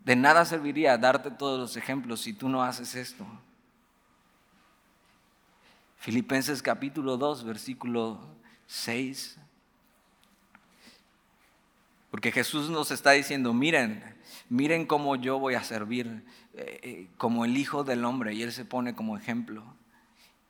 de 0.05 0.17
nada 0.17 0.45
serviría 0.45 0.99
darte 0.99 1.31
todos 1.31 1.59
los 1.59 1.77
ejemplos 1.79 2.21
si 2.21 2.35
tú 2.35 2.51
no 2.51 2.63
haces 2.63 2.95
esto. 2.95 3.27
Filipenses 5.99 6.63
capítulo 6.63 7.17
2, 7.17 7.45
versículo 7.45 8.21
6. 8.67 9.39
Porque 12.11 12.33
Jesús 12.33 12.69
nos 12.69 12.91
está 12.91 13.13
diciendo, 13.13 13.55
miren, 13.55 14.03
miren 14.49 14.85
cómo 14.85 15.17
yo 15.17 15.39
voy 15.39 15.55
a 15.55 15.63
servir 15.63 16.23
eh, 16.55 16.81
eh, 16.83 17.07
como 17.17 17.45
el 17.45 17.57
Hijo 17.57 17.83
del 17.85 18.05
Hombre, 18.05 18.35
y 18.35 18.43
Él 18.43 18.53
se 18.53 18.65
pone 18.65 18.95
como 18.95 19.17
ejemplo. 19.17 19.65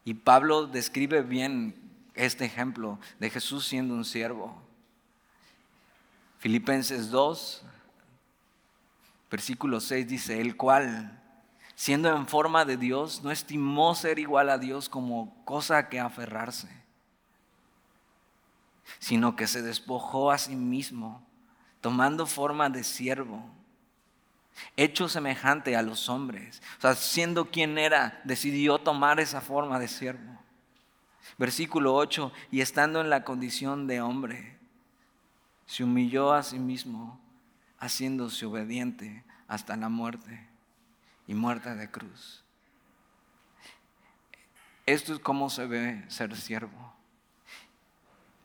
Y 0.04 0.14
Pablo 0.14 0.66
describe 0.66 1.22
bien 1.22 1.74
este 2.14 2.44
ejemplo 2.44 2.98
de 3.18 3.30
Jesús 3.30 3.66
siendo 3.66 3.94
un 3.94 4.04
siervo. 4.04 4.60
Filipenses 6.38 7.10
2, 7.10 7.62
versículo 9.30 9.80
6 9.80 10.08
dice, 10.08 10.40
el 10.40 10.56
cual, 10.56 11.20
siendo 11.74 12.14
en 12.14 12.26
forma 12.26 12.64
de 12.64 12.76
Dios, 12.76 13.22
no 13.22 13.30
estimó 13.30 13.94
ser 13.94 14.18
igual 14.18 14.48
a 14.48 14.58
Dios 14.58 14.88
como 14.88 15.44
cosa 15.44 15.88
que 15.88 16.00
aferrarse, 16.00 16.68
sino 18.98 19.36
que 19.36 19.46
se 19.46 19.60
despojó 19.60 20.30
a 20.30 20.38
sí 20.38 20.56
mismo, 20.56 21.22
tomando 21.82 22.26
forma 22.26 22.70
de 22.70 22.84
siervo 22.84 23.59
hecho 24.76 25.08
semejante 25.08 25.76
a 25.76 25.82
los 25.82 26.08
hombres. 26.08 26.62
O 26.78 26.80
sea, 26.80 26.94
siendo 26.94 27.50
quien 27.50 27.78
era, 27.78 28.20
decidió 28.24 28.78
tomar 28.78 29.20
esa 29.20 29.40
forma 29.40 29.78
de 29.78 29.88
siervo. 29.88 30.38
Versículo 31.38 31.94
8, 31.94 32.32
y 32.50 32.60
estando 32.60 33.00
en 33.00 33.10
la 33.10 33.24
condición 33.24 33.86
de 33.86 34.00
hombre, 34.00 34.58
se 35.66 35.84
humilló 35.84 36.32
a 36.32 36.42
sí 36.42 36.58
mismo, 36.58 37.20
haciéndose 37.78 38.44
obediente 38.46 39.24
hasta 39.48 39.76
la 39.76 39.88
muerte 39.88 40.48
y 41.26 41.34
muerte 41.34 41.74
de 41.74 41.90
cruz. 41.90 42.44
Esto 44.86 45.14
es 45.14 45.20
como 45.20 45.50
se 45.50 45.66
ve 45.66 46.04
ser 46.08 46.36
siervo. 46.36 46.92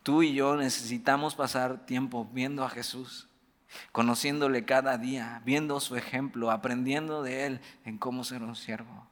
Tú 0.03 0.21
y 0.21 0.33
yo 0.35 0.55
necesitamos 0.55 1.33
pasar 1.33 1.85
tiempo 1.87 2.29
viendo 2.31 2.63
a 2.63 2.69
Jesús 2.69 3.27
conociéndole 3.91 4.65
cada 4.65 4.97
día, 4.97 5.41
viendo 5.45 5.79
su 5.79 5.95
ejemplo, 5.95 6.51
aprendiendo 6.51 7.23
de 7.23 7.45
él 7.45 7.61
en 7.85 7.97
cómo 7.97 8.23
ser 8.23 8.43
un 8.43 8.55
siervo. 8.55 9.07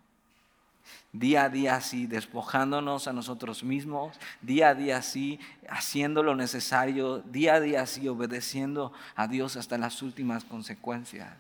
Día 1.11 1.43
a 1.43 1.49
día 1.49 1.75
así, 1.75 2.07
despojándonos 2.07 3.07
a 3.07 3.13
nosotros 3.13 3.63
mismos, 3.63 4.19
día 4.41 4.69
a 4.69 4.75
día 4.75 4.97
así, 4.97 5.39
haciendo 5.69 6.23
lo 6.23 6.35
necesario, 6.35 7.19
día 7.19 7.55
a 7.55 7.59
día 7.59 7.81
así, 7.81 8.07
obedeciendo 8.07 8.91
a 9.15 9.27
Dios 9.27 9.55
hasta 9.55 9.77
las 9.77 10.01
últimas 10.01 10.43
consecuencias. 10.43 11.31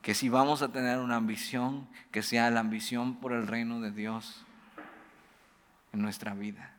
Que 0.00 0.14
si 0.14 0.28
vamos 0.28 0.62
a 0.62 0.68
tener 0.68 0.98
una 0.98 1.16
ambición, 1.16 1.86
que 2.10 2.22
sea 2.22 2.50
la 2.50 2.60
ambición 2.60 3.16
por 3.16 3.32
el 3.32 3.46
reino 3.46 3.80
de 3.80 3.92
Dios 3.92 4.44
en 5.92 6.00
nuestra 6.00 6.34
vida. 6.34 6.74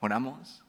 Oramos. 0.00 0.64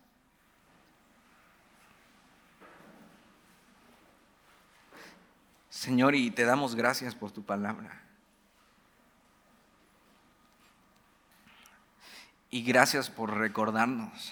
Señor, 5.81 6.13
y 6.13 6.29
te 6.29 6.45
damos 6.45 6.75
gracias 6.75 7.15
por 7.15 7.31
tu 7.31 7.43
palabra. 7.43 8.03
Y 12.51 12.61
gracias 12.61 13.09
por 13.09 13.35
recordarnos 13.35 14.31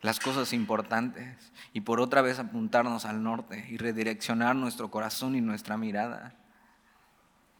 las 0.00 0.20
cosas 0.20 0.52
importantes 0.52 1.50
y 1.72 1.80
por 1.80 2.00
otra 2.00 2.22
vez 2.22 2.38
apuntarnos 2.38 3.04
al 3.04 3.24
norte 3.24 3.66
y 3.68 3.78
redireccionar 3.78 4.54
nuestro 4.54 4.92
corazón 4.92 5.34
y 5.34 5.40
nuestra 5.40 5.76
mirada. 5.76 6.36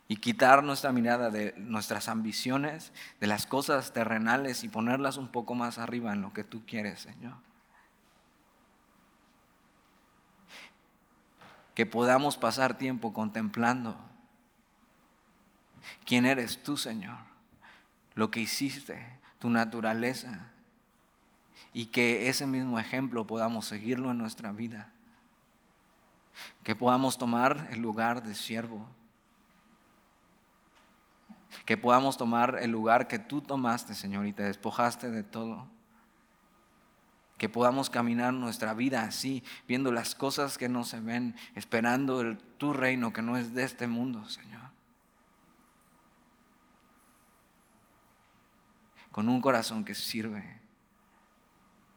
Y 0.07 0.19
quitar 0.19 0.63
nuestra 0.63 0.93
mirada 0.93 1.31
de 1.31 1.55
nuestras 1.57 2.09
ambiciones, 2.09 2.93
de 3.19 3.27
las 3.27 3.47
cosas 3.47 3.93
terrenales 3.93 4.63
y 4.63 4.69
ponerlas 4.69 5.17
un 5.17 5.33
poco 5.33 5.57
más 5.57 5.79
arriba 5.79 6.13
en 6.13 6.23
lo 6.23 6.33
que 6.33 6.45
tú 6.45 6.65
quieres, 6.65 7.01
Señor. 7.01 7.48
Que 11.79 11.87
podamos 11.87 12.37
pasar 12.37 12.77
tiempo 12.77 13.13
contemplando 13.13 13.97
quién 16.05 16.27
eres 16.27 16.61
tú, 16.61 16.77
Señor, 16.77 17.19
lo 18.17 18.33
que 18.33 18.41
hiciste, 18.41 19.01
tu 19.39 19.49
naturaleza, 19.49 20.51
y 21.73 21.87
que 21.87 22.29
ese 22.29 22.49
mismo 22.49 22.81
ejemplo 22.81 23.29
podamos 23.29 23.67
seguirlo 23.67 24.11
en 24.11 24.19
nuestra 24.19 24.51
vida, 24.51 24.91
que 26.65 26.75
podamos 26.75 27.17
tomar 27.17 27.69
el 27.71 27.79
lugar 27.79 28.25
de 28.25 28.35
siervo, 28.35 28.85
que 31.65 31.77
podamos 31.77 32.17
tomar 32.17 32.59
el 32.61 32.73
lugar 32.73 33.07
que 33.07 33.21
tú 33.21 33.41
tomaste, 33.41 33.95
Señor, 33.95 34.27
y 34.27 34.33
te 34.33 34.43
despojaste 34.43 35.13
de 35.13 35.23
todo 35.23 35.69
que 37.39 37.49
podamos 37.49 37.89
caminar 37.89 38.35
nuestra 38.35 38.75
vida 38.75 39.03
así, 39.03 39.43
viendo 39.67 39.93
las 39.93 40.15
cosas 40.15 40.59
que 40.59 40.69
no 40.69 40.85
se 40.85 41.01
ven, 41.01 41.37
esperando 41.55 42.21
el, 42.21 42.37
tu 42.59 42.73
reino 42.73 43.13
que 43.13 43.23
no 43.23 43.37
es 43.37 43.55
de 43.55 43.63
este 43.63 43.87
mundo, 43.87 44.29
Señor. 44.29 44.61
Con 49.13 49.29
un 49.29 49.41
corazón 49.41 49.85
que 49.85 49.95
sirve, 49.95 50.61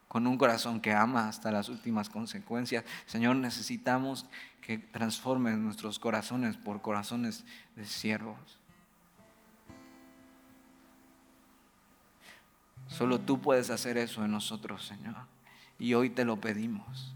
con 0.08 0.28
un 0.28 0.38
corazón 0.38 0.80
que 0.80 0.94
ama 0.94 1.28
hasta 1.28 1.52
las 1.52 1.70
últimas 1.70 2.10
consecuencias. 2.10 2.86
Señor, 3.06 3.36
necesitamos 3.38 4.28
que 4.62 4.78
transformes 4.78 5.58
nuestros 5.58 6.00
corazones 6.00 6.56
por 6.58 6.82
corazones 6.82 7.46
de 7.76 7.86
siervos. 7.86 8.61
Solo 12.92 13.20
tú 13.20 13.39
puedes 13.39 13.70
hacer 13.70 13.98
eso 13.98 14.24
en 14.26 14.32
nosotros, 14.32 14.86
Señor. 14.86 15.16
Y 15.80 15.94
hoy 15.94 16.10
te 16.10 16.26
lo 16.26 16.42
pedimos. 16.42 17.14